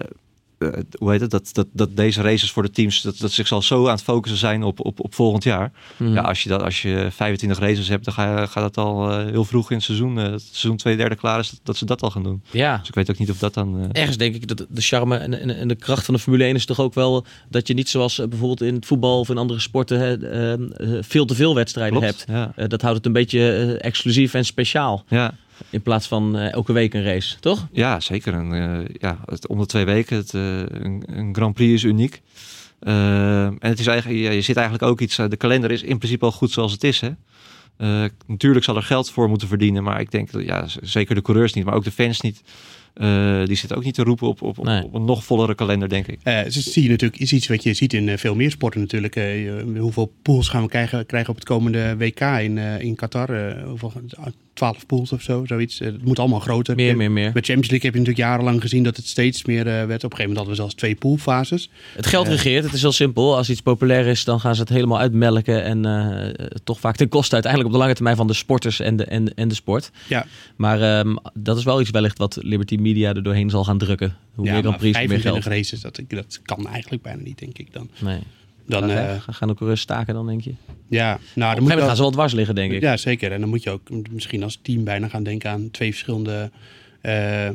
hoe 0.98 1.10
heet 1.10 1.20
het, 1.20 1.30
dat, 1.30 1.48
dat, 1.52 1.66
dat 1.72 1.96
deze 1.96 2.22
races 2.22 2.50
voor 2.50 2.62
de 2.62 2.70
teams, 2.70 3.02
dat, 3.02 3.18
dat 3.18 3.32
zich 3.32 3.52
al 3.52 3.62
zo 3.62 3.84
aan 3.86 3.90
het 3.94 4.02
focussen 4.02 4.38
zijn 4.38 4.62
op, 4.62 4.84
op, 4.84 5.00
op 5.04 5.14
volgend 5.14 5.44
jaar. 5.44 5.72
Mhm. 5.96 6.12
Ja, 6.12 6.20
als 6.20 6.42
je, 6.42 6.48
dat, 6.48 6.62
als 6.62 6.82
je 6.82 7.08
25 7.10 7.58
races 7.58 7.88
hebt, 7.88 8.04
dan 8.04 8.14
ga, 8.14 8.46
gaat 8.46 8.62
dat 8.74 8.84
al 8.86 9.10
eh, 9.10 9.24
heel 9.30 9.44
vroeg 9.44 9.70
in 9.70 9.76
het 9.76 9.84
seizoen, 9.84 10.18
eh, 10.18 10.24
het 10.30 10.42
seizoen 10.42 10.76
2 10.76 10.96
derde 10.96 11.14
klaar 11.16 11.38
is, 11.38 11.50
dat, 11.50 11.60
dat 11.62 11.76
ze 11.76 11.84
dat 11.84 12.02
al 12.02 12.10
gaan 12.10 12.22
doen. 12.22 12.42
ja. 12.50 12.76
Dus 12.78 12.88
ik 12.88 12.94
weet 12.94 13.10
ook 13.10 13.18
niet 13.18 13.30
of 13.30 13.38
dat 13.38 13.54
dan... 13.54 13.80
eh, 13.92 14.00
Ergens 14.00 14.16
denk 14.16 14.34
ik 14.34 14.48
dat 14.48 14.66
de 14.68 14.80
charme 14.80 15.16
en, 15.16 15.40
en, 15.40 15.56
en 15.56 15.68
de 15.68 15.74
kracht 15.74 16.04
van 16.04 16.14
de 16.14 16.20
Formule 16.20 16.44
1 16.44 16.54
is 16.54 16.64
toch 16.66 16.80
ook 16.80 16.94
wel 16.94 17.24
dat 17.48 17.66
je 17.66 17.74
niet 17.74 17.88
zoals 17.88 18.18
eh, 18.18 18.26
bijvoorbeeld 18.28 18.60
in 18.62 18.74
het 18.74 18.86
voetbal 18.86 19.18
of 19.20 19.28
in 19.28 19.38
andere 19.38 19.60
sporten 19.60 19.98
hè, 19.98 20.30
eh, 20.30 20.52
eh, 20.52 21.02
veel 21.04 21.24
te 21.26 21.34
veel 21.34 21.54
wedstrijden 21.54 21.98
klopt, 22.00 22.24
hebt. 22.26 22.30
Ja, 22.30 22.52
Eh, 22.56 22.68
dat 22.68 22.80
houdt 22.82 22.96
het 22.96 23.06
een 23.06 23.12
beetje 23.12 23.52
eh, 23.52 23.86
exclusief 23.86 24.34
en 24.34 24.44
speciaal 24.44 25.04
ja. 25.08 25.34
In 25.70 25.82
plaats 25.82 26.06
van 26.08 26.36
eh, 26.36 26.52
elke 26.52 26.72
week 26.72 26.94
een 26.94 27.04
race, 27.04 27.38
toch? 27.40 27.68
Ja, 27.72 28.00
zeker. 28.00 28.34
En, 28.34 28.52
eh, 28.52 28.94
ja, 29.00 29.18
het, 29.24 29.46
om 29.46 29.58
de 29.58 29.66
twee 29.66 29.84
weken. 29.84 30.16
Het, 30.16 30.34
eh, 30.34 30.58
een, 30.58 31.02
een 31.06 31.34
Grand 31.34 31.54
Prix 31.54 31.72
is 31.72 31.82
uniek. 31.82 32.22
En 32.80 33.56
het 33.60 33.78
is 33.78 33.86
eigenlijk, 33.86 34.20
ja, 34.20 34.30
je 34.30 34.40
zit 34.40 34.56
eigenlijk 34.56 34.90
ook 34.90 35.00
iets. 35.00 35.16
de 35.16 35.36
kalender 35.36 35.70
is 35.70 35.82
in 35.82 35.98
principe 35.98 36.24
al 36.24 36.32
goed 36.32 36.50
zoals 36.50 36.72
het 36.72 36.84
is. 36.84 37.00
Hè? 37.00 37.10
Eh, 37.76 38.04
natuurlijk 38.26 38.64
zal 38.64 38.76
er 38.76 38.82
geld 38.82 39.10
voor 39.10 39.28
moeten 39.28 39.48
verdienen. 39.48 39.82
Maar 39.82 40.00
ik 40.00 40.10
denk, 40.10 40.30
dat, 40.30 40.44
ja, 40.44 40.66
zeker 40.82 41.14
de 41.14 41.22
coureurs 41.22 41.52
niet, 41.52 41.64
maar 41.64 41.74
ook 41.74 41.84
de 41.84 41.90
fans 41.90 42.20
niet. 42.20 42.42
Eh, 42.94 43.44
die 43.44 43.56
zitten 43.56 43.76
ook 43.76 43.84
niet 43.84 43.94
te 43.94 44.02
roepen 44.02 44.26
op, 44.28 44.42
op, 44.42 44.58
op, 44.58 44.64
Nee. 44.64 44.84
op 44.84 44.94
een 44.94 45.04
nog 45.04 45.24
vollere 45.24 45.54
kalender, 45.54 45.88
denk 45.88 46.06
ik. 46.06 46.18
Eh, 46.22 46.42
dus 46.44 46.72
zie 46.72 46.82
je 46.82 46.88
natuurlijk, 46.88 47.20
is 47.20 47.32
iets 47.32 47.46
wat 47.46 47.62
je 47.62 47.74
ziet 47.74 47.92
in 47.92 48.18
veel 48.18 48.34
meer 48.34 48.50
sporten 48.50 48.80
natuurlijk. 48.80 49.16
Eh, 49.16 49.52
hoeveel 49.78 50.12
pools 50.22 50.48
gaan 50.48 50.62
we 50.62 50.68
krijgen, 50.68 51.06
krijgen 51.06 51.30
op 51.30 51.36
het 51.36 51.44
komende 51.44 51.96
WK 51.96 52.20
in, 52.20 52.58
eh, 52.58 52.80
in 52.80 52.94
Qatar? 52.94 53.30
Eh, 53.30 53.64
hoeveel, 53.64 53.92
12 54.56 54.86
pools 54.86 55.12
of 55.12 55.22
zo, 55.22 55.44
zoiets. 55.46 55.80
Eh, 55.80 55.86
het 55.86 56.04
moet 56.04 56.18
allemaal 56.18 56.40
groter. 56.40 56.74
Meer, 56.74 56.96
meer, 56.96 57.10
meer. 57.10 57.30
Met 57.34 57.44
Champions 57.46 57.70
League 57.70 57.90
heb 57.90 57.94
je 57.94 57.98
natuurlijk 58.00 58.28
jarenlang 58.28 58.60
gezien 58.60 58.82
dat 58.82 58.96
het 58.96 59.06
steeds 59.06 59.44
meer 59.44 59.66
eh, 59.66 59.72
werd. 59.72 59.80
Op 59.80 59.90
een 59.90 60.16
gegeven 60.16 60.18
moment 60.18 60.36
hadden 60.36 60.54
we 60.54 60.60
zelfs 60.60 60.74
twee 60.74 60.94
poolfases. 60.94 61.70
Het 61.94 62.06
geld 62.06 62.28
regeert, 62.28 62.64
het 62.64 62.72
is 62.72 62.80
heel 62.80 62.92
simpel. 62.92 63.36
Als 63.36 63.50
iets 63.50 63.60
populair 63.60 64.06
is, 64.06 64.24
dan 64.24 64.40
gaan 64.40 64.54
ze 64.54 64.60
het 64.60 64.68
helemaal 64.68 64.98
uitmelken. 64.98 65.64
En 65.64 65.84
eh, 65.84 66.46
toch 66.64 66.80
vaak 66.80 66.96
ten 66.96 67.08
koste 67.08 67.34
uiteindelijk 67.34 67.72
op 67.72 67.76
de 67.78 67.82
lange 67.82 67.94
termijn 67.94 68.16
van 68.16 68.26
de 68.26 68.34
sporters 68.34 68.80
en 68.80 68.96
de, 68.96 69.04
en, 69.04 69.34
en 69.34 69.48
de 69.48 69.54
sport. 69.54 69.90
Ja, 70.08 70.26
Maar 70.56 70.80
ehm, 70.80 71.16
dat 71.34 71.58
is 71.58 71.64
wel 71.64 71.80
iets 71.80 71.90
wellicht 71.90 72.18
wat 72.18 72.38
Liberty 72.40 72.76
Media 72.76 73.14
er 73.14 73.22
doorheen 73.22 73.50
zal 73.50 73.64
gaan 73.64 73.78
drukken. 73.78 74.16
Hoe 74.34 74.44
ja 74.44 74.52
meer 74.52 74.62
Prix, 74.62 74.98
hoe 74.98 75.06
meer 75.06 75.20
25 75.20 75.42
geld. 75.42 75.54
races, 75.54 75.80
dat, 75.80 76.00
dat 76.08 76.40
kan 76.42 76.66
eigenlijk 76.68 77.02
bijna 77.02 77.22
niet, 77.22 77.38
denk 77.38 77.58
ik 77.58 77.72
dan. 77.72 77.90
Nee. 77.98 78.18
Dan, 78.66 78.90
eh, 78.90 79.14
gaan 79.26 79.50
ook 79.50 79.58
rust 79.58 79.82
staken 79.82 80.14
dan, 80.14 80.26
denk 80.26 80.40
je? 80.40 80.54
Ja, 80.88 81.18
nou, 81.34 81.54
dan 81.54 81.62
moet 81.62 81.74
wel, 81.74 81.86
gaan 81.86 81.96
ze 81.96 82.02
wel 82.02 82.10
dwars 82.10 82.32
liggen, 82.32 82.54
denk 82.54 82.72
ik. 82.72 82.80
Ja, 82.80 82.96
zeker. 82.96 83.32
En 83.32 83.40
dan 83.40 83.48
moet 83.48 83.62
je 83.62 83.70
ook 83.70 83.88
misschien 84.10 84.42
als 84.42 84.58
team 84.62 84.84
bijna 84.84 85.08
gaan 85.08 85.22
denken 85.22 85.50
aan 85.50 85.70
twee 85.70 85.90
verschillende, 85.90 86.50
eh, 87.00 87.48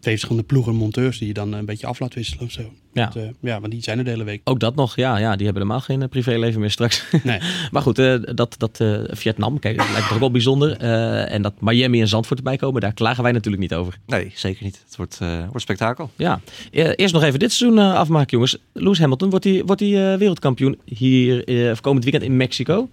twee 0.00 0.14
verschillende 0.14 0.42
ploegen 0.42 0.74
monteurs 0.74 1.18
die 1.18 1.28
je 1.28 1.34
dan 1.34 1.52
een 1.52 1.64
beetje 1.66 1.86
af 1.86 1.98
laat 1.98 2.14
wisselen 2.14 2.44
of 2.44 2.50
zo. 2.50 2.62
Ja. 2.92 3.02
Want, 3.02 3.16
eh, 3.16 3.22
ja, 3.40 3.60
want 3.60 3.72
die 3.72 3.82
zijn 3.82 3.98
er 3.98 4.04
de 4.04 4.10
hele 4.10 4.24
week. 4.24 4.40
Ook 4.44 4.60
dat 4.60 4.74
nog, 4.74 4.96
ja, 4.96 5.16
ja, 5.18 5.36
die 5.36 5.44
hebben 5.44 5.62
helemaal 5.62 5.80
geen 5.84 6.02
eh, 6.02 6.08
privéleven 6.08 6.60
meer 6.60 6.70
straks. 6.70 7.04
Nee. 7.22 7.40
maar 7.70 7.82
goed, 7.82 7.98
eh, 7.98 8.14
dat, 8.34 8.54
dat 8.58 8.80
eh, 8.80 8.98
Vietnam, 9.06 9.58
kijk, 9.58 9.76
dat 9.76 9.86
lijkt 9.86 10.02
me 10.02 10.08
toch 10.08 10.18
wel 10.18 10.30
bijzonder. 10.30 10.76
Eh, 10.76 11.32
en 11.32 11.42
dat 11.42 11.54
Miami 11.60 12.00
en 12.00 12.08
Zandvoort 12.08 12.38
erbij 12.38 12.56
komen, 12.56 12.80
daar 12.80 12.92
klagen 12.94 13.22
wij 13.22 13.32
natuurlijk 13.32 13.62
niet 13.62 13.74
over. 13.74 13.98
Nee, 14.06 14.32
zeker 14.34 14.64
niet. 14.64 14.82
Het 14.86 14.96
wordt, 14.96 15.18
eh, 15.22 15.38
wordt 15.38 15.60
spektakel. 15.60 16.10
Ja, 16.16 16.40
Eh, 16.72 16.90
eerst 16.96 17.14
nog 17.14 17.22
even 17.22 17.38
dit 17.38 17.52
seizoen 17.52 17.78
eh, 17.78 17.94
afmaken, 17.94 18.30
jongens. 18.30 18.56
Lewis 18.72 18.98
Hamilton, 18.98 19.30
wordt 19.30 19.44
hij 19.44 19.62
wordt 19.66 19.80
die, 19.80 19.96
eh, 20.10 20.18
wereldkampioen 20.18 20.78
hier 20.84 21.44
eh, 21.44 21.70
of 21.70 21.80
komend 21.80 22.04
weekend 22.04 22.24
in 22.24 22.36
Mexico? 22.36 22.88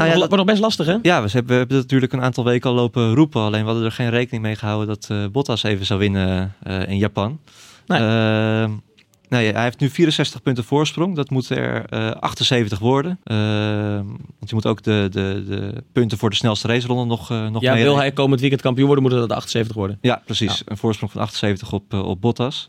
Nou 0.00 0.12
ja, 0.12 0.18
dat- 0.18 0.28
wordt 0.28 0.44
nog 0.44 0.52
best 0.54 0.60
lastig, 0.60 0.86
hè? 0.86 0.96
Ja, 1.02 1.22
we 1.22 1.30
hebben, 1.30 1.52
we 1.52 1.58
hebben 1.58 1.76
natuurlijk 1.76 2.12
een 2.12 2.22
aantal 2.22 2.44
weken 2.44 2.70
al 2.70 2.76
lopen 2.76 3.14
roepen. 3.14 3.40
Alleen 3.40 3.60
we 3.60 3.66
hadden 3.66 3.84
er 3.84 3.92
geen 3.92 4.10
rekening 4.10 4.42
mee 4.42 4.56
gehouden 4.56 4.86
dat 4.88 5.06
eh, 5.10 5.24
Bottas 5.32 5.62
even 5.62 5.86
zou 5.86 5.98
winnen 6.00 6.54
eh, 6.62 6.88
in 6.88 6.96
Japan. 6.96 7.40
Nee. 7.86 7.98
Ehm, 8.00 8.70
nee, 9.28 9.52
hij 9.52 9.62
heeft 9.62 9.80
nu 9.80 9.90
64 9.90 10.42
punten 10.42 10.64
voorsprong. 10.64 11.16
Dat 11.16 11.30
moet 11.30 11.48
er 11.48 11.84
eh, 11.84 12.10
78 12.10 12.78
worden. 12.78 13.18
Ehm, 13.24 14.04
want 14.06 14.48
je 14.48 14.54
moet 14.54 14.66
ook 14.66 14.82
de, 14.82 15.08
de, 15.10 15.44
de 15.48 15.84
punten 15.92 16.18
voor 16.18 16.30
de 16.30 16.36
snelste 16.36 16.66
raceronde 16.68 17.04
nog, 17.04 17.30
eh 17.30 17.48
nog 17.48 17.62
Ja, 17.62 17.72
mee 17.74 17.82
wil 17.82 17.96
hij 17.96 18.12
komend 18.12 18.40
weekend 18.40 18.62
kampioen 18.62 18.86
worden, 18.86 19.04
moet 19.04 19.12
het 19.12 19.32
78 19.32 19.76
worden. 19.76 19.98
Ja, 20.00 20.22
precies. 20.24 20.62
Een 20.66 20.76
voorsprong 20.76 21.12
van 21.12 21.20
78 21.20 21.72
op, 21.72 21.92
eh, 21.92 22.02
op 22.02 22.20
Bottas. 22.20 22.68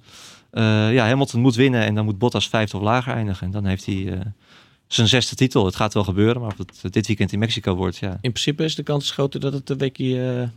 Eh, 0.52 0.94
ja, 0.94 1.08
Hamilton 1.08 1.42
moet 1.42 1.56
winnen 1.56 1.82
en 1.86 1.96
dan 1.96 2.06
moet 2.06 2.18
Bottas 2.18 2.48
vijfde 2.50 2.78
of 2.78 2.84
lager 2.84 3.14
eindigen. 3.14 3.46
En 3.46 3.52
dan 3.52 3.66
heeft 3.66 3.86
hij 3.86 4.08
eh, 4.14 4.20
zijn 4.94 5.08
zesde 5.08 5.36
titel. 5.36 5.66
Het 5.66 5.76
gaat 5.76 5.94
wel 5.94 6.04
gebeuren, 6.04 6.42
maar 6.42 6.52
of 6.52 6.82
het 6.82 6.94
dit 6.94 7.08
weekend 7.08 7.32
in 7.32 7.40
Mexico 7.40 7.76
wordt, 7.76 7.98
ja. 7.98 8.10
In 8.12 8.32
principe 8.32 8.64
is 8.64 8.76
de 8.76 8.84
kans 8.84 9.12
groter 9.12 9.40
dat 9.40 9.54
het 9.54 9.70
een 9.70 9.78
weekje 9.78 10.40
eh, 10.42 10.48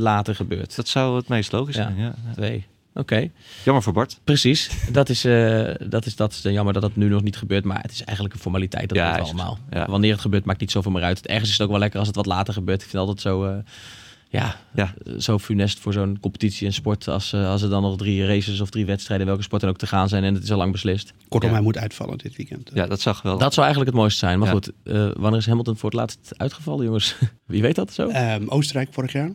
later 0.00 0.34
gebeurt. 0.34 0.76
Dat 0.76 0.88
zou 0.88 1.16
het 1.16 1.28
meest 1.28 1.52
logisch 1.52 1.76
Ja. 1.76 1.82
zijn, 1.82 1.96
ja. 1.96 2.14
Twee. 2.34 2.64
Oké, 2.94 3.30
Jammer 3.64 3.82
voor 3.82 3.92
Bart. 3.92 4.18
precies. 4.24 4.70
Dat 4.92 5.08
is, 5.08 5.24
eh, 5.24 5.74
dat, 5.88 6.06
is, 6.06 6.16
dat 6.16 6.32
is 6.32 6.42
jammer 6.42 6.72
dat 6.72 6.82
dat 6.82 6.96
nu 6.96 7.08
nog 7.08 7.22
niet 7.22 7.36
gebeurt. 7.36 7.64
Maar 7.64 7.80
het 7.82 7.92
is 7.92 8.02
eigenlijk 8.02 8.34
een 8.36 8.40
formaliteit. 8.40 8.88
Dat 8.88 8.98
Ja, 8.98 9.10
het 9.12 9.20
allemaal. 9.20 9.58
Ja. 9.70 9.86
Wanneer 9.86 10.12
het 10.12 10.20
gebeurt, 10.20 10.44
maakt 10.44 10.60
niet 10.60 10.70
zoveel 10.70 10.90
meer 10.90 11.02
uit. 11.02 11.26
Ergens 11.26 11.46
is 11.50 11.52
het 11.52 11.62
ook 11.62 11.70
wel 11.70 11.78
lekker 11.78 11.98
als 11.98 12.08
het 12.08 12.16
wat 12.16 12.26
later 12.26 12.54
gebeurt. 12.54 12.82
Ik 12.82 12.88
vind 12.88 12.98
altijd 13.02 13.20
zo, 13.20 13.44
eh, 13.44 13.56
ja, 14.40 14.56
Ja. 14.74 14.94
zo 15.18 15.38
funest 15.38 15.78
voor 15.78 15.92
zo'n 15.92 16.18
competitie 16.20 16.66
en 16.66 16.72
sport. 16.72 17.08
Als, 17.08 17.32
eh, 17.32 17.48
als 17.48 17.62
er 17.62 17.68
dan 17.68 17.82
nog 17.82 17.96
drie 17.96 18.26
races 18.26 18.60
of 18.60 18.70
drie 18.70 18.86
wedstrijden, 18.86 19.26
welke 19.26 19.42
sport 19.42 19.60
dan 19.60 19.70
ook 19.70 19.76
te 19.78 19.86
gaan 19.86 20.08
zijn. 20.08 20.24
En 20.24 20.34
het 20.34 20.42
is 20.42 20.50
al 20.52 20.56
lang 20.56 20.72
beslist. 20.72 21.12
Kortom, 21.28 21.48
Ja. 21.50 21.54
hij 21.56 21.64
moet 21.64 21.78
uitvallen 21.78 22.18
dit 22.18 22.36
weekend. 22.36 22.70
Ja, 22.74 22.86
dat 22.86 23.00
zag 23.00 23.22
wel. 23.22 23.38
Dat 23.38 23.52
zou 23.54 23.66
eigenlijk 23.66 23.94
het 23.94 24.00
mooiste 24.02 24.18
zijn. 24.26 24.38
Maar 24.38 24.48
Ja. 24.48 24.54
goed, 24.54 24.72
eh, 24.84 25.08
wanneer 25.16 25.38
is 25.40 25.46
Hamilton 25.46 25.76
voor 25.76 25.90
het 25.90 25.98
laatst 25.98 26.32
uitgevallen, 26.36 26.84
jongens? 26.84 27.16
Wie 27.46 27.62
weet 27.62 27.74
dat 27.74 27.92
zo? 27.92 28.08
Ehm, 28.08 28.44
Oostenrijk 28.48 28.88
vorig 28.92 29.12
jaar, 29.12 29.30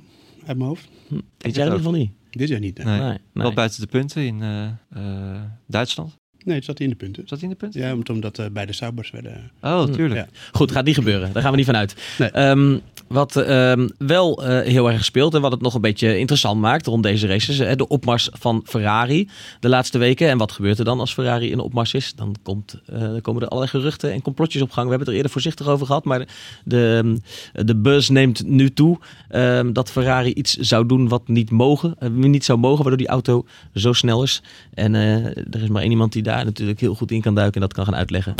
uit 0.46 0.58
mijn 0.58 0.70
hoofd. 0.70 0.88
Dit 1.10 1.22
het 1.38 1.56
jaar 1.56 1.66
in 1.68 1.72
ieder 1.72 1.78
geval 1.78 1.92
niet. 1.92 2.12
Dit 2.30 2.48
jaar 2.50 2.60
niet. 2.60 2.84
Nee. 2.84 3.00
Nee, 3.00 3.08
nee. 3.08 3.18
Wel 3.34 3.54
buiten 3.54 3.82
de 3.82 3.88
punten 3.88 4.26
in 4.26 4.42
eh, 4.42 4.64
eh, 4.66 5.42
Duitsland. 5.68 6.20
Nee, 6.44 6.56
het 6.56 6.66
zat 6.66 6.80
in 6.80 6.90
de 6.90 6.96
punten. 6.96 7.24
Zat 7.28 7.40
hij 7.40 7.48
in 7.50 7.54
de 7.54 7.60
punten? 7.60 7.82
Ja, 7.82 7.96
omdat 8.14 8.40
uh, 8.40 8.46
bij 8.52 8.66
de 8.66 8.74
Saubers 8.74 9.12
werden... 9.12 9.52
Oh, 9.62 9.84
tuurlijk. 9.84 10.20
Ja. 10.20 10.28
Goed, 10.52 10.72
gaat 10.72 10.86
niet 10.86 10.96
gebeuren. 10.96 11.34
Daar 11.34 11.42
gaan 11.42 11.52
we 11.52 11.58
niet 11.58 11.66
van 11.66 11.76
uit. 11.76 11.96
Nee. 12.18 12.30
Ehm, 12.30 12.78
wat 13.12 13.36
ehm, 13.36 13.88
wel 13.98 14.44
eh, 14.44 14.68
heel 14.72 14.92
erg 14.92 15.04
speelt 15.04 15.34
en 15.34 15.42
wat 15.42 15.52
het 15.52 15.62
nog 15.62 15.74
een 15.74 15.82
beetje 15.82 16.18
interessant 16.18 16.62
maakt 16.62 16.86
rond 16.86 17.04
deze 17.04 17.28
races, 17.28 17.58
de 17.58 17.88
opmars 17.88 18.30
van 18.32 18.62
Ferrari 18.66 19.30
de 19.60 19.70
laatste 19.70 19.98
weken. 19.98 20.30
En 20.30 20.38
wat 20.38 20.52
gebeurt 20.52 20.80
er 20.80 20.86
dan 20.86 21.00
als 21.00 21.14
Ferrari 21.14 21.52
in 21.52 21.60
opmars 21.60 21.94
is? 21.94 22.14
Dan 22.16 22.36
komt, 22.44 22.82
dan 22.86 23.22
komen 23.22 23.42
er 23.42 23.48
allerlei 23.48 23.78
geruchten 23.78 24.12
en 24.12 24.22
complotjes 24.22 24.62
op 24.62 24.72
gang. 24.72 24.84
We 24.86 24.90
hebben 24.90 25.00
het 25.00 25.08
er 25.08 25.16
eerder 25.16 25.32
voorzichtig 25.32 25.68
over 25.68 25.86
gehad, 25.86 26.06
maar 26.06 26.28
de, 26.64 27.16
de 27.54 27.76
buzz 27.76 28.10
neemt 28.10 28.48
nu 28.48 28.74
toe 28.74 29.00
ehm, 29.30 29.74
dat 29.74 29.92
Ferrari 29.92 30.34
iets 30.34 30.56
zou 30.56 30.86
doen 30.86 31.08
wat 31.08 31.28
niet, 31.28 31.52
mogen, 31.52 31.96
eh, 32.00 32.10
niet 32.10 32.46
zou 32.46 32.60
mogen, 32.60 32.78
waardoor 32.78 32.98
die 32.98 33.08
auto 33.08 33.46
zo 33.74 33.94
snel 33.94 34.24
is. 34.24 34.42
En 34.74 34.94
er 34.94 35.62
is 35.62 35.70
maar 35.70 35.82
één 35.82 35.92
iemand 35.92 36.14
die 36.14 36.24
daar 36.24 36.46
natuurlijk 36.46 36.80
heel 36.80 36.96
goed 36.96 37.12
in 37.12 37.22
kan 37.22 37.36
duiken 37.36 37.62
en 37.62 37.68
dat 37.68 37.74
kan 37.74 37.86
gaan 37.86 37.96
uitleggen. 37.96 38.36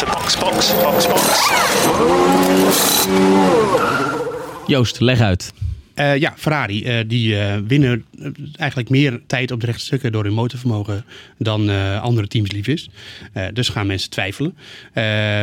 Box, 0.00 0.74
box, 0.80 1.06
box. 1.06 1.44
Joost, 4.66 5.00
leg 5.00 5.20
uit. 5.20 5.52
Eh, 5.94 6.16
ja, 6.16 6.34
Ferrari, 6.36 6.84
eh, 6.84 6.98
die 7.06 7.38
eh, 7.38 7.56
winnen 7.66 8.04
eigenlijk 8.56 8.90
meer 8.90 9.20
tijd 9.26 9.50
op 9.50 9.60
de 9.60 9.66
rechte 9.66 9.84
stukken 9.84 10.12
door 10.12 10.24
hun 10.24 10.32
motorvermogen 10.32 11.04
dan 11.38 11.70
andere 12.00 12.26
teams 12.26 12.52
lief 12.52 12.66
is. 12.66 12.88
Dus 13.52 13.68
gaan 13.68 13.86
mensen 13.86 14.10
twijfelen. 14.10 14.56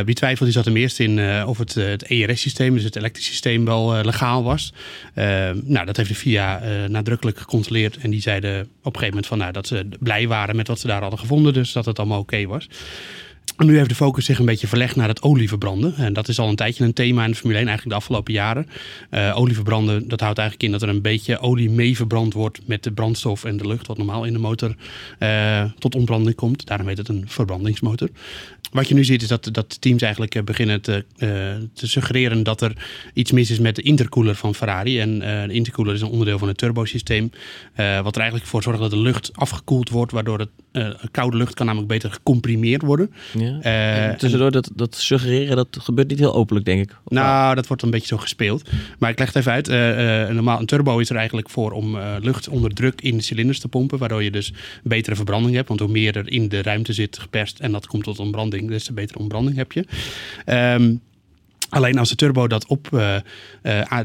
Die 0.06 0.16
twijfel 0.16 0.46
die 0.46 0.54
zat 0.54 0.66
hem 0.66 0.76
eerst 0.76 1.00
in 1.00 1.46
of 1.46 1.58
het, 1.58 1.74
het 1.74 2.04
ERS-systeem, 2.04 2.74
dus 2.74 2.84
het 2.84 2.96
elektrisch 2.96 3.26
systeem, 3.26 3.66
wel 3.66 4.04
legaal 4.04 4.44
was. 4.44 4.74
Nou, 5.64 5.86
dat 5.86 5.98
heeft 5.98 6.10
de 6.10 6.16
FIA 6.16 6.62
nadrukkelijk 6.88 7.38
gecontroleerd 7.38 7.98
en 7.98 8.10
die 8.10 8.22
zeiden 8.22 8.62
op 8.62 8.68
een 8.70 9.00
gegeven 9.00 9.08
moment 9.08 9.28
van, 9.28 9.38
nou, 9.38 9.52
dat 9.52 9.68
ze 9.68 9.88
blij 10.00 10.28
waren 10.28 10.56
met 10.56 10.68
wat 10.68 10.80
ze 10.80 10.88
daar 10.88 11.02
hadden 11.02 11.20
gevonden, 11.20 11.54
dus 11.54 11.72
dat 11.72 11.86
het 11.86 12.00
allemaal 12.00 12.20
oké 12.20 12.46
was. 12.46 12.68
Nu 13.66 13.78
heeft 13.78 13.90
de 13.90 13.96
focus 13.96 14.26
zich 14.26 14.40
een 14.40 14.46
beetje 14.46 14.68
verlegd 14.68 14.96
naar 14.96 15.08
het 15.08 15.22
olieverbranden. 15.22 15.96
En 15.96 16.14
dat 16.14 16.28
is 16.28 16.40
al 16.40 16.50
een 16.50 16.56
tijdje 16.56 16.84
een 16.84 16.94
thema 16.94 17.24
in 17.24 17.32
de 17.32 17.36
Formule 17.36 17.60
1, 17.60 17.68
eigenlijk 17.68 17.98
de 17.98 18.04
afgelopen 18.04 18.34
jaren. 18.34 18.68
Uh, 19.12 19.38
olieverbranden, 19.38 20.08
dat 20.08 20.20
houdt 20.20 20.38
eigenlijk 20.38 20.68
in 20.68 20.80
dat 20.80 20.90
er 20.90 20.96
een 20.96 21.02
beetje 21.02 21.40
olie 21.40 21.70
mee 21.70 21.96
verbrand 21.96 22.34
wordt 22.34 22.60
met 22.66 22.84
de 22.84 22.92
brandstof 22.92 23.44
en 23.44 23.58
de 23.58 23.68
lucht, 23.68 23.88
wat 23.88 23.98
normaal 23.98 24.24
in 24.24 24.34
de 24.34 24.40
motor 24.40 24.76
uh, 25.20 25.64
tot 25.80 25.96
ontbranding 25.96 26.36
komt. 26.36 26.66
Daarom 26.66 26.88
heet 26.88 26.98
het 26.98 27.08
een 27.08 27.24
verbrandingsmotor. 27.28 28.10
Wat 28.72 28.88
je 28.88 28.94
nu 28.94 29.04
ziet 29.04 29.22
is 29.22 29.28
dat, 29.28 29.50
dat 29.52 29.82
teams 29.82 30.02
eigenlijk 30.02 30.36
uh, 30.36 30.44
beginnen 30.44 30.82
te, 30.82 31.06
te, 31.74 31.88
suggereren 31.88 32.44
dat 32.44 32.62
er 32.62 32.74
iets 33.14 33.32
mis 33.32 33.52
is 33.52 33.60
met 33.60 33.76
de 33.76 33.82
intercooler 33.82 34.36
van 34.36 34.56
Ferrari. 34.56 35.00
En 35.00 35.10
uh, 35.10 35.44
de 35.44 35.54
intercooler 35.54 35.94
is 35.94 36.02
een 36.02 36.08
onderdeel 36.08 36.38
van 36.38 36.48
het 36.48 36.58
turbosysteem. 36.58 37.32
Uh, 37.78 38.02
wat 38.02 38.16
er 38.16 38.22
eigenlijk 38.22 38.50
voor 38.50 38.64
zorgt 38.64 38.80
dat 38.80 38.90
de 38.90 38.98
lucht 38.98 39.32
afgekoeld 39.34 39.90
wordt, 39.90 40.12
waardoor 40.12 40.40
het 40.40 40.50
koude 41.12 41.38
lucht 41.38 41.54
kan 41.54 41.66
namelijk 41.66 41.92
beter 41.92 42.12
gecomprimeerd 42.12 42.82
worden. 42.82 43.14
Ja. 43.62 44.16
Tussendoor, 44.16 44.52
dat, 44.52 44.72
dat 44.76 44.96
suggereren, 44.96 45.56
dat 45.56 45.78
gebeurt 45.80 46.08
niet 46.08 46.20
heel 46.20 46.34
openlijk, 46.34 46.66
denk 46.66 46.82
ik. 46.82 46.96
Nou, 47.06 47.56
dat 47.56 47.68
wordt 47.68 47.82
een 47.84 47.90
beetje 47.90 48.08
zo 48.08 48.18
gespeeld. 48.18 48.70
Maar 49.00 49.10
ik 49.10 49.20
leg 49.20 49.28
het 49.28 49.36
even 49.36 49.52
uit. 49.52 49.68
Normaal, 50.34 50.60
een 50.60 50.66
turbo 50.66 51.00
is 51.00 51.10
er 51.10 51.16
eigenlijk 51.16 51.50
voor 51.50 51.72
om 51.72 51.98
lucht 52.22 52.48
onder 52.48 52.74
druk 52.74 53.02
in 53.02 53.18
de 53.18 53.24
cilinders 53.24 53.60
te 53.60 53.68
pompen. 53.68 53.98
Waardoor 53.98 54.24
je 54.24 54.32
dus 54.32 54.54
betere 54.84 55.16
verbranding 55.16 55.56
hebt. 55.56 55.68
Want 55.68 55.80
hoe 55.80 55.90
meer 55.90 56.18
er 56.18 56.32
in 56.32 56.50
de 56.50 56.62
ruimte 56.62 56.94
zit 56.94 57.20
geperst 57.20 57.60
en 57.60 57.72
dat 57.72 57.88
komt 57.88 58.04
tot 58.04 58.20
des 58.70 58.84
te 58.84 58.94
betere 58.94 59.20
ontbranding 59.20 59.58
heb 59.58 59.72
je. 59.72 59.86
Um, 60.80 61.02
alleen 61.70 61.98
als 61.98 62.10
de 62.10 62.16
turbo 62.16 62.48
dat 62.48 62.68
op, 62.68 63.04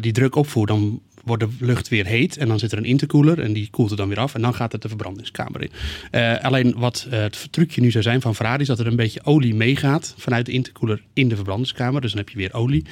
die 0.01 0.13
druk 0.13 0.35
opvoert, 0.35 0.69
dan 0.69 1.01
wordt 1.25 1.43
de 1.43 1.49
lucht 1.59 1.89
weer 1.89 2.07
heet 2.07 2.37
en 2.37 2.49
dan 2.49 2.59
zit 2.59 2.73
er 2.73 2.79
een 2.79 2.85
intercooler 2.85 3.41
en 3.41 3.53
die 3.53 3.69
koelt 3.71 3.89
het 3.89 3.99
dan 3.99 4.09
weer 4.09 4.19
af 4.19 4.35
en 4.35 4.41
dan 4.43 4.55
gaat 4.55 4.73
het 4.73 4.83
de 4.83 4.89
verbrandingskamer 4.89 5.63
in. 5.63 5.71
Uh, 6.13 6.39
alleen 6.41 6.75
wat 6.77 7.07
het 7.11 7.53
trucje 7.53 7.81
nu 7.81 7.91
zou 7.91 8.03
zijn 8.05 8.21
van 8.21 8.35
Ferrari 8.35 8.61
is 8.61 8.69
dat 8.69 8.79
er 8.79 8.87
een 8.87 8.97
beetje 8.97 9.25
olie 9.25 9.55
meegaat 9.55 10.15
vanuit 10.19 10.47
de 10.47 10.53
intercooler 10.53 11.03
in 11.13 11.29
de 11.29 11.35
verbrandingskamer. 11.35 12.01
Dus 12.01 12.11
dan 12.11 12.21
heb 12.21 12.29
je 12.29 12.37
weer 12.37 12.53
olie. 12.53 12.85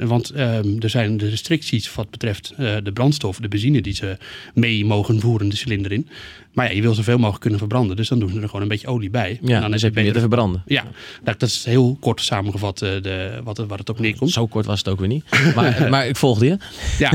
Want 0.00 0.38
um, 0.38 0.80
er 0.80 0.90
zijn 0.90 1.16
de 1.16 1.28
restricties 1.28 1.94
wat 1.94 2.10
betreft 2.10 2.54
de 2.56 2.90
brandstof, 2.94 3.38
de 3.38 3.48
benzine 3.48 3.80
die 3.80 3.94
ze 3.94 4.16
mee 4.54 4.84
mogen 4.84 5.20
voeren 5.20 5.48
de 5.48 5.56
cilinder 5.56 5.92
in. 5.92 6.08
Maar 6.52 6.66
ja, 6.66 6.72
je 6.72 6.82
wil 6.82 6.94
zoveel 6.94 7.16
mogelijk 7.16 7.40
kunnen 7.40 7.58
verbranden, 7.58 7.96
dus 7.96 8.08
dan 8.08 8.18
doen 8.18 8.28
ze 8.28 8.40
er 8.40 8.46
gewoon 8.46 8.62
een 8.62 8.68
beetje 8.68 8.86
olie 8.86 9.10
bij. 9.10 9.38
Ja, 9.42 9.54
en 9.54 9.60
dan 9.60 9.74
is 9.74 9.82
het 9.82 9.94
beter 9.94 10.12
te 10.12 10.18
verbranden. 10.18 10.62
Ja, 10.66 10.84
dat 11.22 11.42
is 11.42 11.64
heel 11.64 11.96
kort 12.00 12.20
samengevat 12.20 12.78
de, 12.78 13.40
wat, 13.44 13.58
wat 13.58 13.78
het 13.78 13.88
op 13.88 13.98
neerkomt. 13.98 14.30
Zo 14.30 14.46
kort 14.46 14.66
was 14.66 14.78
het 14.78 14.88
ook 14.88 14.98
weer 14.98 15.08
niet. 15.08 15.24
Maar, 15.54 15.86
maar 15.90 16.06
ik 16.06 16.16
volgde 16.16 16.46
je. 16.46 16.56
Ja. 16.98 17.12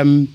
Um, 0.00 0.30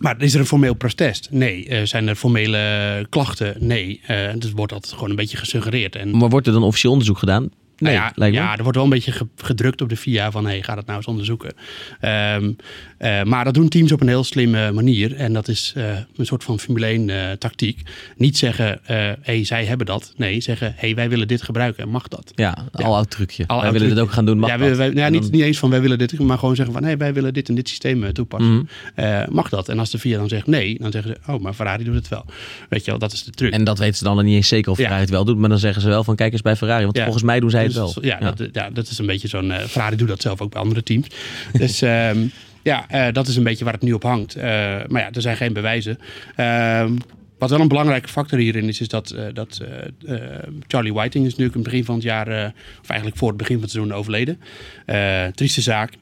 maar 0.00 0.22
is 0.22 0.34
er 0.34 0.40
een 0.40 0.46
formeel 0.46 0.74
protest? 0.74 1.28
Nee. 1.30 1.68
Uh, 1.68 1.80
zijn 1.84 2.08
er 2.08 2.14
formele 2.14 3.06
klachten? 3.08 3.54
Nee. 3.58 4.00
Uh, 4.10 4.30
dus 4.38 4.50
wordt 4.50 4.72
dat 4.72 4.92
gewoon 4.92 5.10
een 5.10 5.16
beetje 5.16 5.36
gesuggereerd. 5.36 5.96
En... 5.96 6.16
Maar 6.16 6.28
wordt 6.28 6.46
er 6.46 6.52
dan 6.52 6.62
officieel 6.62 6.92
onderzoek 6.92 7.18
gedaan? 7.18 7.50
Nee, 7.80 7.96
Nou 7.96 8.12
ja, 8.16 8.26
ja, 8.42 8.52
er 8.56 8.62
wordt 8.62 8.76
wel 8.76 8.84
een 8.86 8.92
beetje 8.92 9.12
ge- 9.12 9.26
gedrukt 9.36 9.80
op 9.82 9.88
de 9.88 9.96
FIA 9.96 10.30
van 10.30 10.46
hey, 10.46 10.62
ga 10.62 10.74
dat 10.74 10.84
nou 10.86 10.96
eens 10.98 11.06
onderzoeken. 11.06 11.52
Ehm, 12.00 12.52
eh, 12.98 13.22
maar 13.22 13.44
dat 13.44 13.54
doen 13.54 13.68
teams 13.68 13.92
op 13.92 14.00
een 14.00 14.08
heel 14.08 14.24
slimme 14.24 14.72
manier. 14.72 15.14
En 15.16 15.32
dat 15.32 15.48
is 15.48 15.72
eh, 15.76 15.84
een 16.16 16.26
soort 16.26 16.44
van 16.44 16.58
Formule 16.60 16.86
1 16.86 17.10
eh, 17.10 17.32
tactiek. 17.32 17.82
Niet 18.16 18.38
zeggen, 18.38 18.86
eh 18.86 19.10
hey, 19.20 19.44
zij 19.44 19.64
hebben 19.64 19.86
dat. 19.86 20.12
Nee, 20.16 20.40
zeggen, 20.40 20.72
hey, 20.76 20.94
wij 20.94 21.08
willen 21.08 21.28
dit 21.28 21.42
gebruiken. 21.42 21.88
Mag 21.88 22.08
dat? 22.08 22.32
Ja, 22.34 22.58
een 22.72 22.84
al 22.84 22.96
oud 22.96 23.10
trucje. 23.10 23.44
Al 23.46 23.60
Wij 23.60 23.72
willen 23.72 23.72
dit 23.80 23.88
trucje. 23.88 24.02
ook 24.02 24.12
gaan 24.14 24.24
doen, 24.24 24.38
mag 24.38 24.50
ja, 24.50 24.56
dat? 24.56 24.76
wij, 24.76 24.92
ja, 24.94 25.08
niet, 25.08 25.22
dan- 25.22 25.30
niet 25.30 25.42
eens 25.42 25.58
van 25.58 25.70
wij 25.70 25.80
willen 25.80 25.98
dit, 25.98 26.18
maar 26.18 26.38
gewoon 26.38 26.56
zeggen 26.56 26.74
van 26.74 26.84
hey, 26.84 26.96
wij 26.96 27.12
willen 27.14 27.32
dit 27.34 27.48
en 27.48 27.54
dit 27.54 27.68
systeem 27.68 28.12
toepassen. 28.12 28.68
Mhm. 28.96 29.34
Mag 29.34 29.48
dat? 29.48 29.68
En 29.68 29.78
als 29.78 29.90
de 29.90 29.98
FIA 29.98 30.18
dan 30.18 30.28
zegt 30.28 30.46
nee, 30.46 30.78
dan 30.78 30.90
zeggen 30.90 31.16
ze, 31.24 31.32
oh, 31.32 31.40
maar 31.40 31.52
Ferrari 31.52 31.84
doet 31.84 31.94
het 31.94 32.08
wel. 32.08 32.24
Weet 32.68 32.84
je 32.84 32.90
wel, 32.90 33.00
dat 33.00 33.12
is 33.12 33.24
de 33.24 33.30
truc. 33.30 33.52
En 33.52 33.64
dat 33.64 33.78
weten 33.78 33.96
ze 33.96 34.04
dan 34.04 34.24
niet 34.24 34.34
eens 34.34 34.48
zeker 34.48 34.70
of 34.70 34.76
Ja. 34.76 34.82
Ferrari 34.82 35.02
het 35.02 35.10
wel 35.12 35.24
doet. 35.24 35.38
Maar 35.38 35.48
dan 35.48 35.58
zeggen 35.58 35.82
ze 35.82 35.88
wel 35.88 36.04
van 36.04 36.16
kijk 36.16 36.32
eens 36.32 36.42
bij 36.42 36.56
Ferrari. 36.56 36.84
Want 36.84 36.96
Ja. 36.96 37.02
volgens 37.02 37.24
mij 37.24 37.40
doen 37.40 37.50
zij 37.50 37.62
het 37.62 37.69
Dus 37.74 37.94
wel. 37.94 38.04
Ja, 38.04 38.18
Dat, 38.18 38.48
ja, 38.52 38.70
dat 38.70 38.88
is 38.88 38.98
een 38.98 39.06
beetje 39.06 39.28
zo'n... 39.28 39.50
eh 39.50 39.64
Ferrari 39.64 39.96
doet 39.96 40.08
dat 40.08 40.22
zelf 40.22 40.40
ook 40.40 40.50
bij 40.50 40.60
andere 40.60 40.82
teams. 40.82 41.06
dus 41.52 41.82
ehm, 41.82 42.26
ja, 42.62 42.88
eh, 42.88 43.12
dat 43.12 43.26
is 43.26 43.36
een 43.36 43.42
beetje 43.44 43.64
waar 43.64 43.72
het 43.72 43.82
nu 43.82 43.92
op 43.92 44.02
hangt. 44.02 44.36
Eh, 44.36 44.42
maar 44.88 45.00
ja, 45.02 45.10
er 45.12 45.22
zijn 45.22 45.36
geen 45.36 45.52
bewijzen. 45.52 45.98
Ehm, 46.36 46.96
wat 47.38 47.50
wel 47.50 47.60
een 47.60 47.68
belangrijke 47.68 48.08
factor 48.08 48.38
hierin 48.38 48.68
is, 48.68 48.80
is 48.80 48.88
dat, 48.88 49.14
dat 49.32 49.60
Charlie 50.66 50.92
Whiting 50.92 51.24
is 51.24 51.30
natuurlijk 51.30 51.56
in 51.56 51.60
het 51.62 51.70
begin 51.70 51.84
van 51.84 51.94
het 51.94 52.04
jaar, 52.04 52.52
of 52.82 52.88
eigenlijk 52.88 53.18
voor 53.18 53.28
het 53.28 53.36
begin 53.36 53.54
van 53.54 53.62
het 53.62 53.72
seizoen 53.72 53.94
overleden. 53.94 54.40
Trieste 55.34 55.60
zaak. 55.60 55.92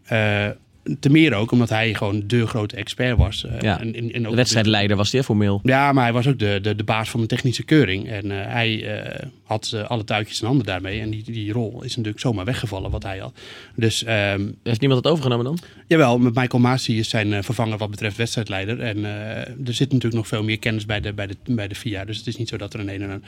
Te 1.00 1.10
meer 1.10 1.34
ook 1.34 1.50
omdat 1.52 1.68
hij 1.68 1.94
gewoon 1.94 2.22
de 2.26 2.46
grote 2.46 2.76
expert 2.76 3.16
was. 3.16 3.44
Eh, 3.44 3.60
Ja. 3.60 3.80
en, 3.80 3.94
en, 3.94 4.12
en 4.12 4.24
ook 4.24 4.30
De 4.30 4.36
wedstrijdleider 4.36 4.96
was 4.96 5.12
hè, 5.12 5.22
formeel. 5.24 5.60
ja, 5.62 5.92
maar 5.92 6.02
hij 6.04 6.12
was 6.12 6.26
ook 6.26 6.38
de, 6.38 6.58
de, 6.62 6.74
de 6.76 6.84
baas 6.84 7.10
van 7.10 7.20
de 7.20 7.26
technische 7.26 7.62
keuring. 7.62 8.08
En 8.08 8.30
eh, 8.30 8.52
hij 8.52 8.96
eh, 8.96 9.26
had 9.44 9.74
alle 9.86 10.04
touwtjes 10.04 10.40
in 10.40 10.46
handen 10.46 10.66
daarmee. 10.66 11.00
En 11.00 11.10
die, 11.10 11.22
die 11.26 11.52
rol 11.52 11.82
is 11.82 11.96
natuurlijk 11.96 12.22
zomaar 12.22 12.44
weggevallen 12.44 12.90
wat 12.90 13.02
hij 13.02 13.18
had. 13.18 13.38
Dus 13.76 14.04
ehm, 14.04 14.46
Heeft 14.62 14.80
niemand 14.80 15.02
het 15.04 15.12
overgenomen 15.12 15.44
dan? 15.44 15.58
jawel, 15.86 16.18
met 16.18 16.34
Michael 16.34 16.62
Masi 16.62 16.98
is 16.98 17.08
zijn 17.08 17.44
vervanger 17.44 17.78
wat 17.78 17.90
betreft 17.90 18.16
wedstrijdleider. 18.16 18.80
En 18.80 19.04
er 19.04 19.74
zit 19.74 19.86
natuurlijk 19.92 20.14
nog 20.14 20.28
veel 20.28 20.42
meer 20.42 20.58
kennis 20.58 20.86
bij 20.86 21.00
de, 21.00 21.12
bij, 21.12 21.26
de, 21.26 21.36
bij 21.46 21.68
de 21.68 21.74
FIA. 21.74 22.04
Dus 22.04 22.16
het 22.16 22.26
is 22.26 22.36
niet 22.36 22.48
zo 22.48 22.56
dat 22.56 22.74
er 22.74 22.80
een, 22.80 22.88
een, 23.02 23.10
een 23.10 23.22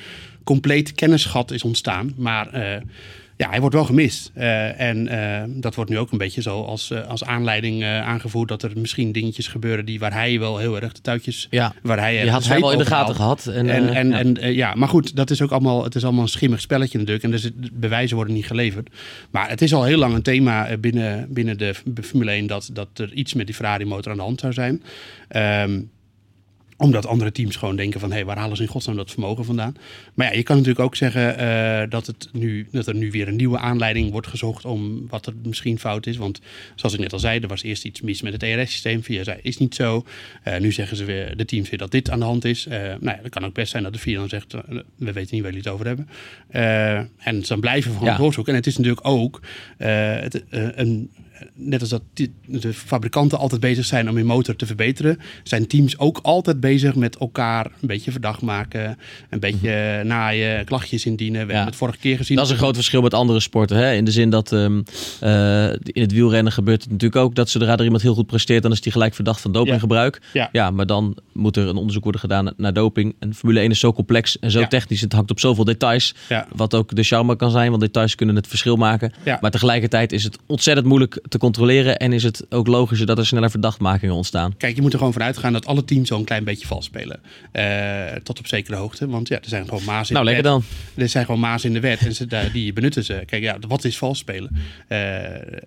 compleet 0.45 0.93
kennisgat 0.95 1.51
is 1.51 1.63
ontstaan. 1.65 2.13
Maar 2.17 2.49
ja, 3.41 3.49
hij 3.51 3.61
wordt 3.61 3.75
wel 3.75 3.85
gemist. 3.85 4.31
Eh, 4.35 4.81
en 4.81 5.09
eh, 5.09 5.43
dat 5.49 5.75
wordt 5.75 5.91
nu 5.91 5.99
ook 5.99 6.13
een 6.13 6.19
beetje 6.19 6.43
zo 6.43 6.63
als, 6.63 6.91
eh, 6.91 7.07
als 7.07 7.25
aanleiding 7.25 7.85
aangevoerd... 7.85 8.49
dat 8.49 8.63
er 8.63 8.71
misschien 8.75 9.13
dingetjes 9.13 9.49
gebeuren 9.49 9.85
die, 9.85 9.99
waar 9.99 10.13
hij 10.13 10.39
wel 10.39 10.59
heel 10.59 10.81
erg 10.81 10.93
de 10.93 11.01
touwtjes... 11.01 11.47
Ja. 11.51 11.73
Waar 11.83 11.99
hij, 11.99 12.21
Die 12.21 12.31
had 12.31 12.47
hij 12.47 12.61
wel 12.61 12.73
in 12.73 12.79
de 12.79 12.87
gaten 12.87 13.15
gehad. 13.15 13.47
En, 13.47 13.69
En, 13.69 13.95
en, 13.95 14.09
ja. 14.09 14.19
en 14.19 14.55
ja, 14.55 14.75
maar 14.75 14.89
goed, 14.89 15.17
dat 15.17 15.31
is 15.31 15.43
ook 15.43 15.51
allemaal, 15.51 15.85
het 15.85 15.95
is 15.95 16.05
allemaal 16.05 16.23
een 16.23 16.29
schimmig 16.29 16.61
spelletje 16.61 16.99
natuurlijk. 16.99 17.25
En 17.25 17.31
dus 17.31 17.43
het, 17.43 17.81
bewijzen 17.81 18.17
worden 18.17 18.35
niet 18.35 18.47
geleverd. 18.47 18.89
Maar 19.31 19.49
het 19.49 19.63
is 19.63 19.75
al 19.75 19.85
heel 19.85 19.99
lang 19.99 20.15
een 20.15 20.23
thema 20.23 20.77
binnen, 20.77 21.27
binnen 21.33 21.59
de 21.59 21.75
Formule 22.03 22.31
1 22.31 22.47
dat, 22.47 22.71
dat 22.73 22.89
er 22.95 23.13
iets 23.13 23.35
met 23.35 23.47
die 23.47 23.55
Ferrari 23.55 23.85
motor 23.85 24.13
aan 24.13 24.19
de 24.19 24.25
hand 24.25 24.41
zou 24.41 24.53
zijn. 24.53 24.83
Ehm, 25.29 25.81
omdat 26.81 27.07
andere 27.07 27.33
teams 27.33 27.57
gewoon 27.57 27.77
denken 27.77 28.01
van, 28.01 28.09
hé, 28.09 28.15
hey, 28.15 28.25
waar 28.25 28.39
halen 28.39 28.57
ze 28.57 28.63
in 28.63 28.69
godsnaam 28.69 28.97
dat 28.97 29.11
vermogen 29.11 29.45
vandaan? 29.45 29.75
Maar 30.15 30.27
ja, 30.31 30.37
je 30.37 30.43
kan 30.43 30.57
natuurlijk 30.57 30.85
ook 30.85 30.97
zeggen 30.97 31.39
eh, 31.39 31.91
dat, 31.91 32.07
het 32.07 32.29
nu, 32.33 32.67
dat 32.73 32.87
er 32.87 32.95
nu 32.95 33.11
weer 33.11 33.29
een 33.29 33.37
nieuwe 33.37 33.59
aanleiding 33.59 34.11
wordt 34.11 34.27
gezocht 34.27 34.65
om 34.65 35.07
wat 35.09 35.27
er 35.27 35.33
misschien 35.43 35.79
fout 35.79 36.07
is. 36.07 36.17
Want 36.17 36.41
zoals 36.75 36.95
ik 36.95 37.01
net 37.01 37.13
al 37.13 37.19
zei, 37.19 37.41
er 37.41 37.49
was 37.49 37.63
eerst 37.63 37.85
iets 37.85 38.01
mis 38.01 38.23
met 38.23 38.33
het 38.33 38.43
ERS-systeem. 38.43 39.03
Via 39.03 39.25
zei, 39.25 39.39
is 39.43 39.59
niet 39.59 39.75
zo. 39.75 40.05
Eh, 40.43 40.59
nu 40.59 40.73
zeggen 40.73 40.97
ze 40.97 41.05
weer, 41.05 41.37
de 41.37 41.45
teams 41.45 41.71
weer 41.71 41.79
dat 41.79 41.91
dit 41.91 42.11
aan 42.11 42.19
de 42.19 42.25
hand 42.25 42.45
is. 42.45 42.67
Eh 42.67 42.79
nou 42.79 43.17
ja, 43.17 43.19
dat 43.23 43.31
kan 43.31 43.45
ook 43.45 43.55
best 43.55 43.71
zijn 43.71 43.83
dat 43.83 43.93
de 43.93 43.99
VIA 43.99 44.19
dan 44.19 44.29
zegt, 44.29 44.53
we 44.97 45.13
weten 45.13 45.35
niet 45.35 45.43
waar 45.43 45.53
jullie 45.53 45.59
het 45.59 45.69
over 45.69 45.87
hebben. 45.87 46.09
En 47.19 47.43
ze 47.43 47.49
dan 47.49 47.61
blijven 47.61 47.91
we 47.91 47.97
gewoon 47.97 48.13
Ja. 48.13 48.19
doorzoeken. 48.19 48.53
En 48.53 48.59
het 48.59 48.69
is 48.69 48.77
natuurlijk 48.77 49.07
ook 49.07 49.41
het, 49.77 50.45
een 50.51 51.11
net 51.55 51.81
als 51.81 51.91
dat 51.91 52.03
de 52.47 52.73
fabrikanten 52.73 53.39
altijd 53.39 53.61
bezig 53.61 53.85
zijn 53.85 54.09
om 54.09 54.17
hun 54.17 54.27
motor 54.27 54.57
te 54.57 54.67
verbeteren, 54.67 55.19
zijn 55.43 55.67
teams 55.67 55.99
ook 55.99 56.19
altijd 56.23 56.61
bezig 56.61 56.95
met 56.95 57.17
elkaar 57.17 57.67
een 57.81 57.89
beetje 57.89 58.11
verdacht 58.11 58.43
maken, 58.43 58.99
een 59.31 59.41
beetje 59.41 60.03
naaien, 60.05 60.65
klachtjes 60.65 61.07
indienen. 61.07 61.41
We. 61.41 61.47
Ja. 61.47 61.53
hebben 61.53 61.67
het 61.67 61.77
vorige 61.77 61.99
keer 61.99 62.17
gezien. 62.17 62.37
Dat 62.37 62.47
is 62.47 62.53
een 62.53 62.59
groot 62.59 62.75
verschil 62.75 63.03
met 63.03 63.15
andere 63.15 63.41
sporten. 63.41 63.77
Hè? 63.77 63.95
In 63.95 64.05
de 64.05 64.11
zin 64.11 64.31
dat 64.31 64.53
ehm, 64.53 64.83
eh, 65.21 65.71
in 65.73 66.03
het 66.03 66.13
wielrennen 66.13 66.53
gebeurt 66.53 66.83
het 66.83 66.91
natuurlijk 66.91 67.23
ook 67.23 67.35
dat 67.35 67.49
zodra 67.49 67.77
er 67.77 67.85
iemand 67.85 68.03
heel 68.03 68.15
goed 68.15 68.27
presteert, 68.27 68.63
dan 68.63 68.73
is 68.73 68.81
die 68.81 68.93
gelijk 68.93 69.15
verdacht 69.15 69.41
van 69.41 69.53
dopinggebruik. 69.53 70.21
Ja. 70.33 70.49
Ja, 70.53 70.71
maar 70.71 70.87
dan 70.87 71.17
moet 71.33 71.57
er 71.57 71.69
een 71.69 71.77
onderzoek 71.77 72.03
worden 72.03 72.21
gedaan 72.21 72.53
naar 72.57 72.73
doping. 72.73 73.15
En 73.19 73.35
Formule 73.35 73.61
1 73.61 73.71
is 73.71 73.79
zo 73.79 73.93
complex 73.93 74.39
en 74.39 74.51
zo 74.51 74.67
technisch. 74.67 75.01
Het 75.01 75.13
hangt 75.13 75.31
op 75.31 75.41
zoveel 75.41 75.65
details. 75.65 76.15
Wat 76.55 76.75
ook 76.75 76.97
de 76.97 77.03
charme 77.03 77.37
kan 77.37 77.51
zijn, 77.51 77.71
want 77.71 77.83
details 77.83 78.15
kunnen 78.15 78.37
het 78.37 78.47
verschil 78.47 78.77
maken. 78.77 79.13
Maar 79.41 79.51
tegelijkertijd 79.51 80.13
is 80.13 80.25
het 80.25 80.39
ontzettend 80.47 80.87
moeilijk 80.87 81.21
te 81.31 81.39
controleren. 81.39 81.97
En 81.99 82.13
is 82.13 82.23
het 82.23 82.47
ook 82.49 82.67
logischer 82.67 83.07
dat 83.07 83.19
er 83.19 83.27
sneller 83.27 83.51
verdachtmakingen 83.51 84.15
ontstaan. 84.15 84.57
Kijk, 84.57 84.75
je 84.77 84.83
moet 84.83 84.93
er 84.93 84.99
gewoon 84.99 85.13
vanuit 85.13 85.39
gaan 85.39 85.53
dat 85.53 85.67
alle 85.67 85.85
teams 85.85 86.09
zo 86.09 86.17
een 86.19 86.25
klein 86.25 86.45
beetje 86.45 86.67
vals 86.67 86.85
spelen. 86.85 87.21
Eh, 87.53 88.17
tot 88.23 88.39
op 88.39 88.47
zekere 88.47 88.77
hoogte. 88.77 89.09
Want 89.09 89.29
ja, 89.29 89.37
er 89.37 89.49
zijn 89.49 89.65
gewoon 89.69 89.85
maas 89.85 90.09
in 90.09 90.15
Nou, 90.15 90.27
de 90.27 90.33
lekker 90.33 90.53
wet. 90.53 90.63
dan. 90.97 91.03
Er 91.05 91.09
zijn 91.09 91.25
gewoon 91.25 91.41
maas 91.41 91.65
in 91.65 91.73
de 91.73 91.81
wet 91.81 92.01
en 92.01 92.15
ze, 92.15 92.49
die 92.53 92.73
benutten 92.73 93.05
ze. 93.05 93.23
Kijk, 93.27 93.43
ja, 93.43 93.57
wat 93.69 93.85
is 93.85 93.99
vals 93.99 94.19
spelen? 94.19 94.57
Eh, 94.89 95.59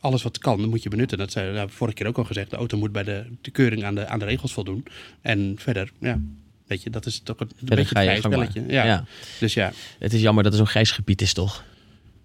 alles 0.00 0.22
wat 0.22 0.38
kan, 0.38 0.68
moet 0.68 0.82
je 0.82 0.88
benutten. 0.88 1.18
Dat 1.18 1.32
zei 1.32 1.52
nou, 1.52 1.68
vorige 1.70 1.96
keer 1.96 2.06
ook 2.06 2.18
al 2.18 2.24
gezegd. 2.24 2.50
De 2.50 2.56
auto 2.56 2.78
moet 2.78 2.92
bij 2.92 3.02
de, 3.04 3.24
de 3.40 3.50
keuring 3.50 3.84
aan 3.84 3.94
de, 3.94 4.06
aan 4.06 4.18
de 4.18 4.24
regels 4.24 4.52
voldoen. 4.52 4.84
En 5.20 5.54
verder, 5.58 5.90
ja, 6.00 6.20
weet 6.66 6.82
je, 6.82 6.90
dat 6.90 7.06
is 7.06 7.20
toch 7.24 7.40
een, 7.40 7.50
beetje 7.60 7.98
een 7.98 8.06
maar. 8.06 8.16
spelletje. 8.16 8.64
Ja. 8.68 8.84
Ja. 8.84 9.04
Dus 9.40 9.54
ja. 9.54 9.72
Het 9.98 10.12
is 10.12 10.20
jammer 10.20 10.42
dat 10.44 10.52
er 10.52 10.58
zo'n 10.58 10.66
grijs 10.66 10.90
gebied 10.90 11.22
is, 11.22 11.32
toch? 11.32 11.64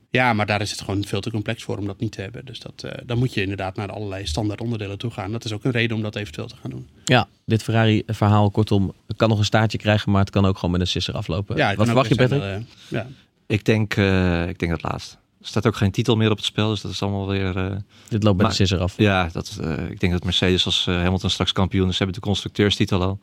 Ja, 0.09 0.33
maar 0.33 0.45
daar 0.45 0.61
is 0.61 0.71
het 0.71 0.81
gewoon 0.81 1.05
veel 1.05 1.21
te 1.21 1.31
complex 1.31 1.63
voor 1.63 1.77
om 1.77 1.85
dat 1.85 1.99
niet 1.99 2.11
te 2.11 2.21
hebben. 2.21 2.45
Dus 2.45 2.59
dat, 2.59 2.83
eh, 2.83 2.91
dan 3.05 3.17
moet 3.17 3.33
je 3.33 3.41
inderdaad 3.41 3.75
naar 3.75 3.91
allerlei 3.91 4.25
standaard 4.27 4.61
onderdelen 4.61 4.97
toe 4.97 5.11
gaan. 5.11 5.31
Dat 5.31 5.45
is 5.45 5.53
ook 5.53 5.63
een 5.63 5.71
reden 5.71 5.95
om 5.95 6.01
dat 6.03 6.15
eventueel 6.15 6.47
te 6.47 6.55
gaan 6.61 6.69
doen. 6.69 6.87
Ja, 7.05 7.27
dit 7.45 7.63
Ferrari-verhaal, 7.63 8.51
kortom, 8.51 8.93
kan 9.15 9.29
nog 9.29 9.37
een 9.39 9.45
staartje 9.45 9.77
krijgen, 9.77 10.11
maar 10.11 10.21
het 10.21 10.29
kan 10.29 10.45
ook 10.45 10.55
gewoon 10.55 10.71
met 10.71 10.81
een 10.81 10.87
sisser 10.87 11.13
aflopen. 11.13 11.57
Ja, 11.57 11.75
Wat 11.75 11.85
verwacht 11.85 12.09
je, 12.09 12.15
Patrick? 12.15 12.41
eh, 12.41 12.55
ja. 12.87 13.07
Ik 13.47 13.65
denk, 13.65 13.95
eh, 13.95 14.47
ik 14.49 14.59
denk 14.59 14.71
dat 14.71 14.83
laatst. 14.91 15.17
Er 15.41 15.47
staat 15.47 15.67
ook 15.67 15.75
geen 15.75 15.91
titel 15.91 16.15
meer 16.15 16.31
op 16.31 16.37
het 16.37 16.45
spel, 16.45 16.69
dus 16.69 16.81
dat 16.81 16.91
is 16.91 17.01
allemaal 17.01 17.27
weer... 17.27 17.57
eh, 17.57 17.75
Dit 18.09 18.23
loopt 18.23 18.23
met 18.23 18.35
Maar- 18.37 18.49
de 18.49 18.53
sisser 18.55 18.79
af. 18.79 18.93
ja, 18.97 19.29
dat, 19.31 19.57
eh, 19.61 19.89
ik 19.89 19.99
denk 19.99 20.13
dat 20.13 20.23
Mercedes 20.23 20.65
als 20.65 20.87
eh, 20.87 20.95
Hamilton 21.01 21.29
straks 21.29 21.51
kampioen 21.51 21.87
is. 21.89 21.91
Ze 21.97 22.03
hebben 22.03 22.21
de 22.21 22.27
constructeurstitel 22.27 23.01
al. 23.01 23.19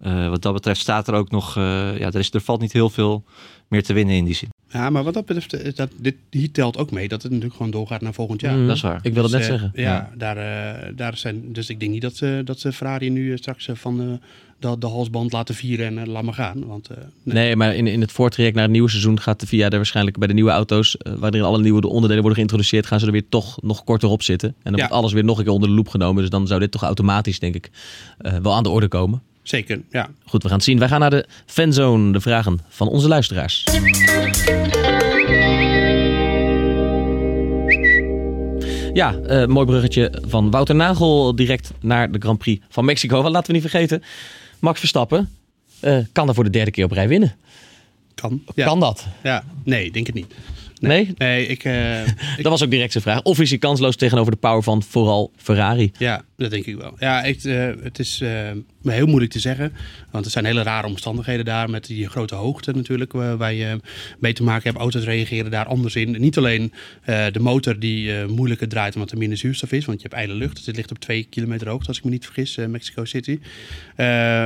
Eh, 0.00 0.28
wat 0.28 0.42
dat 0.42 0.52
betreft 0.52 0.80
staat 0.80 1.08
er 1.08 1.14
ook 1.14 1.30
nog... 1.30 1.56
eh, 1.56 1.62
ja, 1.98 2.06
er, 2.06 2.14
is, 2.18 2.30
er 2.32 2.40
valt 2.40 2.60
niet 2.60 2.72
heel 2.72 2.90
veel 2.90 3.24
meer 3.68 3.82
te 3.82 3.92
winnen 3.92 4.14
in 4.14 4.24
die 4.24 4.34
zin. 4.34 4.48
Ja, 4.72 4.90
maar 4.90 5.04
wat 5.04 5.14
dat 5.14 5.26
betreft, 5.26 5.52
eh, 5.52 5.74
dat, 5.74 5.90
dit, 5.96 6.14
hier 6.30 6.50
telt 6.50 6.76
ook 6.76 6.90
mee 6.90 7.08
dat 7.08 7.22
het 7.22 7.30
natuurlijk 7.30 7.56
gewoon 7.56 7.72
doorgaat 7.72 8.00
naar 8.00 8.14
volgend 8.14 8.40
jaar. 8.40 8.56
Mm, 8.56 8.66
dat 8.66 8.76
is 8.76 8.82
waar. 8.82 9.00
Ik 9.02 9.14
wil 9.14 9.22
het 9.22 9.32
Dus, 9.32 9.40
net 9.40 9.50
eh, 9.50 9.54
zeggen. 9.58 9.82
Ja, 9.82 9.92
Ja. 9.92 10.10
Daar, 10.16 10.36
eh, 10.36 10.92
daar 10.96 11.16
zijn, 11.16 11.52
dus 11.52 11.68
ik 11.70 11.80
denk 11.80 11.92
niet 11.92 12.02
dat 12.02 12.16
ze, 12.16 12.42
dat 12.44 12.60
ze 12.60 12.72
Ferrari 12.72 13.10
nu 13.10 13.36
straks 13.36 13.68
van 13.72 13.96
de, 13.96 14.18
de 14.78 14.86
halsband 14.86 15.32
laten 15.32 15.54
vieren 15.54 15.98
en 15.98 16.08
laat 16.08 16.22
maar 16.22 16.34
gaan. 16.34 16.66
Want 16.66 16.88
eh, 16.88 16.96
nee. 17.22 17.34
Nee, 17.34 17.56
maar 17.56 17.74
in, 17.74 17.86
in 17.86 18.00
het 18.00 18.12
voortraject 18.12 18.54
naar 18.54 18.64
het 18.64 18.72
nieuwe 18.72 18.88
seizoen 18.90 19.20
gaat 19.20 19.40
de 19.40 19.46
VIA 19.46 19.68
er 19.70 19.76
waarschijnlijk 19.76 20.18
bij 20.18 20.28
de 20.28 20.34
nieuwe 20.34 20.50
auto's, 20.50 20.96
waarin 21.18 21.42
alle 21.42 21.60
nieuwe 21.60 21.86
onderdelen 21.86 22.18
worden 22.18 22.34
geïntroduceerd, 22.34 22.86
gaan 22.86 23.00
ze 23.00 23.06
er 23.06 23.12
weer 23.12 23.28
toch 23.28 23.62
nog 23.62 23.84
korter 23.84 24.08
op 24.08 24.22
zitten. 24.22 24.48
En 24.48 24.54
dan 24.62 24.72
Ja. 24.72 24.78
wordt 24.78 24.94
alles 24.94 25.12
weer 25.12 25.24
nog 25.24 25.38
een 25.38 25.44
keer 25.44 25.52
onder 25.52 25.68
de 25.68 25.74
loep 25.74 25.88
genomen. 25.88 26.20
Dus 26.20 26.30
dan 26.30 26.46
zou 26.46 26.60
dit 26.60 26.70
toch 26.70 26.82
automatisch, 26.82 27.38
denk 27.38 27.54
ik, 27.54 27.70
eh, 28.18 28.36
wel 28.36 28.54
aan 28.54 28.62
de 28.62 28.68
orde 28.68 28.88
komen. 28.88 29.22
Zeker, 29.50 29.82
ja. 29.90 30.10
Goed, 30.24 30.42
we 30.42 30.48
gaan 30.48 30.56
het 30.56 30.66
zien. 30.66 30.78
Wij 30.78 30.88
gaan 30.88 31.00
naar 31.00 31.10
de 31.10 31.26
fanzone, 31.46 32.12
de 32.12 32.20
vragen 32.20 32.58
van 32.68 32.88
onze 32.88 33.08
luisteraars. 33.08 33.64
Ja, 38.92 39.14
eh, 39.14 39.46
mooi 39.46 39.66
bruggetje 39.66 40.22
van 40.26 40.50
Wouter 40.50 40.74
Nagel 40.74 41.34
direct 41.34 41.72
naar 41.80 42.12
de 42.12 42.18
Grand 42.18 42.38
Prix 42.38 42.64
van 42.68 42.84
Mexico. 42.84 43.22
Want 43.22 43.34
laten 43.34 43.46
we 43.46 43.52
niet 43.52 43.70
vergeten, 43.70 44.02
Max 44.58 44.78
Verstappen 44.78 45.28
eh, 45.80 45.98
kan 46.12 46.28
er 46.28 46.34
voor 46.34 46.44
de 46.44 46.50
derde 46.50 46.70
keer 46.70 46.84
op 46.84 46.92
rij 46.92 47.08
winnen. 47.08 47.36
Kan. 48.14 48.42
Ja. 48.54 48.66
Kan 48.66 48.80
dat? 48.80 49.06
Ja, 49.22 49.44
nee, 49.64 49.90
denk 49.90 50.06
het 50.06 50.14
niet. 50.14 50.34
Nee? 50.80 51.12
Nee, 51.16 51.46
ik, 51.46 51.64
eh, 51.64 52.00
ik- 52.06 52.42
Dat 52.42 52.52
was 52.52 52.62
ook 52.64 52.70
direct 52.70 52.92
zijn 52.92 53.04
vraag. 53.04 53.22
Of 53.22 53.40
is 53.40 53.50
hij 53.50 53.58
kansloos 53.58 53.96
tegenover 53.96 54.32
de 54.32 54.38
power 54.38 54.62
van 54.62 54.82
vooral 54.82 55.32
Ferrari? 55.36 55.90
ja, 55.98 56.22
dat 56.36 56.50
denk 56.50 56.66
ik 56.66 56.76
wel. 56.76 56.96
Ja, 56.98 57.22
ik, 57.22 57.44
eh, 57.44 57.68
het 57.82 57.98
is 57.98 58.20
eh, 58.20 58.50
heel 58.82 59.06
moeilijk 59.06 59.32
te 59.32 59.38
zeggen. 59.38 59.72
Want 60.10 60.24
er 60.24 60.30
zijn 60.30 60.44
hele 60.44 60.62
rare 60.62 60.86
omstandigheden 60.86 61.44
daar 61.44 61.70
met 61.70 61.86
die 61.86 62.08
grote 62.08 62.34
hoogte 62.34 62.72
natuurlijk. 62.72 63.12
Waar, 63.12 63.52
je 63.54 63.80
mee 64.18 64.32
te 64.32 64.42
maken 64.42 64.62
hebt. 64.68 64.78
Auto's 64.78 65.04
reageren 65.04 65.50
daar 65.50 65.66
anders 65.66 65.96
in. 65.96 66.16
Niet 66.18 66.38
alleen 66.38 66.72
de 67.04 67.40
motor 67.40 67.78
die 67.78 68.26
moeilijker 68.26 68.68
draait 68.68 68.94
omdat 68.94 69.10
er 69.10 69.18
minder 69.18 69.38
zuurstof 69.38 69.72
is. 69.72 69.84
Want 69.84 70.02
je 70.02 70.08
hebt 70.08 70.20
ijle 70.20 70.34
lucht. 70.34 70.54
Dus 70.56 70.64
dit 70.64 70.76
ligt 70.76 70.90
op 70.90 70.98
twee 70.98 71.26
kilometer 71.30 71.68
hoogte 71.68 71.88
als 71.88 71.98
ik 71.98 72.04
me 72.04 72.10
niet 72.10 72.24
vergis. 72.24 72.56
Mexico 72.68 73.04
City. 73.04 73.38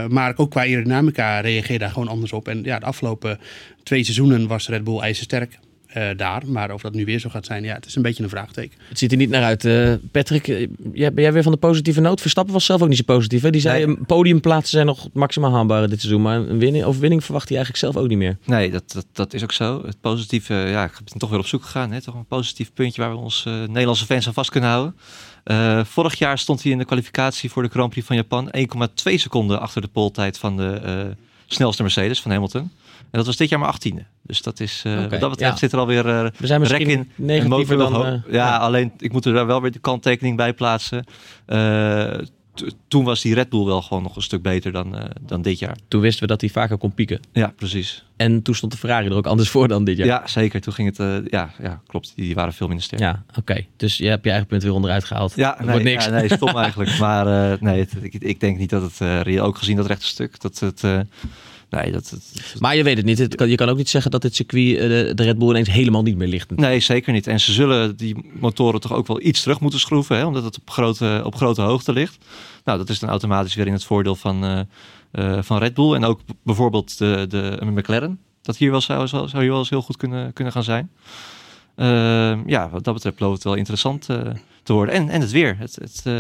Maar 0.09 0.33
ook 0.37 0.51
qua 0.51 0.61
aerodynamica 0.61 1.41
reageer 1.41 1.79
daar 1.79 1.91
gewoon 1.91 2.09
anders 2.09 2.33
op. 2.33 2.49
En 2.49 2.63
ja, 2.63 2.79
de 2.79 2.87
afgelopen 2.87 3.39
twee 3.83 4.03
seizoenen 4.05 4.47
was 4.47 4.69
Red 4.69 4.85
Bull 4.85 4.99
ijzersterk. 5.01 5.59
Eh, 5.95 6.09
daar. 6.17 6.43
Maar 6.47 6.73
of 6.73 6.83
dat 6.83 6.95
nu 6.95 7.05
weer 7.05 7.19
zo 7.19 7.29
gaat 7.31 7.47
zijn, 7.47 7.65
ja, 7.65 7.75
het 7.75 7.87
is 7.87 7.95
een 7.95 8.03
beetje 8.03 8.23
een 8.23 8.29
vraagteken. 8.29 8.79
Het 8.89 8.99
ziet 8.99 9.11
er 9.11 9.17
niet 9.17 9.31
naar 9.31 9.43
uit. 9.43 9.65
Eh, 9.65 9.93
Patrick, 10.11 10.49
eh, 10.49 10.67
jij, 10.93 11.13
ben 11.13 11.23
jij 11.23 11.33
weer 11.33 11.43
van 11.43 11.53
de 11.53 11.59
positieve 11.59 12.01
noot? 12.01 12.21
Verstappen 12.21 12.53
was 12.53 12.65
zelf 12.65 12.83
ook 12.83 12.89
niet 12.89 12.97
zo 12.97 13.05
positief. 13.05 13.43
Hè? 13.43 13.51
Die 13.51 13.61
zei, 13.61 13.87
Nee. 13.87 13.97
podiumplaatsen 13.97 14.71
zijn 14.71 14.87
nog 14.87 15.09
maximaal 15.13 15.53
haalbaar 15.53 15.89
dit 15.89 16.01
seizoen. 16.01 16.23
Maar 16.23 16.37
een 16.37 16.59
winning, 16.59 16.85
overwinning 16.85 17.25
verwacht 17.25 17.49
hij 17.49 17.57
eigenlijk 17.57 17.87
zelf 17.87 18.05
ook 18.05 18.11
niet 18.11 18.19
meer. 18.19 18.37
Nee, 18.45 18.71
dat, 18.71 18.93
dat, 18.93 19.07
dat 19.13 19.35
is 19.35 19.43
ook 19.43 19.53
zo. 19.53 19.83
Het 19.87 20.01
positieve, 20.01 20.55
ja, 20.55 20.85
ik 20.85 20.93
ben 21.05 21.19
toch 21.19 21.31
weer 21.31 21.39
op 21.39 21.47
zoek 21.47 21.63
gegaan. 21.63 21.93
Hè? 21.93 22.01
Toch 22.01 22.15
een 22.15 22.27
positief 22.27 22.73
puntje 22.73 23.03
waar 23.03 23.11
we 23.11 23.17
ons 23.17 23.45
eh, 23.47 23.53
Nederlandse 23.53 24.07
fans 24.07 24.27
aan 24.27 24.35
vast 24.35 24.51
kunnen 24.51 24.71
houden. 24.71 24.97
Eh, 25.45 25.85
vorig 25.85 26.19
jaar 26.19 26.39
stond 26.39 26.63
hij 26.63 26.73
in 26.73 26.79
de 26.79 26.85
kwalificatie 26.85 27.51
voor 27.51 27.63
de 27.63 27.69
Grand 27.69 27.91
Prix 27.91 28.07
van 28.07 28.17
Japan 28.17 28.51
1,2 28.51 29.19
seconden 29.19 29.61
achter 29.61 29.81
de 29.81 29.89
poltijd 29.89 30.39
van 30.39 30.57
de 30.57 30.81
eh, 30.85 31.01
snelste 31.47 31.83
Mercedes 31.83 32.21
van 32.21 32.31
Hamilton. 32.31 32.71
En 33.15 33.21
dat 33.21 33.27
was 33.29 33.37
dit 33.37 33.49
jaar 33.49 33.59
maar 33.61 33.75
18e. 33.75 34.03
Dus 34.23 34.43
dat 34.43 34.61
is, 34.61 34.83
eh, 34.87 34.95
wat 35.01 35.21
dat 35.21 35.31
betreft 35.31 35.53
ja. 35.53 35.57
zit 35.57 35.73
er 35.73 35.79
alweer 35.79 36.09
eh 36.09 36.27
We 36.39 36.47
zijn 36.47 36.65
rek 36.65 36.81
in. 36.87 37.11
negatiever 37.17 37.77
dan... 37.77 37.93
nog 37.93 38.03
hoog. 38.05 38.21
ja, 38.31 38.57
alleen 38.57 38.93
ik 38.99 39.13
moet 39.13 39.25
er 39.25 39.33
daar 39.33 39.47
wel 39.47 39.61
weer 39.63 39.71
de 39.73 39.79
kanttekening 39.79 40.37
bij 40.37 40.55
plaatsen. 40.55 41.05
Toen 42.89 43.05
was 43.05 43.21
die 43.23 43.35
Red 43.35 43.49
Bull 43.49 43.65
wel 43.65 43.83
gewoon 43.83 44.03
nog 44.03 44.17
een 44.17 44.23
stuk 44.23 44.43
beter 44.43 44.73
dan, 44.73 44.97
dan 45.21 45.43
dit 45.43 45.59
jaar. 45.59 45.77
Toen 45.89 46.01
wisten 46.01 46.21
we 46.23 46.27
dat 46.27 46.41
hij 46.41 46.51
vaker 46.51 46.77
kon 46.79 46.95
pieken. 46.95 47.21
Ja, 47.33 47.53
precies. 47.57 48.05
En 48.17 48.43
toen 48.43 48.55
stond 48.55 48.73
de 48.73 48.79
Ferrari 48.79 49.07
er 49.07 49.15
ook 49.15 49.27
anders 49.27 49.49
voor 49.49 49.69
dan 49.69 49.85
dit 49.85 49.97
Ja, 49.97 50.05
jaar. 50.05 50.29
zeker. 50.29 50.61
Toen 50.61 50.73
ging 50.73 50.97
het, 50.97 51.23
ja, 51.31 51.51
ja, 51.63 51.81
klopt. 51.87 52.13
Die, 52.17 52.35
waren 52.35 52.53
veel 52.53 52.67
minder 52.67 52.85
sterk. 52.85 53.01
Ja, 53.03 53.25
oké. 53.39 53.65
Dus 53.77 53.97
je 53.97 54.07
hebt 54.09 54.25
je 54.25 54.31
eigen 54.31 54.49
punt 54.49 54.63
weer 54.63 54.73
onderuit 54.73 55.05
gehaald. 55.05 55.33
Ja, 55.37 55.57
Dat 55.59 55.67
nee, 55.67 55.83
niks. 55.83 56.05
Ja, 56.05 56.11
nee, 56.11 56.29
stom 56.35 56.57
eigenlijk. 56.67 56.99
Maar 56.99 57.57
nee, 57.61 57.81
het- 57.81 57.93
ik, 58.01 58.15
ik 58.15 58.41
denk 58.41 58.59
niet 58.59 58.71
dat 58.71 58.83
het 58.83 59.23
reëel, 59.23 59.45
ook 59.45 59.59
gezien 59.59 59.77
dat 59.77 59.87
rechte 59.87 60.07
stuk, 60.07 60.41
dat 60.41 60.59
het, 60.59 60.83
nee, 61.75 61.93
dat 61.93 62.11
het, 62.11 62.57
Maar 62.61 62.77
je 62.77 62.83
weet 62.83 62.97
het 62.97 63.07
niet. 63.07 63.19
Het 63.19 63.35
kan, 63.35 63.49
je 63.49 63.57
kan 63.57 63.69
ook 63.69 63.77
niet 63.77 63.89
zeggen 63.89 64.11
dat 64.11 64.23
dit 64.23 64.35
circuit 64.35 64.77
eh, 64.77 64.89
de, 64.89 65.13
de 65.15 65.23
Red 65.23 65.39
Bull 65.39 65.49
ineens 65.49 65.71
helemaal 65.71 66.03
niet 66.03 66.17
meer 66.17 66.29
ligt. 66.29 66.57
nee, 66.57 66.81
zeker 66.81 67.13
niet. 67.13 67.27
En 67.27 67.41
ze 67.41 67.53
zullen 67.53 67.97
die 67.97 68.31
motoren 68.33 68.81
toch 68.81 68.93
ook 68.93 69.07
wel 69.07 69.21
iets 69.21 69.43
terug 69.43 69.61
moeten 69.61 69.81
schroeven, 69.81 70.17
hè, 70.17 70.25
omdat 70.25 70.45
het 70.45 70.59
op 70.59 70.71
grote, 70.71 71.21
op 71.25 71.35
grote 71.35 71.63
hoogte 71.63 71.93
ligt. 71.93 72.25
Nou, 72.65 72.79
dat 72.79 72.89
is 72.89 72.99
dan 72.99 73.09
automatisch 73.09 73.55
weer 73.55 73.67
in 73.67 73.73
het 73.73 73.85
voordeel 73.85 74.15
van, 74.17 74.45
eh, 74.45 74.61
eh, 75.11 75.43
van 75.43 75.59
Red 75.59 75.75
Bull 75.75 75.95
en 75.95 76.05
ook 76.05 76.21
bijvoorbeeld 76.43 76.99
de, 76.99 77.27
de 77.29 77.59
McLaren. 77.61 78.19
Dat 78.43 78.57
hier 78.57 78.71
wel 78.71 78.81
zou, 78.81 79.09
zou, 79.09 79.29
hier 79.31 79.49
wel 79.49 79.59
eens 79.59 79.71
heel 79.71 79.83
goed 79.83 79.97
kunnen, 79.97 80.33
kunnen 80.33 80.53
gaan 80.53 80.65
zijn. 80.65 80.91
Ehm, 81.77 82.43
ja, 82.47 82.71
wat 82.71 82.85
dat 82.85 82.95
betreft 82.95 83.21
loopt 83.21 83.35
het 83.35 83.45
wel 83.45 83.55
interessant 83.55 84.09
eh, 84.09 84.21
te 84.65 84.73
worden. 84.73 84.95
En, 84.95 85.09
en 85.09 85.21
het 85.21 85.31
weer. 85.31 85.57
Het, 85.59 85.79
het 85.81 86.01
eh, 86.05 86.15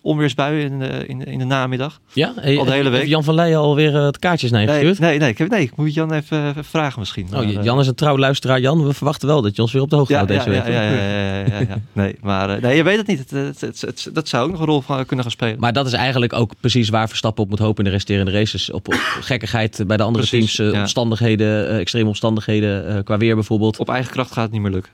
onweersbuien 0.00 0.70
in 0.70 0.78
de, 0.78 1.06
in, 1.06 1.24
in 1.24 1.38
de 1.38 1.44
namiddag. 1.44 2.00
Ja? 2.12 2.32
Hey, 2.40 2.58
Al 2.58 2.64
de 2.64 2.70
hele 2.70 2.88
heeft 2.88 3.00
week. 3.00 3.08
Jan 3.10 3.24
van 3.24 3.34
Leijen 3.34 3.58
alweer 3.58 3.96
eh, 3.96 4.04
het 4.04 4.18
kaartjes 4.18 4.50
naar 4.50 4.64
Nee, 4.64 4.74
gestuurd? 4.74 4.98
nee, 4.98 5.18
nee, 5.18 5.28
ik, 5.30 5.38
heb, 5.38 5.48
nee, 5.50 5.62
ik 5.62 5.76
moet 5.76 5.94
Jan 5.94 6.12
even, 6.12 6.48
even 6.48 6.64
vragen 6.64 6.98
misschien. 6.98 7.24
Oh, 7.24 7.30
Maar, 7.32 7.42
eh, 7.42 7.62
Jan 7.62 7.80
is 7.80 7.86
een 7.86 7.94
trouw 7.94 8.18
luisteraar. 8.18 8.60
Jan, 8.60 8.86
we 8.86 8.92
verwachten 8.92 9.28
wel 9.28 9.42
dat 9.42 9.56
je 9.56 9.62
ons 9.62 9.72
weer 9.72 9.82
op 9.82 9.90
de 9.90 9.96
hoogte 9.96 10.12
ja, 10.12 10.18
houdt 10.18 10.32
ja, 10.32 10.38
deze 10.44 10.50
ja, 10.56 10.64
week. 10.64 10.74
ja, 10.74 10.82
ja, 10.82 10.90
ja, 10.90 11.58
ja, 11.58 11.66
ja. 11.68 11.78
Nee, 12.02 12.16
maar 12.20 12.50
eh, 12.50 12.62
nee, 12.62 12.76
je 12.76 12.82
weet 12.82 12.96
het 12.96 13.06
niet. 13.06 13.18
Het, 13.18 13.30
het, 13.30 13.60
het, 13.60 13.80
het- 13.80 14.10
dat 14.12 14.28
zou 14.28 14.44
ook 14.44 14.50
nog 14.50 14.60
een 14.60 14.66
rol 14.66 14.80
van 14.80 14.96
kunnen 15.06 15.24
gaan 15.24 15.34
spelen. 15.34 15.56
Maar 15.60 15.72
dat 15.72 15.86
is 15.86 15.92
eigenlijk 15.92 16.32
ook 16.32 16.52
precies 16.60 16.88
waar 16.88 17.08
Verstappen 17.08 17.42
op 17.44 17.50
moet 17.50 17.58
hopen 17.58 17.84
in 17.84 17.90
de 17.90 17.96
resterende 17.96 18.30
races. 18.30 18.70
Op, 18.70 18.88
op 18.88 18.94
gekkigheid 19.20 19.84
bij 19.86 19.96
de 19.96 20.02
andere 20.02 20.26
Precies, 20.26 20.54
teams. 20.56 20.72
eh. 20.74 20.80
Omstandigheden, 20.80 21.68
eh, 21.68 21.78
extreme 21.78 22.08
omstandigheden 22.08 22.88
eh, 22.96 23.02
qua 23.04 23.16
weer 23.16 23.34
bijvoorbeeld. 23.34 23.78
Op 23.78 23.88
eigen 23.88 24.12
kracht 24.12 24.32
gaat 24.32 24.42
het 24.44 24.52
niet 24.52 24.60
meer 24.62 24.70
lukken. 24.70 24.92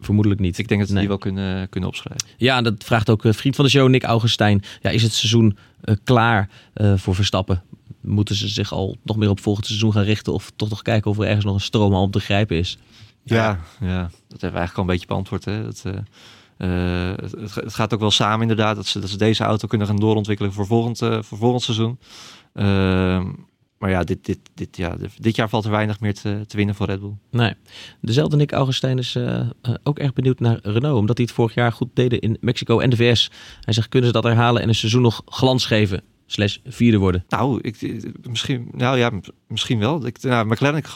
Vermoedelijk 0.00 0.40
niet. 0.40 0.58
Ik 0.58 0.68
denk 0.68 0.80
dat 0.80 0.88
ze 0.88 0.94
Nee. 0.94 1.02
die 1.02 1.10
wel 1.12 1.20
kunnen, 1.20 1.68
kunnen 1.68 1.88
opschrijven. 1.88 2.26
Ja, 2.36 2.62
dat 2.62 2.84
vraagt 2.84 3.10
ook 3.10 3.24
eh, 3.24 3.32
vriend 3.32 3.56
van 3.56 3.64
de 3.64 3.70
show, 3.70 3.88
Nick 3.88 4.02
Augustijn. 4.02 4.62
Ja, 4.80 4.90
is 4.90 5.02
het 5.02 5.12
seizoen 5.12 5.56
eh, 5.80 5.94
klaar 6.04 6.48
eh, 6.74 6.92
voor 6.96 7.14
Verstappen? 7.14 7.62
Moeten 8.00 8.34
ze 8.34 8.48
zich 8.48 8.72
al 8.72 8.96
nog 9.02 9.16
meer 9.16 9.28
op 9.30 9.40
volgend 9.40 9.66
seizoen 9.66 9.92
gaan 9.92 10.02
richten? 10.02 10.32
Of 10.32 10.52
toch 10.56 10.68
nog 10.68 10.82
kijken 10.82 11.10
of 11.10 11.18
er 11.18 11.24
ergens 11.26 11.44
nog 11.44 11.54
een 11.54 11.60
stroom 11.60 11.94
al 11.94 12.02
op 12.02 12.12
te 12.12 12.20
grijpen 12.20 12.56
is? 12.56 12.78
Ja, 13.22 13.58
ja. 13.80 14.00
dat 14.28 14.40
hebben 14.40 14.50
we 14.50 14.56
eigenlijk 14.58 14.76
al 14.76 14.80
een 14.82 14.86
beetje 14.86 15.06
beantwoord. 15.06 15.44
Hè. 15.44 15.62
Dat, 15.64 15.82
het, 16.56 17.54
het- 17.54 17.74
gaat 17.74 17.94
ook 17.94 18.00
wel 18.00 18.10
samen 18.10 18.40
inderdaad. 18.40 18.76
Dat 18.76 18.86
ze, 18.86 19.00
dat 19.00 19.10
ze 19.10 19.16
deze 19.16 19.44
auto 19.44 19.66
kunnen 19.68 19.86
gaan 19.86 19.96
doorontwikkelen 19.96 20.52
voor 20.52 20.66
volgend, 20.66 20.98
voor 20.98 21.38
volgend 21.38 21.62
seizoen. 21.62 21.98
Maar 23.84 23.92
ja, 23.92 24.04
dit, 24.04 24.24
dit, 24.24 24.38
dit, 24.54 24.76
ja, 24.76 24.96
dit 25.18 25.36
jaar 25.36 25.48
valt 25.48 25.64
er 25.64 25.70
weinig 25.70 26.00
meer 26.00 26.14
te, 26.14 26.44
te 26.46 26.56
winnen 26.56 26.74
voor 26.74 26.86
Red 26.86 27.00
Bull. 27.00 27.14
Nee. 27.30 27.54
Dezelfde 28.00 28.36
Nick 28.36 28.52
Augustijn 28.52 28.98
is 28.98 29.14
eh, 29.14 29.40
eh, 29.40 29.46
ook 29.82 29.98
erg 29.98 30.12
benieuwd 30.12 30.40
naar 30.40 30.58
Renault. 30.62 30.98
Omdat 30.98 31.16
hij 31.16 31.26
het 31.26 31.34
vorig 31.34 31.54
jaar 31.54 31.72
goed 31.72 31.88
deden 31.94 32.20
in 32.20 32.36
Mexico 32.40 32.78
en 32.78 32.90
de 32.90 32.96
VS. 32.96 33.30
Hij 33.60 33.74
zegt, 33.74 33.88
kunnen 33.88 34.08
ze 34.08 34.14
dat 34.14 34.24
herhalen 34.24 34.62
en 34.62 34.68
een 34.68 34.74
seizoen 34.74 35.02
nog 35.02 35.22
glans 35.26 35.66
geven? 35.66 36.02
Slash 36.26 36.56
vierde 36.64 36.98
worden. 36.98 37.24
Nou, 37.28 37.58
ik, 37.62 37.80
ik- 37.80 38.28
misschien, 38.28 38.68
nou 38.72 38.98
ja, 38.98 39.10
misschien 39.48 39.78
wel. 39.78 40.06
Ik, 40.06 40.22
nou, 40.22 40.46
McLaren, 40.46 40.78
ik 40.78 40.88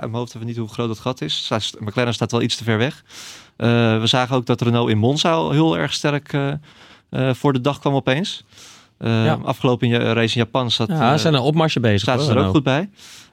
mijn 0.00 0.12
hoofd 0.12 0.34
even 0.34 0.46
niet 0.46 0.56
hoe 0.56 0.68
groot 0.68 0.88
dat 0.88 0.98
gat 0.98 1.20
is. 1.20 1.50
McLaren 1.78 2.14
staat 2.14 2.32
wel 2.32 2.42
iets 2.42 2.56
te 2.56 2.64
ver 2.64 2.78
weg. 2.78 3.04
Eh, 3.56 4.00
we 4.00 4.06
zagen 4.06 4.36
ook 4.36 4.46
dat 4.46 4.60
Renault 4.60 4.90
in 4.90 4.98
Monza 4.98 5.50
heel 5.50 5.78
erg 5.78 5.92
sterk 5.92 6.32
eh, 6.32 6.52
eh, 7.10 7.34
voor 7.34 7.52
de 7.52 7.60
dag 7.60 7.78
kwam 7.78 7.94
opeens. 7.94 8.44
Eh, 8.98 9.24
Ja. 9.24 9.38
Afgelopen 9.42 9.90
race 9.96 10.34
in 10.38 10.40
Japan 10.44 10.70
zat, 10.70 10.88
Ja, 10.88 10.96
ze 11.08 11.14
eh, 11.14 11.18
zijn 11.18 11.34
een 11.34 11.40
opmarsje 11.40 11.80
bezig. 11.80 12.00
zaten 12.00 12.24
ze 12.24 12.30
er 12.32 12.38
ook 12.44 12.50
goed 12.50 12.62
bij. 12.62 12.88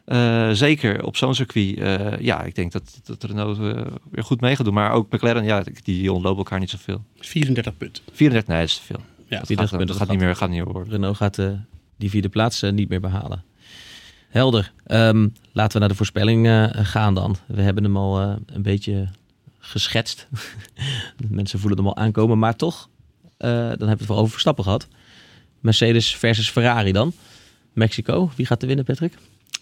Eh, 0.05 0.49
zeker 0.51 1.05
op 1.05 1.18
zo'n 1.18 1.36
circuit. 1.36 1.78
eh, 1.78 2.20
ja, 2.20 2.41
ik 2.43 2.55
denk 2.55 2.72
dat, 2.72 2.99
dat 3.03 3.24
Renault 3.24 3.57
eh, 3.57 3.86
weer 4.11 4.24
goed 4.24 4.41
mee 4.41 4.55
gaat 4.55 4.66
doen. 4.66 4.74
Maar 4.74 4.91
ook 4.91 5.11
McLaren, 5.11 5.43
ja, 5.43 5.64
die 5.84 6.11
ontlopen 6.14 6.38
elkaar 6.38 6.59
niet 6.59 6.70
zoveel. 6.70 7.03
34 7.20 7.78
punten. 7.78 8.03
34, 8.14 8.47
nee, 8.49 8.59
dat 8.59 8.68
is 8.70 8.76
te 8.76 8.82
veel. 8.84 8.99
Ja, 9.28 9.38
dat 9.38 9.47
34 9.47 9.57
gaat, 9.57 9.70
punten, 9.70 9.88
dat 9.88 9.88
dat 9.88 9.97
gaat 9.97 10.09
niet 10.18 10.20
meer, 10.26 10.36
gaat 10.36 10.49
niet 10.49 10.64
meer 10.64 10.74
worden. 10.74 10.91
Renault 10.93 11.18
gaat 11.18 11.38
eh, 11.38 11.47
die 11.97 12.09
vierde 12.09 12.30
plaats 12.30 12.61
eh, 12.61 12.72
niet 12.72 12.89
meer 12.89 12.99
behalen. 13.01 13.43
Helder. 14.30 14.72
Ehm, 14.86 15.28
laten 15.51 15.74
we 15.74 15.80
naar 15.80 15.89
de 15.89 15.95
voorspelling 15.95 16.47
eh, 16.47 16.66
gaan 16.74 17.14
dan. 17.14 17.36
We 17.45 17.61
hebben 17.61 17.84
hem 17.84 17.97
al 17.97 18.22
eh, 18.22 18.34
een 18.45 18.61
beetje 18.61 19.07
geschetst. 19.59 20.28
Mensen 21.30 21.59
voelen 21.59 21.78
hem 21.78 21.88
al 21.88 21.95
aankomen, 21.97 22.39
maar 22.39 22.55
toch. 22.55 22.89
eh, 23.38 23.49
dan 23.49 23.59
hebben 23.68 23.88
we 23.88 23.95
het 23.97 24.07
wel 24.07 24.18
over 24.18 24.32
Verstappen 24.32 24.64
gehad. 24.64 24.88
Mercedes 25.64 26.16
versus 26.16 26.49
Ferrari 26.49 26.91
dan. 26.91 27.14
Mexico, 27.74 28.32
wie 28.36 28.45
gaat 28.45 28.61
er 28.61 28.68
winnen, 28.68 28.86
Patrick? 28.86 29.14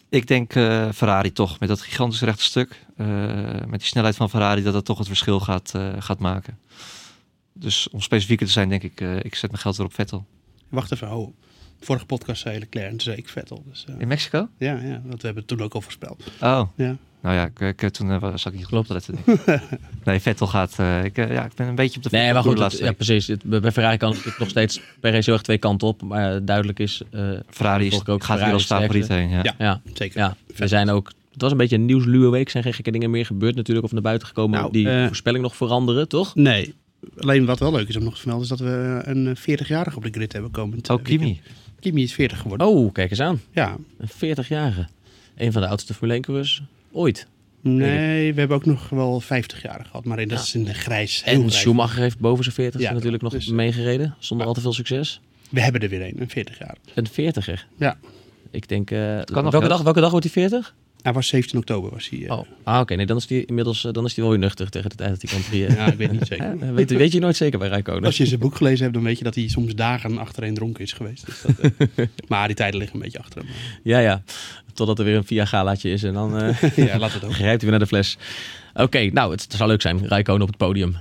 Ik 0.10 0.28
denk 0.28 0.56
eh, 0.56 0.90
Ferrari 0.94 1.32
toch, 1.32 1.60
met 1.60 1.70
dat 1.70 1.82
gigantische 1.82 2.26
rechte 2.26 2.44
stuk. 2.44 2.80
eh, 2.98 3.08
met 3.68 3.80
die 3.80 3.88
snelheid 3.88 4.16
van 4.16 4.30
Ferrari, 4.30 4.64
dat 4.64 4.74
dat 4.74 4.86
toch 4.86 4.98
het 4.98 5.08
verschil 5.08 5.40
gaat, 5.40 5.72
eh, 5.76 5.94
gaat 6.00 6.20
maken. 6.20 6.58
Dus 7.54 7.90
om 7.90 8.02
specifieker 8.02 8.46
te 8.46 8.52
zijn, 8.52 8.70
denk 8.70 8.84
ik, 8.84 9.02
eh, 9.02 9.16
ik 9.18 9.36
zet 9.36 9.50
mijn 9.52 9.62
geld 9.62 9.78
weer 9.78 9.86
op 9.86 9.94
Vettel. 9.94 10.26
Wacht 10.70 10.92
even, 10.92 11.12
oh. 11.12 11.34
Vorige 11.80 12.06
podcast 12.06 12.42
zei 12.42 12.60
Leclerc 12.60 12.86
en 12.86 12.92
toen 12.92 13.00
zei 13.02 13.18
ik 13.18 13.30
Vettel. 13.30 13.64
Dus, 13.68 13.86
eh, 13.90 13.96
In 13.98 14.08
Mexico? 14.08 14.48
ja, 14.58 14.74
ja, 14.74 15.02
want 15.04 15.22
we 15.22 15.26
hebben 15.28 15.36
het 15.36 15.48
toen 15.48 15.62
ook 15.62 15.74
al 15.74 15.82
voorspeld. 15.82 16.24
Oh, 16.42 16.62
Ja. 16.76 16.98
Nou 17.22 17.36
ja, 17.36 17.46
ik, 17.46 17.82
ik, 17.82 17.90
toen 17.90 18.10
uh, 18.10 18.36
zag 18.36 18.54
ik 18.54 18.60
niet 18.72 18.90
letten. 18.90 19.16
denk 19.26 19.40
ik. 19.40 19.62
nee, 20.06 20.20
Vettel 20.20 20.48
gaat, 20.48 20.74
eh, 20.80 21.04
ik, 21.04 21.18
eh, 21.18 21.32
ja, 21.34 21.46
ik 21.46 21.54
ben 21.56 21.68
een 21.68 21.76
beetje 21.76 21.98
op 21.98 22.04
de 22.04 22.10
Nee, 22.18 22.34
maar 22.34 22.44
goed, 22.44 22.60
het- 22.60 22.78
ja, 22.78 22.92
precies. 22.92 23.28
Het- 23.28 23.44
bij 23.44 23.72
Ferrari 23.72 23.98
kan 23.98 24.12
het 24.24 24.38
nog 24.40 24.50
steeds 24.50 24.82
per 25.00 25.12
race 25.12 25.24
heel 25.26 25.34
erg 25.34 25.44
twee 25.44 25.58
kanten 25.58 25.88
op. 25.88 26.02
Maar 26.02 26.36
eh, 26.36 26.42
duidelijk 26.44 26.80
is... 26.80 27.02
eh, 27.12 27.30
Ferrari 27.50 27.86
is, 27.88 28.06
ook 28.08 28.24
gaat 28.24 28.40
weer 28.40 28.54
als 28.54 28.66
Ferrari 28.66 28.86
favoriet 28.88 29.08
heen. 29.08 29.30
Ja. 29.30 29.42
Ja. 29.44 29.54
Ja, 29.58 29.82
Zeker. 29.94 30.20
ja, 30.20 30.36
we 30.56 30.68
zijn 30.68 30.90
ook... 30.90 31.12
Het 31.32 31.42
was 31.42 31.52
een 31.52 31.58
beetje 31.58 31.76
een 31.76 31.86
nieuwsluwe 31.86 32.30
week. 32.30 32.46
Er 32.46 32.52
zijn 32.52 32.64
geen 32.64 32.74
gekke 32.74 32.92
dingen 32.92 33.10
meer 33.12 33.26
gebeurd 33.26 33.56
natuurlijk. 33.56 33.86
Of 33.86 33.92
naar 33.92 34.02
buiten 34.02 34.28
gekomen 34.28 34.60
Nou, 34.60 34.72
die 34.72 34.90
eh, 34.90 35.06
voorspelling 35.06 35.44
nog 35.44 35.56
veranderen, 35.56 36.08
toch? 36.08 36.36
Nee, 36.36 36.74
alleen 37.18 37.46
wat 37.46 37.60
wel 37.60 37.72
leuk 37.72 37.88
is 37.88 37.96
om 37.98 38.04
nog 38.04 38.14
te 38.14 38.20
vermelden... 38.20 38.44
is 38.52 38.58
dat 38.58 38.68
we 38.68 39.02
een 39.04 39.38
40-jarige 39.38 39.98
op 39.98 40.04
de 40.04 40.10
grid 40.12 40.34
hebben 40.34 40.52
komen. 40.52 40.80
Oh, 40.92 41.04
Kimi. 41.04 41.42
Kimi 41.80 42.04
is 42.04 42.14
40 42.14 42.40
geworden. 42.40 42.68
Oh, 42.68 42.92
kijk 42.94 43.10
eens 43.10 43.20
aan. 43.20 43.42
Ja. 43.52 43.76
Een 43.98 44.36
40-jarige. 44.38 44.88
Een 45.38 45.52
van 45.52 45.62
de 45.62 45.68
oudste 45.68 45.94
Formule 45.94 46.14
1 46.14 46.22
coureurs 46.22 46.62
ooit. 46.92 47.28
Nee, 47.62 48.34
we 48.34 48.40
hebben 48.40 48.58
ook 48.58 48.66
nog 48.66 48.90
wel 48.90 49.20
50 49.20 49.62
jaar 49.62 49.86
gehad. 49.86 50.06
Maar 50.06 50.28
dat 50.28 50.40
is 50.40 50.56
in 50.56 50.64
de 50.64 50.74
grijs. 50.74 51.24
heel 51.24 51.34
En 51.34 51.40
grijs. 51.40 51.60
Schumacher 51.60 52.02
heeft 52.02 52.20
boven 52.20 52.44
zijn 52.44 52.56
40 52.56 52.82
Ja, 52.82 52.94
natuurlijk 52.94 53.24
nog 53.24 53.32
dus- 53.32 53.48
meegereden. 53.48 54.16
Zonder 54.20 54.48
al 54.48 54.54
te 54.54 54.62
veel 54.62 54.74
succes. 54.74 55.22
We 55.50 55.62
hebben 55.62 55.82
er 55.82 55.90
weer 55.90 56.02
een, 56.02 56.22
een 56.22 56.30
40 56.30 56.60
jaar. 56.60 56.76
Een 56.94 57.08
40er. 57.10 57.60
Ja. 57.78 57.98
Ik 58.52 58.68
denk... 58.68 58.92
eh, 58.92 59.00
nog, 59.00 59.52
welke, 59.52 59.68
dag, 59.68 59.82
welke 59.82 60.00
dag 60.00 60.10
wordt 60.12 60.26
hij 60.26 60.34
40? 60.34 60.76
Hij 61.02 61.14
was 61.14 61.28
17 61.28 61.60
oktober 61.60 61.92
was 61.92 62.10
hij. 62.10 62.26
eh, 62.26 62.32
Oh, 62.38 62.46
ah, 62.64 62.80
oké. 62.80 62.96
Nee, 62.96 63.06
dan 63.06 63.18
is 63.18 63.30
hij 63.30 63.44
inmiddels 63.46 63.86
eh, 63.86 63.92
dan 63.92 64.06
is 64.06 64.14
hij 64.16 64.24
wel 64.24 64.34
weer 64.34 64.42
nuchter 64.44 64.70
tegen 64.70 64.90
de 64.90 64.96
tijd 64.96 65.10
dat 65.10 65.22
hij 65.22 65.32
kan 65.32 65.50
drieën. 65.50 65.74
Ja, 65.74 65.86
ik 65.86 65.98
weet 65.98 66.12
niet 66.12 66.28
zeker. 66.28 66.58
Eh, 66.62 66.70
weet, 66.74 66.92
weet 66.92 67.12
je 67.12 67.20
nooit 67.20 67.36
zeker 67.36 67.60
bij 67.60 67.68
Rijkonen? 67.68 68.04
Als 68.04 68.18
je 68.18 68.26
zijn 68.26 68.40
boek 68.40 68.56
gelezen 68.56 68.82
hebt, 68.82 68.94
dan 68.94 69.04
weet 69.04 69.18
je 69.18 69.24
dat 69.24 69.36
hij 69.36 69.48
soms 69.48 69.76
dagen 69.76 70.18
achtereen 70.18 70.54
dronken 70.54 70.84
is 70.84 70.94
geweest. 70.94 71.26
Dus 71.26 71.42
dat, 71.42 71.72
eh, 71.96 72.06
maar 72.28 72.48
die 72.48 72.56
tijden 72.56 72.80
liggen 72.80 72.96
een 72.98 73.04
beetje 73.04 73.20
achter 73.20 73.40
hem. 73.42 73.50
Ja, 73.84 74.00
ja. 74.00 74.24
Totdat 74.74 75.00
er 75.00 75.06
weer 75.06 75.16
een 75.16 75.26
via 75.26 75.46
galaatje 75.46 75.90
is 75.92 76.04
en 76.04 76.14
dan 76.14 76.38
eh, 76.38 76.76
ja, 76.88 76.98
laat 76.98 77.14
het 77.14 77.24
ook. 77.24 77.34
grijpt 77.42 77.62
hij 77.62 77.70
weer 77.70 77.70
naar 77.70 77.80
de 77.80 77.88
fles. 77.88 78.18
Oké, 78.74 79.10
nou, 79.12 79.32
het 79.32 79.46
zou 79.58 79.70
leuk 79.70 79.82
zijn. 79.82 80.08
Rijkonen 80.08 80.42
op 80.42 80.48
het 80.48 80.58
podium. 80.58 80.96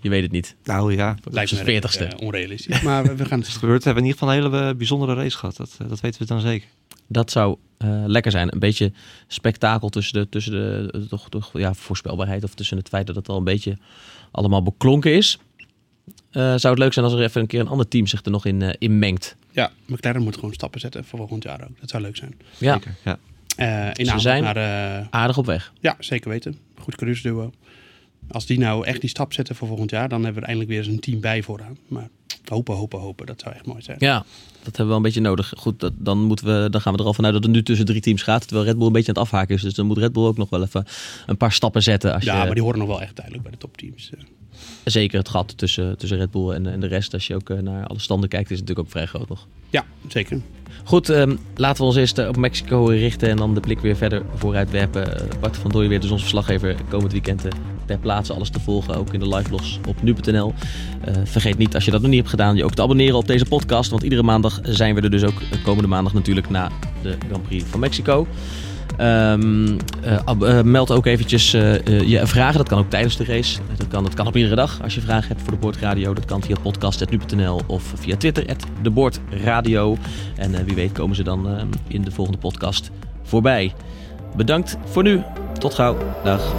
Je 0.00 0.08
weet 0.08 0.22
het 0.22 0.32
niet. 0.32 0.56
Nou 0.64 0.94
ja, 0.94 1.16
Lijkt 1.30 1.52
me 1.64 1.80
40ste. 1.80 2.06
eh, 2.08 2.20
onrealistisch. 2.26 2.82
Maar 2.82 3.02
we, 3.02 3.14
we 3.16 3.24
gaan 3.24 3.38
het 3.38 3.48
het 3.48 3.56
gebeurt. 3.56 3.78
We 3.78 3.84
hebben 3.84 4.04
in 4.04 4.10
ieder 4.10 4.26
geval 4.28 4.36
een 4.44 4.52
hele 4.52 4.68
eh, 4.70 4.76
bijzondere 4.76 5.14
race 5.14 5.36
gehad. 5.36 5.56
Dat, 5.56 5.76
eh, 5.82 5.88
dat 5.88 6.00
weten 6.00 6.20
we 6.20 6.26
dan 6.26 6.40
zeker. 6.40 6.68
Dat 7.08 7.30
zou 7.30 7.56
eh, 7.78 8.02
lekker 8.06 8.30
zijn. 8.30 8.52
Een 8.52 8.58
beetje 8.58 8.92
spektakel 9.26 9.88
tussen 9.88 10.14
de, 10.20 10.28
tussen 10.28 10.52
de 10.52 11.06
toch, 11.08 11.28
toch, 11.28 11.50
ja, 11.58 11.74
voorspelbaarheid 11.74 12.44
of 12.44 12.54
tussen 12.54 12.76
het 12.76 12.88
feit 12.88 13.06
dat 13.06 13.16
het 13.16 13.28
al 13.28 13.36
een 13.36 13.44
beetje 13.44 13.78
allemaal 14.30 14.62
beklonken 14.62 15.12
is. 15.14 15.38
Eh, 16.30 16.42
zou 16.42 16.68
het 16.74 16.78
leuk 16.78 16.92
zijn 16.92 17.04
als 17.04 17.14
er 17.14 17.22
even 17.22 17.40
een 17.40 17.46
keer 17.46 17.60
een 17.60 17.68
ander 17.68 17.88
team 17.88 18.06
zich 18.06 18.24
er 18.24 18.30
nog 18.30 18.46
in, 18.46 18.62
eh, 18.62 18.74
in 18.78 18.98
mengt. 18.98 19.36
Ja, 19.50 19.70
McLaren 19.86 20.22
moet 20.22 20.34
gewoon 20.34 20.52
stappen 20.52 20.80
zetten 20.80 21.04
voor 21.04 21.18
volgend 21.18 21.42
jaar 21.42 21.62
ook. 21.62 21.80
Dat 21.80 21.90
zou 21.90 22.02
leuk 22.02 22.16
zijn. 22.16 22.34
Ja, 22.58 22.72
Zeker. 22.72 22.94
Ja. 23.04 23.18
Eh 23.56 23.90
in 23.92 24.06
Ze 24.06 24.18
zijn- 24.18 24.42
naar, 24.42 24.56
eh, 25.00 25.06
aardig 25.10 25.38
op 25.38 25.46
weg. 25.46 25.72
ja, 25.80 25.96
zeker 25.98 26.30
weten. 26.30 26.58
Goed 26.78 26.94
coureursduo. 26.96 27.52
Als 28.32 28.46
die 28.46 28.58
nou 28.58 28.86
echt 28.86 29.00
die 29.00 29.10
stap 29.10 29.32
zetten 29.32 29.54
voor 29.54 29.68
volgend 29.68 29.90
jaar, 29.90 30.08
dan 30.08 30.24
hebben 30.24 30.42
we 30.42 30.48
er 30.48 30.54
eindelijk 30.54 30.70
weer 30.70 30.78
eens 30.78 30.94
een 30.94 31.00
team 31.00 31.20
bij 31.20 31.42
vooraan. 31.42 31.76
Maar 31.88 32.08
hopen, 32.48 32.74
hopen, 32.74 32.98
hopen. 32.98 33.26
Dat 33.26 33.40
zou 33.40 33.54
echt 33.54 33.66
mooi 33.66 33.82
zijn. 33.82 33.96
Ja, 34.00 34.24
dat 34.52 34.64
hebben 34.64 34.78
we 34.82 34.86
wel 34.86 34.96
een 34.96 35.02
beetje 35.02 35.20
nodig. 35.20 35.52
Goed, 35.56 35.80
dat, 35.80 35.92
dan, 35.96 36.18
moeten 36.18 36.46
we, 36.46 36.70
dan 36.70 36.80
gaan 36.80 36.92
we 36.92 36.98
er 36.98 37.04
al 37.04 37.14
vanuit 37.14 37.34
dat 37.34 37.42
het 37.42 37.52
nu 37.52 37.62
tussen 37.62 37.86
drie 37.86 38.00
teams 38.00 38.22
gaat. 38.22 38.46
Terwijl 38.46 38.66
Red 38.66 38.76
Bull 38.76 38.86
een 38.86 38.92
beetje 38.92 39.14
aan 39.14 39.22
het 39.22 39.32
afhaken 39.32 39.54
is. 39.54 39.62
Dus 39.62 39.74
dan 39.74 39.86
moet 39.86 39.98
Red 39.98 40.12
Bull 40.12 40.24
ook 40.24 40.36
nog 40.36 40.50
wel 40.50 40.62
even 40.62 40.86
een 41.26 41.36
paar 41.36 41.52
stappen 41.52 41.82
zetten. 41.82 42.14
Als 42.14 42.24
ja, 42.24 42.38
je, 42.38 42.44
maar 42.44 42.54
die 42.54 42.62
horen 42.62 42.78
nog 42.78 42.88
wel 42.88 43.02
echt 43.02 43.16
duidelijk 43.16 43.44
bij 43.44 43.52
de 43.52 43.58
topteams. 43.58 44.10
Zeker 44.84 45.18
het 45.18 45.28
gat 45.28 45.58
tussen, 45.58 45.98
tussen 45.98 46.18
Red 46.18 46.30
Bull 46.30 46.50
en, 46.50 46.66
en 46.66 46.80
de 46.80 46.86
rest. 46.86 47.12
Als 47.12 47.26
je 47.26 47.34
ook 47.34 47.50
eh, 47.50 47.58
naar 47.58 47.86
alle 47.86 47.98
standen 47.98 48.28
kijkt, 48.28 48.50
is 48.50 48.58
het 48.58 48.68
natuurlijk 48.68 48.86
ook 48.86 48.92
vrij 48.92 49.06
groot 49.06 49.28
nog. 49.28 49.46
Ja, 49.70 49.84
zeker. 50.08 50.40
Goed, 50.84 51.08
ehm, 51.08 51.36
laten 51.54 51.80
we 51.80 51.88
ons 51.88 51.96
eerst 51.96 52.18
eh, 52.18 52.28
op 52.28 52.36
Mexico 52.36 52.84
richten 52.84 53.28
en 53.28 53.36
dan 53.36 53.54
de 53.54 53.60
blik 53.60 53.80
weer 53.80 53.96
verder 53.96 54.22
vooruit 54.34 54.70
werpen. 54.70 55.16
Eh, 55.16 55.40
Bart 55.40 55.56
van 55.56 55.70
Dooyen 55.70 55.88
weer, 55.88 56.00
dus 56.00 56.10
onze 56.10 56.22
verslaggever, 56.22 56.76
komend 56.88 57.12
weekend 57.12 57.42
ter 57.86 57.98
plaatse 57.98 58.32
alles 58.32 58.50
te 58.50 58.60
volgen. 58.60 58.94
Ook 58.94 59.12
in 59.12 59.20
de 59.20 59.28
live 59.28 59.48
blogs 59.48 59.78
op 59.88 60.02
nu.nl. 60.02 60.54
Vergeet 61.24 61.58
niet, 61.58 61.74
als 61.74 61.84
je 61.84 61.90
dat 61.90 62.00
nog 62.00 62.10
niet 62.10 62.18
hebt 62.18 62.30
gedaan, 62.30 62.56
je 62.56 62.64
ook 62.64 62.74
te 62.74 62.82
abonneren 62.82 63.16
op 63.16 63.26
deze 63.26 63.44
podcast. 63.44 63.90
Want 63.90 64.02
iedere 64.02 64.22
maandag 64.22 64.60
zijn 64.62 64.94
we 64.94 65.00
er 65.00 65.10
dus 65.10 65.22
ook 65.22 65.42
komende 65.64 65.88
maandag 65.88 66.12
natuurlijk 66.12 66.50
na 66.50 66.70
de 67.02 67.16
Grand 67.28 67.42
Prix 67.42 67.64
van 67.64 67.80
Mexico. 67.80 68.26
Ehm, 68.96 69.78
eh, 70.02 70.58
eh, 70.58 70.64
meld 70.64 70.90
ook 70.90 71.06
eventjes 71.06 71.54
eh, 71.54 72.00
je 72.00 72.26
vragen. 72.26 72.56
Dat 72.56 72.68
kan 72.68 72.78
ook 72.78 72.90
tijdens 72.90 73.16
de 73.16 73.24
race. 73.24 73.58
Dat 73.76 73.88
kan, 73.88 74.02
dat 74.02 74.14
kan 74.14 74.26
op 74.26 74.36
iedere 74.36 74.54
dag. 74.54 74.82
Als 74.82 74.94
je 74.94 75.00
vragen 75.00 75.28
hebt 75.28 75.40
voor 75.42 75.52
de 75.52 75.58
Boordradio. 75.58 76.14
Dat 76.14 76.24
kan 76.24 76.42
via 76.42 76.56
podcast.nu.nl 76.62 77.60
of 77.66 77.92
via 77.96 78.16
Twitter. 78.16 78.56
De 78.82 78.90
Boordradio. 78.90 79.96
En 80.36 80.64
wie 80.64 80.74
weet 80.74 80.92
komen 80.92 81.16
ze 81.16 81.22
dan 81.22 81.70
in 81.88 82.02
de 82.02 82.10
volgende 82.10 82.40
podcast 82.40 82.90
voorbij. 83.22 83.74
Bedankt 84.36 84.76
voor 84.84 85.02
nu. 85.02 85.22
Tot 85.58 85.74
gauw. 85.74 85.96
Dag. 86.24 86.54